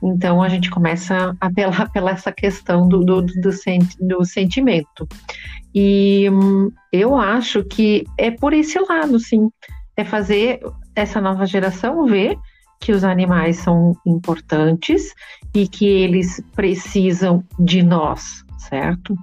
Então, 0.02 0.42
a 0.42 0.48
gente 0.48 0.70
começa 0.70 1.34
a 1.40 1.46
apelar 1.46 1.90
pela 1.92 2.10
essa 2.10 2.30
questão 2.30 2.86
do, 2.86 3.00
do, 3.00 3.22
do, 3.22 3.52
senti 3.52 3.96
do 3.98 4.22
sentimento. 4.24 5.08
E 5.74 6.28
hum, 6.30 6.70
eu 6.92 7.16
acho 7.16 7.64
que 7.64 8.04
é 8.18 8.30
por 8.30 8.52
esse 8.52 8.78
lado, 8.78 9.18
sim 9.18 9.48
é 9.96 10.04
fazer 10.04 10.60
essa 10.94 11.20
nova 11.20 11.46
geração 11.46 12.06
ver 12.06 12.38
que 12.80 12.92
os 12.92 13.04
animais 13.04 13.58
são 13.58 13.96
importantes 14.04 15.14
e 15.54 15.68
que 15.68 15.86
eles 15.86 16.42
precisam 16.54 17.44
de 17.58 17.82
nós, 17.82 18.44
certo? 18.58 19.16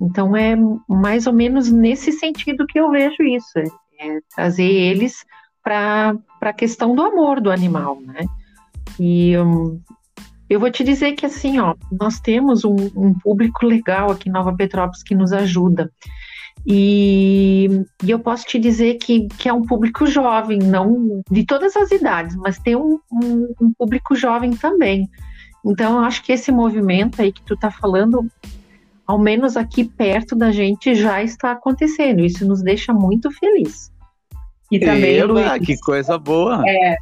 Então 0.00 0.36
é 0.36 0.54
mais 0.88 1.26
ou 1.26 1.32
menos 1.32 1.70
nesse 1.70 2.12
sentido 2.12 2.66
que 2.66 2.78
eu 2.78 2.90
vejo 2.90 3.22
isso, 3.22 3.58
é, 3.58 3.64
é 3.98 4.20
trazer 4.34 4.70
eles 4.70 5.24
para 5.62 6.14
a 6.40 6.52
questão 6.52 6.94
do 6.94 7.02
amor 7.02 7.40
do 7.40 7.50
animal, 7.50 8.00
né? 8.00 8.24
E 8.98 9.36
um, 9.38 9.80
eu 10.48 10.58
vou 10.58 10.70
te 10.70 10.82
dizer 10.82 11.12
que 11.12 11.26
assim, 11.26 11.58
ó, 11.58 11.74
nós 11.92 12.20
temos 12.20 12.64
um, 12.64 12.76
um 12.96 13.14
público 13.14 13.66
legal 13.66 14.10
aqui 14.10 14.28
em 14.28 14.32
Nova 14.32 14.54
Petrópolis 14.54 15.02
que 15.02 15.14
nos 15.14 15.32
ajuda. 15.32 15.90
E, 16.66 17.84
e, 18.04 18.10
eu 18.10 18.18
posso 18.18 18.44
te 18.44 18.58
dizer 18.58 18.94
que, 18.94 19.26
que 19.38 19.48
é 19.48 19.52
um 19.52 19.62
público 19.62 20.06
jovem, 20.06 20.58
não 20.58 21.22
de 21.30 21.44
todas 21.44 21.74
as 21.76 21.90
idades, 21.90 22.36
mas 22.36 22.58
tem 22.58 22.76
um, 22.76 22.98
um, 23.10 23.54
um 23.60 23.72
público 23.72 24.14
jovem 24.14 24.50
também. 24.52 25.08
Então, 25.64 25.98
eu 25.98 26.04
acho 26.04 26.22
que 26.22 26.32
esse 26.32 26.52
movimento 26.52 27.20
aí 27.20 27.32
que 27.32 27.42
tu 27.42 27.54
está 27.54 27.70
falando, 27.70 28.26
ao 29.06 29.18
menos 29.18 29.56
aqui 29.56 29.84
perto 29.84 30.34
da 30.36 30.50
gente, 30.50 30.94
já 30.94 31.22
está 31.22 31.52
acontecendo. 31.52 32.20
Isso 32.20 32.46
nos 32.46 32.62
deixa 32.62 32.92
muito 32.92 33.30
feliz. 33.30 33.90
E 34.70 34.78
também, 34.78 35.16
Eba, 35.16 35.32
Luiz, 35.32 35.66
que 35.66 35.78
coisa 35.80 36.16
boa! 36.16 36.62
É, 36.66 36.96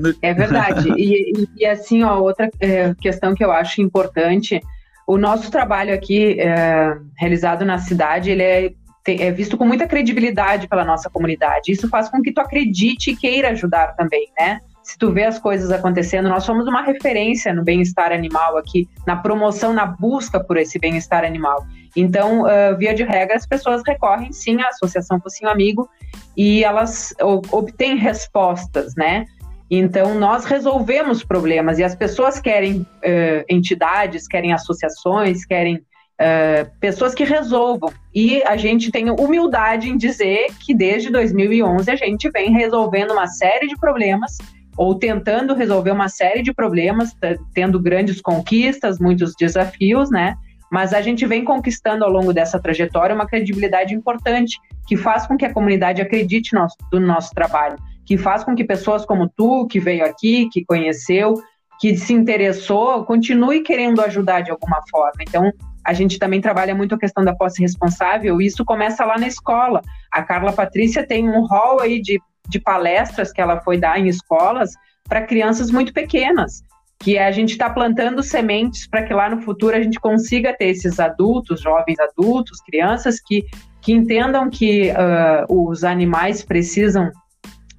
no... 0.00 0.14
é 0.22 0.34
verdade. 0.34 0.88
e, 0.96 1.32
e, 1.32 1.48
e, 1.56 1.66
assim, 1.66 2.02
ó, 2.02 2.18
outra 2.20 2.48
é, 2.60 2.94
questão 2.94 3.34
que 3.34 3.44
eu 3.44 3.50
acho 3.50 3.82
importante, 3.82 4.60
o 5.06 5.18
nosso 5.18 5.50
trabalho 5.50 5.92
aqui 5.92 6.40
é, 6.40 6.96
realizado 7.16 7.64
na 7.64 7.78
cidade, 7.78 8.30
ele 8.30 8.42
é 8.42 8.72
é 9.10 9.30
visto 9.30 9.56
com 9.56 9.64
muita 9.64 9.86
credibilidade 9.86 10.68
pela 10.68 10.84
nossa 10.84 11.08
comunidade. 11.08 11.72
Isso 11.72 11.88
faz 11.88 12.08
com 12.08 12.22
que 12.22 12.32
tu 12.32 12.40
acredite 12.40 13.10
e 13.10 13.16
queira 13.16 13.50
ajudar 13.50 13.94
também, 13.96 14.28
né? 14.38 14.60
Se 14.82 14.96
tu 14.96 15.12
vê 15.12 15.24
as 15.24 15.38
coisas 15.38 15.70
acontecendo, 15.70 16.30
nós 16.30 16.44
somos 16.44 16.66
uma 16.66 16.80
referência 16.80 17.52
no 17.52 17.62
bem-estar 17.62 18.10
animal 18.10 18.56
aqui, 18.56 18.88
na 19.06 19.16
promoção, 19.16 19.72
na 19.72 19.84
busca 19.84 20.42
por 20.42 20.56
esse 20.56 20.78
bem-estar 20.78 21.24
animal. 21.24 21.66
Então, 21.94 22.42
uh, 22.42 22.76
via 22.78 22.94
de 22.94 23.02
regra, 23.02 23.36
as 23.36 23.46
pessoas 23.46 23.82
recorrem 23.86 24.32
sim 24.32 24.60
à 24.62 24.68
Associação 24.68 25.20
Focinho 25.20 25.50
Amigo 25.50 25.88
e 26.34 26.64
elas 26.64 27.14
obtêm 27.52 27.96
respostas, 27.96 28.94
né? 28.96 29.26
Então, 29.70 30.14
nós 30.14 30.46
resolvemos 30.46 31.22
problemas 31.22 31.78
e 31.78 31.84
as 31.84 31.94
pessoas 31.94 32.40
querem 32.40 32.80
uh, 32.80 33.44
entidades, 33.48 34.26
querem 34.26 34.54
associações, 34.54 35.44
querem 35.44 35.82
uh, 36.20 36.70
pessoas 36.80 37.14
que 37.14 37.24
resolvam. 37.24 37.92
E 38.14 38.42
a 38.44 38.56
gente 38.56 38.90
tem 38.90 39.10
humildade 39.10 39.88
em 39.88 39.96
dizer 39.96 40.48
que 40.60 40.74
desde 40.74 41.10
2011 41.10 41.90
a 41.90 41.96
gente 41.96 42.30
vem 42.30 42.52
resolvendo 42.52 43.12
uma 43.12 43.26
série 43.26 43.66
de 43.66 43.76
problemas 43.76 44.36
ou 44.76 44.94
tentando 44.94 45.54
resolver 45.54 45.90
uma 45.90 46.08
série 46.08 46.40
de 46.40 46.54
problemas, 46.54 47.16
tendo 47.52 47.80
grandes 47.80 48.20
conquistas, 48.20 49.00
muitos 49.00 49.34
desafios, 49.36 50.08
né? 50.08 50.36
Mas 50.70 50.92
a 50.92 51.00
gente 51.00 51.26
vem 51.26 51.44
conquistando 51.44 52.04
ao 52.04 52.10
longo 52.10 52.32
dessa 52.32 52.60
trajetória 52.60 53.14
uma 53.14 53.26
credibilidade 53.26 53.94
importante 53.94 54.56
que 54.86 54.96
faz 54.96 55.26
com 55.26 55.36
que 55.36 55.44
a 55.44 55.52
comunidade 55.52 56.00
acredite 56.00 56.54
no 56.54 56.60
nosso, 56.60 56.76
no 56.92 57.00
nosso 57.00 57.34
trabalho, 57.34 57.76
que 58.04 58.16
faz 58.16 58.44
com 58.44 58.54
que 58.54 58.64
pessoas 58.64 59.04
como 59.04 59.28
tu, 59.28 59.66
que 59.66 59.80
veio 59.80 60.04
aqui, 60.04 60.48
que 60.52 60.64
conheceu, 60.64 61.34
que 61.80 61.96
se 61.96 62.12
interessou, 62.12 63.04
continue 63.04 63.62
querendo 63.62 64.00
ajudar 64.00 64.42
de 64.42 64.50
alguma 64.50 64.80
forma. 64.90 65.22
Então, 65.22 65.50
a 65.84 65.92
gente 65.92 66.18
também 66.18 66.40
trabalha 66.40 66.74
muito 66.74 66.94
a 66.94 66.98
questão 66.98 67.24
da 67.24 67.34
posse 67.34 67.62
responsável, 67.62 68.40
e 68.40 68.46
isso 68.46 68.64
começa 68.64 69.04
lá 69.04 69.18
na 69.18 69.26
escola. 69.26 69.82
A 70.12 70.22
Carla 70.22 70.52
Patrícia 70.52 71.06
tem 71.06 71.28
um 71.28 71.46
hall 71.46 71.80
aí 71.80 72.00
de, 72.00 72.20
de 72.48 72.60
palestras 72.60 73.32
que 73.32 73.40
ela 73.40 73.60
foi 73.60 73.78
dar 73.78 73.98
em 73.98 74.08
escolas 74.08 74.72
para 75.08 75.22
crianças 75.22 75.70
muito 75.70 75.92
pequenas, 75.92 76.62
que 77.00 77.18
a 77.18 77.30
gente 77.30 77.52
está 77.52 77.70
plantando 77.70 78.22
sementes 78.22 78.86
para 78.86 79.02
que 79.02 79.14
lá 79.14 79.30
no 79.30 79.40
futuro 79.40 79.76
a 79.76 79.80
gente 79.80 79.98
consiga 79.98 80.52
ter 80.52 80.66
esses 80.66 81.00
adultos, 81.00 81.60
jovens 81.60 81.98
adultos, 81.98 82.60
crianças 82.60 83.20
que, 83.20 83.44
que 83.80 83.92
entendam 83.92 84.50
que 84.50 84.90
uh, 84.90 85.68
os 85.68 85.84
animais 85.84 86.44
precisam 86.44 87.10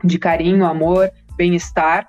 de 0.04 0.18
carinho, 0.18 0.66
amor, 0.66 1.12
bem-estar 1.36 2.08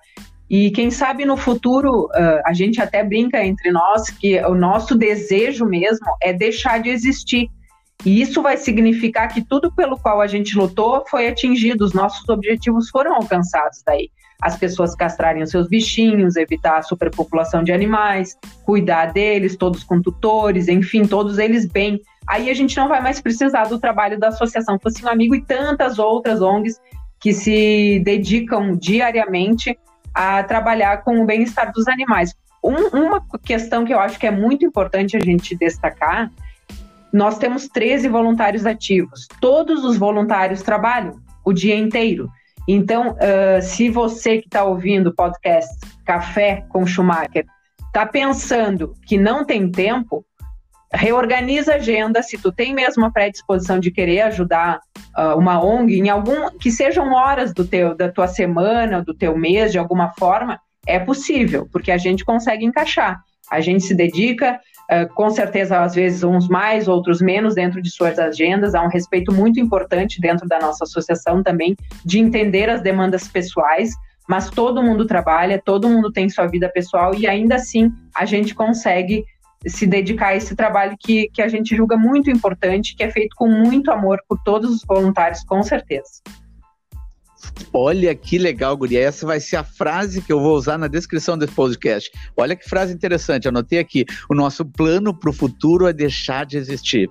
e 0.50 0.72
quem 0.72 0.90
sabe 0.90 1.24
no 1.24 1.36
futuro, 1.36 2.06
uh, 2.06 2.42
a 2.44 2.52
gente 2.52 2.82
até 2.82 3.04
brinca 3.04 3.40
entre 3.44 3.70
nós 3.70 4.10
que 4.10 4.36
o 4.40 4.52
nosso 4.52 4.96
desejo 4.96 5.64
mesmo 5.64 6.08
é 6.20 6.32
deixar 6.32 6.80
de 6.82 6.90
existir. 6.90 7.48
E 8.04 8.20
isso 8.20 8.42
vai 8.42 8.56
significar 8.56 9.28
que 9.28 9.44
tudo 9.44 9.72
pelo 9.72 9.96
qual 9.96 10.20
a 10.20 10.26
gente 10.26 10.58
lutou 10.58 11.04
foi 11.08 11.28
atingido, 11.28 11.84
os 11.84 11.92
nossos 11.92 12.28
objetivos 12.28 12.90
foram 12.90 13.14
alcançados 13.14 13.80
daí. 13.86 14.10
As 14.42 14.56
pessoas 14.56 14.96
castrarem 14.96 15.42
os 15.42 15.50
seus 15.50 15.68
bichinhos, 15.68 16.34
evitar 16.34 16.78
a 16.78 16.82
superpopulação 16.82 17.62
de 17.62 17.72
animais, 17.72 18.36
cuidar 18.64 19.12
deles, 19.12 19.54
todos 19.54 19.84
com 19.84 20.02
tutores, 20.02 20.66
enfim, 20.66 21.02
todos 21.02 21.38
eles 21.38 21.64
bem. 21.64 22.00
Aí 22.26 22.50
a 22.50 22.54
gente 22.54 22.76
não 22.76 22.88
vai 22.88 23.00
mais 23.00 23.20
precisar 23.20 23.64
do 23.68 23.78
trabalho 23.78 24.18
da 24.18 24.28
Associação 24.28 24.80
Focinho 24.80 25.10
Amigo 25.10 25.36
e 25.36 25.44
tantas 25.44 26.00
outras 26.00 26.42
ONGs 26.42 26.80
que 27.20 27.32
se 27.32 28.00
dedicam 28.02 28.74
diariamente 28.74 29.78
a 30.14 30.42
trabalhar 30.42 31.02
com 31.02 31.22
o 31.22 31.26
bem-estar 31.26 31.72
dos 31.72 31.86
animais. 31.88 32.34
Um, 32.62 32.88
uma 32.88 33.24
questão 33.44 33.84
que 33.84 33.94
eu 33.94 33.98
acho 33.98 34.18
que 34.18 34.26
é 34.26 34.30
muito 34.30 34.64
importante 34.64 35.16
a 35.16 35.20
gente 35.20 35.56
destacar: 35.56 36.30
nós 37.12 37.38
temos 37.38 37.68
13 37.68 38.08
voluntários 38.08 38.66
ativos. 38.66 39.26
Todos 39.40 39.84
os 39.84 39.96
voluntários 39.96 40.62
trabalham 40.62 41.20
o 41.44 41.52
dia 41.52 41.74
inteiro. 41.74 42.28
Então, 42.68 43.12
uh, 43.12 43.62
se 43.62 43.88
você 43.88 44.38
que 44.38 44.46
está 44.46 44.64
ouvindo 44.64 45.08
o 45.08 45.14
podcast 45.14 45.74
Café 46.04 46.64
com 46.68 46.86
Schumacher 46.86 47.46
está 47.86 48.06
pensando 48.06 48.94
que 49.06 49.18
não 49.18 49.44
tem 49.44 49.70
tempo, 49.70 50.24
reorganiza 50.92 51.72
a 51.72 51.76
agenda, 51.76 52.22
se 52.22 52.36
tu 52.36 52.50
tem 52.50 52.74
mesmo 52.74 53.04
a 53.04 53.10
predisposição 53.10 53.78
de 53.78 53.90
querer 53.90 54.22
ajudar 54.22 54.80
uh, 55.16 55.38
uma 55.38 55.62
ONG 55.64 55.98
em 55.98 56.08
algum 56.08 56.50
que 56.58 56.70
sejam 56.70 57.12
horas 57.12 57.54
do 57.54 57.64
teu 57.64 57.94
da 57.94 58.10
tua 58.10 58.26
semana, 58.26 59.02
do 59.02 59.14
teu 59.14 59.36
mês, 59.36 59.70
de 59.70 59.78
alguma 59.78 60.10
forma, 60.18 60.60
é 60.86 60.98
possível, 60.98 61.68
porque 61.72 61.92
a 61.92 61.98
gente 61.98 62.24
consegue 62.24 62.64
encaixar. 62.64 63.20
A 63.50 63.60
gente 63.60 63.84
se 63.84 63.94
dedica, 63.94 64.58
uh, 64.90 65.12
com 65.14 65.30
certeza, 65.30 65.80
às 65.80 65.94
vezes 65.94 66.24
uns 66.24 66.48
mais, 66.48 66.88
outros 66.88 67.20
menos 67.20 67.54
dentro 67.54 67.80
de 67.80 67.90
suas 67.90 68.18
agendas. 68.18 68.74
Há 68.74 68.82
um 68.82 68.88
respeito 68.88 69.32
muito 69.32 69.60
importante 69.60 70.20
dentro 70.20 70.48
da 70.48 70.58
nossa 70.58 70.84
associação 70.84 71.42
também 71.42 71.76
de 72.04 72.18
entender 72.18 72.68
as 72.68 72.82
demandas 72.82 73.28
pessoais, 73.28 73.90
mas 74.28 74.50
todo 74.50 74.82
mundo 74.82 75.06
trabalha, 75.06 75.60
todo 75.64 75.88
mundo 75.88 76.12
tem 76.12 76.28
sua 76.28 76.46
vida 76.46 76.68
pessoal 76.68 77.14
e 77.14 77.26
ainda 77.26 77.56
assim 77.56 77.92
a 78.14 78.24
gente 78.24 78.54
consegue 78.54 79.24
se 79.66 79.86
dedicar 79.86 80.28
a 80.28 80.36
esse 80.36 80.56
trabalho 80.56 80.96
que, 80.98 81.28
que 81.32 81.42
a 81.42 81.48
gente 81.48 81.76
julga 81.76 81.96
muito 81.96 82.30
importante, 82.30 82.94
que 82.96 83.02
é 83.02 83.10
feito 83.10 83.34
com 83.36 83.48
muito 83.48 83.90
amor 83.90 84.18
por 84.28 84.38
todos 84.42 84.70
os 84.70 84.84
voluntários, 84.84 85.44
com 85.44 85.62
certeza. 85.62 86.22
Olha 87.72 88.14
que 88.14 88.38
legal, 88.38 88.76
Guria. 88.76 89.00
Essa 89.00 89.26
vai 89.26 89.40
ser 89.40 89.56
a 89.56 89.64
frase 89.64 90.22
que 90.22 90.32
eu 90.32 90.40
vou 90.40 90.56
usar 90.56 90.78
na 90.78 90.88
descrição 90.88 91.36
desse 91.38 91.52
podcast. 91.52 92.10
Olha 92.36 92.56
que 92.56 92.68
frase 92.68 92.92
interessante, 92.92 93.48
anotei 93.48 93.78
aqui. 93.78 94.04
O 94.28 94.34
nosso 94.34 94.64
plano 94.64 95.16
para 95.16 95.30
o 95.30 95.32
futuro 95.32 95.86
é 95.86 95.92
deixar 95.92 96.44
de 96.44 96.56
existir. 96.56 97.08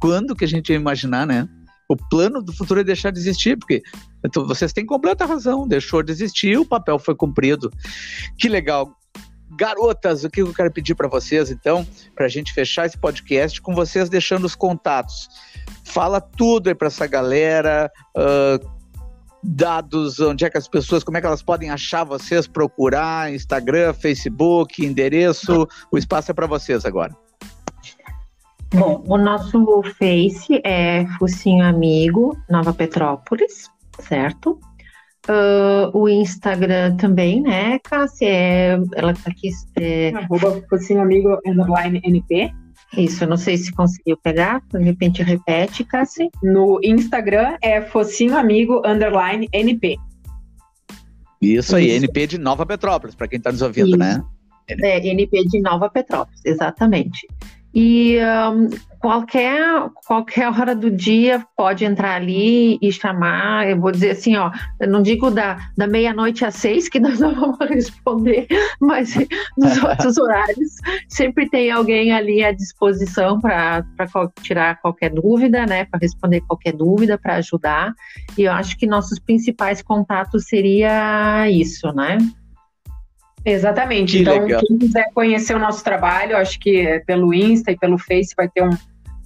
Quando 0.00 0.34
que 0.34 0.44
a 0.44 0.48
gente 0.48 0.70
ia 0.70 0.76
imaginar, 0.76 1.26
né? 1.26 1.48
O 1.88 1.96
plano 1.96 2.42
do 2.42 2.52
futuro 2.52 2.80
é 2.80 2.84
deixar 2.84 3.10
de 3.10 3.18
existir, 3.18 3.56
porque 3.58 3.82
então, 4.24 4.46
vocês 4.46 4.72
têm 4.72 4.86
completa 4.86 5.26
razão, 5.26 5.66
deixou 5.66 6.02
de 6.02 6.12
existir, 6.12 6.56
o 6.58 6.64
papel 6.64 6.98
foi 6.98 7.14
cumprido. 7.14 7.70
Que 8.38 8.48
legal. 8.48 8.96
Garotas, 9.56 10.24
o 10.24 10.30
que 10.30 10.42
eu 10.42 10.52
quero 10.52 10.70
pedir 10.70 10.94
para 10.94 11.08
vocês, 11.08 11.50
então, 11.50 11.86
para 12.14 12.26
a 12.26 12.28
gente 12.28 12.52
fechar 12.52 12.86
esse 12.86 12.98
podcast, 12.98 13.60
com 13.60 13.74
vocês 13.74 14.08
deixando 14.08 14.44
os 14.44 14.54
contatos. 14.54 15.28
Fala 15.84 16.20
tudo 16.20 16.68
aí 16.68 16.74
para 16.74 16.88
essa 16.88 17.06
galera, 17.06 17.90
uh, 18.16 18.70
dados, 19.42 20.20
onde 20.20 20.44
é 20.44 20.50
que 20.50 20.58
as 20.58 20.68
pessoas, 20.68 21.02
como 21.02 21.18
é 21.18 21.20
que 21.20 21.26
elas 21.26 21.42
podem 21.42 21.70
achar 21.70 22.04
vocês, 22.04 22.46
procurar, 22.46 23.32
Instagram, 23.32 23.92
Facebook, 23.92 24.84
endereço, 24.84 25.66
o 25.90 25.98
espaço 25.98 26.30
é 26.30 26.34
para 26.34 26.46
vocês 26.46 26.84
agora. 26.84 27.14
Bom, 28.74 29.04
o 29.06 29.18
nosso 29.18 29.82
Face 29.98 30.60
é 30.64 31.06
Focinho 31.18 31.62
Amigo, 31.62 32.38
Nova 32.48 32.72
Petrópolis, 32.72 33.70
certo? 34.00 34.58
Uh, 35.28 35.96
o 35.96 36.08
Instagram 36.08 36.96
também, 36.96 37.40
né, 37.40 37.78
Cássia? 37.78 38.26
É, 38.28 38.78
ela 38.94 39.14
tá 39.14 39.30
aqui. 39.30 39.50
É... 39.78 40.12
Arroba 40.14 40.60
Focinho 40.68 41.00
Amigo, 41.00 41.38
underline 41.46 42.00
NP. 42.04 42.52
Isso, 42.96 43.24
eu 43.24 43.28
não 43.28 43.36
sei 43.36 43.56
se 43.56 43.72
conseguiu 43.72 44.16
pegar, 44.16 44.60
de 44.70 44.82
repente 44.82 45.22
repete, 45.22 45.84
Cássia. 45.84 46.28
No 46.42 46.80
Instagram 46.82 47.56
é 47.62 47.80
Focinho 47.80 48.36
Amigo, 48.36 48.82
underline 48.84 49.48
NP. 49.52 49.96
Isso 51.40 51.76
aí, 51.76 51.88
Isso. 51.88 52.04
NP 52.04 52.26
de 52.26 52.38
Nova 52.38 52.66
Petrópolis, 52.66 53.14
para 53.14 53.28
quem 53.28 53.38
está 53.38 53.50
nos 53.50 53.62
ouvindo, 53.62 53.88
Isso. 53.90 53.98
né? 53.98 54.22
É, 54.68 55.06
NP 55.06 55.44
de 55.46 55.60
Nova 55.60 55.88
Petrópolis, 55.88 56.40
exatamente. 56.44 57.26
E 57.74 58.18
um, 58.52 58.68
qualquer, 59.02 59.90
qualquer 60.06 60.48
hora 60.48 60.76
do 60.76 60.90
dia 60.90 61.44
pode 61.56 61.84
entrar 61.84 62.14
ali 62.14 62.78
e 62.80 62.92
chamar. 62.92 63.68
Eu 63.68 63.80
vou 63.80 63.90
dizer 63.90 64.10
assim, 64.10 64.36
ó, 64.36 64.50
eu 64.78 64.88
não 64.88 65.02
digo 65.02 65.30
da, 65.30 65.58
da 65.76 65.86
meia-noite 65.86 66.44
às 66.44 66.54
seis 66.54 66.88
que 66.88 67.00
nós 67.00 67.18
não 67.18 67.34
vamos 67.34 67.58
responder, 67.68 68.46
mas 68.80 69.14
nos 69.58 69.82
outros 69.82 70.16
horários 70.18 70.76
sempre 71.08 71.48
tem 71.50 71.70
alguém 71.70 72.12
ali 72.12 72.44
à 72.44 72.52
disposição 72.52 73.40
para 73.40 73.84
tirar 74.42 74.80
qualquer 74.80 75.10
dúvida, 75.10 75.66
né? 75.66 75.84
Para 75.86 75.98
responder 76.00 76.40
qualquer 76.42 76.72
dúvida, 76.72 77.18
para 77.18 77.36
ajudar. 77.36 77.92
E 78.38 78.42
eu 78.42 78.52
acho 78.52 78.78
que 78.78 78.86
nossos 78.86 79.18
principais 79.18 79.82
contatos 79.82 80.44
seria 80.46 81.50
isso, 81.50 81.92
né? 81.92 82.18
Exatamente. 83.44 84.16
Que 84.16 84.22
então, 84.22 84.38
legal. 84.38 84.60
quem 84.66 84.78
quiser 84.78 85.06
conhecer 85.14 85.54
o 85.54 85.58
nosso 85.58 85.82
trabalho, 85.82 86.36
acho 86.36 86.58
que 86.58 87.02
pelo 87.06 87.34
Insta 87.34 87.72
e 87.72 87.78
pelo 87.78 87.98
Face 87.98 88.34
vai 88.36 88.48
ter 88.48 88.62
um 88.62 88.70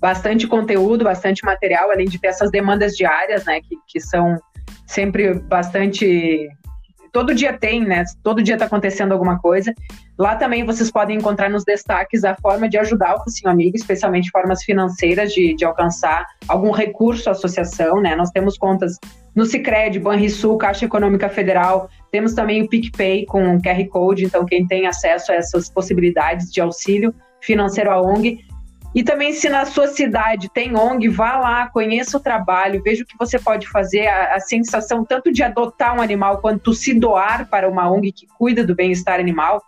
bastante 0.01 0.47
conteúdo, 0.47 1.05
bastante 1.05 1.45
material, 1.45 1.91
além 1.91 2.07
de 2.07 2.19
ter 2.19 2.29
essas 2.29 2.51
demandas 2.51 2.97
diárias, 2.97 3.45
né, 3.45 3.61
que, 3.61 3.77
que 3.89 4.01
são 4.01 4.37
sempre 4.87 5.35
bastante 5.35 6.49
todo 7.13 7.35
dia 7.35 7.57
tem, 7.57 7.85
né? 7.85 8.05
Todo 8.23 8.43
dia 8.43 8.55
está 8.55 8.67
acontecendo 8.67 9.13
alguma 9.13 9.39
coisa. 9.39 9.73
Lá 10.19 10.37
também 10.37 10.65
vocês 10.65 10.91
podem 10.91 11.17
encontrar 11.19 11.51
nos 11.51 11.65
destaques 11.65 12.25
a 12.25 12.35
forma 12.35 12.69
de 12.69 12.79
ajudar 12.79 13.17
o 13.17 13.25
Focinho 13.25 13.51
Amigo, 13.51 13.77
especialmente 13.77 14.31
formas 14.31 14.63
financeiras 14.63 15.33
de, 15.33 15.55
de 15.55 15.65
alcançar 15.65 16.27
algum 16.49 16.71
recurso 16.71 17.29
à 17.29 17.33
associação, 17.33 18.01
né? 18.01 18.17
Nós 18.17 18.31
temos 18.31 18.57
contas 18.57 18.97
no 19.35 19.45
Cicred, 19.45 19.99
Banrisul, 20.01 20.57
Caixa 20.57 20.87
Econômica 20.87 21.29
Federal, 21.29 21.91
temos 22.11 22.33
também 22.33 22.63
o 22.63 22.69
PicPay 22.69 23.27
com 23.27 23.61
QR 23.61 23.87
Code, 23.91 24.25
então 24.25 24.47
quem 24.47 24.67
tem 24.67 24.87
acesso 24.87 25.31
a 25.31 25.35
essas 25.35 25.69
possibilidades 25.69 26.51
de 26.51 26.61
auxílio 26.63 27.15
financeiro 27.43 27.91
à 27.91 28.01
ONG 28.01 28.41
e 28.97 29.05
também, 29.05 29.35
se 29.35 29.47
na 29.51 29.67
sua 29.67 29.89
cidade 29.89 30.49
tem 30.49 30.75
ONG, 30.75 31.07
vá 31.09 31.37
lá, 31.37 31.69
conheça 31.69 32.17
o 32.17 32.21
trabalho, 32.21 32.83
veja 32.83 33.05
o 33.05 33.07
que 33.07 33.15
você 33.19 33.39
pode 33.39 33.69
fazer. 33.69 34.07
A, 34.07 34.37
a, 34.37 34.41
sensação 34.41 35.05
tanto 35.05 35.31
de 35.31 35.43
adotar 35.43 35.95
um 35.95 36.01
animal 36.01 36.39
quanto 36.39 36.73
se 36.73 36.95
doar 36.95 37.47
para 37.51 37.69
uma 37.69 37.91
ONG 37.91 38.11
que 38.11 38.27
cuida 38.39 38.65
do 38.65 38.75
bem-estar 38.75 39.21
animal 39.21 39.63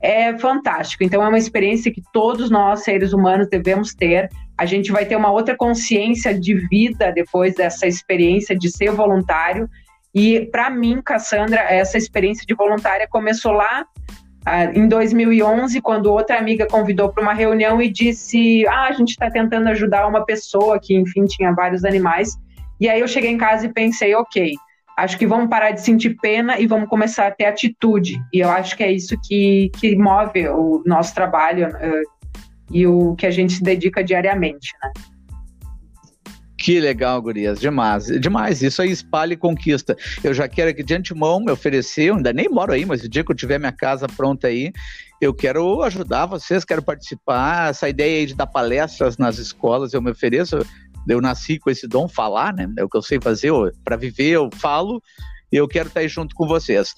é 0.00 0.38
fantástico. 0.38 1.04
Então, 1.04 1.22
é 1.22 1.28
uma 1.28 1.36
experiência 1.36 1.92
que 1.92 2.02
todos 2.10 2.48
nós, 2.48 2.82
seres 2.82 3.12
humanos, 3.12 3.48
devemos 3.50 3.94
ter. 3.94 4.30
A 4.56 4.64
gente 4.64 4.90
vai 4.90 5.04
ter 5.04 5.14
uma 5.14 5.30
outra 5.30 5.54
consciência 5.54 6.32
de 6.32 6.54
vida 6.54 7.12
depois 7.12 7.54
dessa 7.54 7.86
experiência 7.86 8.56
de 8.56 8.70
ser 8.70 8.92
voluntário. 8.92 9.68
E, 10.14 10.46
para 10.46 10.70
mim, 10.70 11.02
Cassandra, 11.04 11.60
essa 11.60 11.98
experiência 11.98 12.46
de 12.46 12.54
voluntária 12.54 13.06
começou 13.06 13.52
lá 13.52 13.84
em 14.74 14.88
2011, 14.88 15.80
quando 15.80 16.06
outra 16.06 16.38
amiga 16.38 16.66
convidou 16.66 17.10
para 17.10 17.22
uma 17.22 17.34
reunião 17.34 17.80
e 17.80 17.90
disse: 17.90 18.66
Ah, 18.66 18.86
a 18.88 18.92
gente 18.92 19.10
está 19.10 19.30
tentando 19.30 19.68
ajudar 19.68 20.06
uma 20.06 20.24
pessoa 20.24 20.78
que, 20.80 20.94
enfim, 20.94 21.24
tinha 21.26 21.52
vários 21.52 21.84
animais. 21.84 22.38
E 22.80 22.88
aí 22.88 23.00
eu 23.00 23.08
cheguei 23.08 23.30
em 23.30 23.38
casa 23.38 23.66
e 23.66 23.72
pensei: 23.72 24.14
Ok, 24.14 24.54
acho 24.96 25.18
que 25.18 25.26
vamos 25.26 25.48
parar 25.48 25.72
de 25.72 25.82
sentir 25.82 26.16
pena 26.20 26.58
e 26.58 26.66
vamos 26.66 26.88
começar 26.88 27.26
a 27.26 27.30
ter 27.30 27.44
atitude. 27.44 28.20
E 28.32 28.40
eu 28.40 28.50
acho 28.50 28.76
que 28.76 28.82
é 28.82 28.90
isso 28.90 29.14
que, 29.22 29.70
que 29.78 29.94
move 29.96 30.48
o 30.48 30.82
nosso 30.86 31.14
trabalho 31.14 31.68
uh, 31.68 32.30
e 32.72 32.86
o 32.86 33.14
que 33.16 33.26
a 33.26 33.30
gente 33.30 33.52
se 33.52 33.62
dedica 33.62 34.02
diariamente, 34.02 34.72
né? 34.82 34.90
Que 36.60 36.78
legal, 36.78 37.22
gurias, 37.22 37.58
demais, 37.58 38.08
demais, 38.20 38.62
isso 38.62 38.82
aí 38.82 38.90
espalha 38.90 39.32
e 39.32 39.36
conquista. 39.36 39.96
Eu 40.22 40.34
já 40.34 40.46
quero 40.46 40.68
aqui 40.68 40.82
de 40.82 40.92
antemão 40.92 41.40
me 41.40 41.50
oferecer, 41.50 42.10
eu 42.10 42.16
ainda 42.16 42.34
nem 42.34 42.50
moro 42.50 42.74
aí, 42.74 42.84
mas 42.84 43.02
o 43.02 43.08
dia 43.08 43.24
que 43.24 43.32
eu 43.32 43.34
tiver 43.34 43.58
minha 43.58 43.72
casa 43.72 44.06
pronta 44.06 44.48
aí, 44.48 44.70
eu 45.22 45.32
quero 45.32 45.82
ajudar 45.82 46.26
vocês, 46.26 46.62
quero 46.62 46.82
participar, 46.82 47.70
essa 47.70 47.88
ideia 47.88 48.18
aí 48.18 48.26
de 48.26 48.34
dar 48.34 48.46
palestras 48.46 49.16
nas 49.16 49.38
escolas, 49.38 49.94
eu 49.94 50.02
me 50.02 50.10
ofereço, 50.10 50.58
eu 51.08 51.20
nasci 51.22 51.58
com 51.58 51.70
esse 51.70 51.88
dom, 51.88 52.06
falar, 52.06 52.52
né, 52.52 52.70
é 52.76 52.84
o 52.84 52.90
que 52.90 52.98
eu 52.98 53.02
sei 53.02 53.18
fazer, 53.18 53.50
para 53.82 53.96
viver 53.96 54.32
eu 54.32 54.50
falo, 54.56 55.02
e 55.50 55.56
eu 55.56 55.66
quero 55.66 55.88
estar 55.88 56.00
aí 56.00 56.08
junto 56.08 56.34
com 56.34 56.46
vocês. 56.46 56.94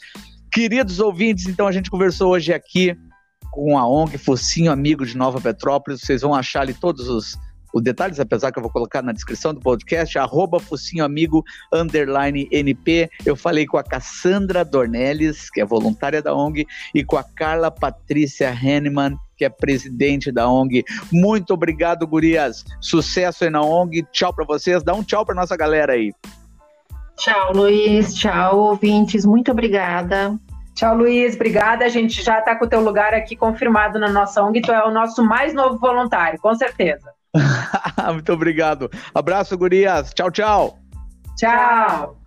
Queridos 0.51 0.99
ouvintes, 0.99 1.47
então 1.47 1.69
a 1.69 1.73
gente 1.73 1.89
conversou 1.89 2.33
hoje 2.33 2.53
aqui 2.53 2.97
com 3.53 3.79
a 3.79 3.89
ONG 3.89 4.19
Focinho 4.19 4.73
Amigo 4.73 5.07
de 5.07 5.17
Nova 5.17 5.41
Petrópolis, 5.41 6.01
vocês 6.01 6.23
vão 6.23 6.35
achar 6.35 6.63
ali 6.63 6.75
todos 6.75 7.09
os 7.09 7.39
os 7.73 7.83
detalhes, 7.83 8.21
apesar 8.21 8.53
que 8.53 8.59
eu 8.59 8.63
vou 8.63 8.71
colocar 8.71 9.03
na 9.03 9.13
descrição 9.13 9.55
do 9.55 9.61
podcast, 9.61 10.19
arroba 10.19 10.61
Focinho 10.61 11.05
Amigo, 11.05 11.45
underline 11.73 12.49
NP. 12.51 13.11
Eu 13.25 13.35
falei 13.35 13.67
com 13.67 13.79
a 13.79 13.83
Cassandra 13.83 14.65
Dornelles, 14.65 15.51
que 15.51 15.61
é 15.61 15.65
voluntária 15.65 16.23
da 16.23 16.35
ONG, 16.35 16.67
e 16.95 17.05
com 17.05 17.17
a 17.17 17.25
Carla 17.25 17.71
Patrícia 17.71 18.53
Henneman, 18.53 19.17
que 19.37 19.45
é 19.45 19.49
presidente 19.49 20.31
da 20.31 20.49
ONG. 20.49 20.85
Muito 21.11 21.55
obrigado, 21.55 22.07
gurias. 22.07 22.65
Sucesso 22.81 23.45
aí 23.45 23.51
na 23.51 23.63
ONG. 23.63 24.07
Tchau 24.13 24.33
para 24.33 24.45
vocês. 24.45 24.83
Dá 24.83 24.95
um 24.95 25.03
tchau 25.03 25.25
para 25.25 25.35
nossa 25.35 25.57
galera 25.57 25.95
aí. 25.95 26.13
Tchau, 27.17 27.53
Luiz. 27.53 28.15
Tchau, 28.15 28.59
ouvintes. 28.59 29.25
Muito 29.25 29.51
obrigada. 29.51 30.39
Tchau, 30.75 30.97
Luiz. 30.97 31.35
Obrigada. 31.35 31.85
A 31.85 31.89
gente 31.89 32.23
já 32.23 32.39
está 32.39 32.57
com 32.57 32.65
o 32.65 32.69
teu 32.69 32.81
lugar 32.81 33.15
aqui 33.15 33.37
confirmado 33.37 33.99
na 33.99 34.09
nossa 34.09 34.43
ONG. 34.43 34.61
Tu 34.61 34.73
é 34.73 34.85
o 34.85 34.91
nosso 34.91 35.23
mais 35.25 35.53
novo 35.55 35.79
voluntário, 35.79 36.41
com 36.41 36.55
certeza. 36.55 37.11
Muito 38.13 38.33
obrigado. 38.33 38.91
Abraço, 39.15 39.57
gurias. 39.57 40.13
Tchau, 40.15 40.31
tchau. 40.31 40.79
Tchau. 41.37 42.22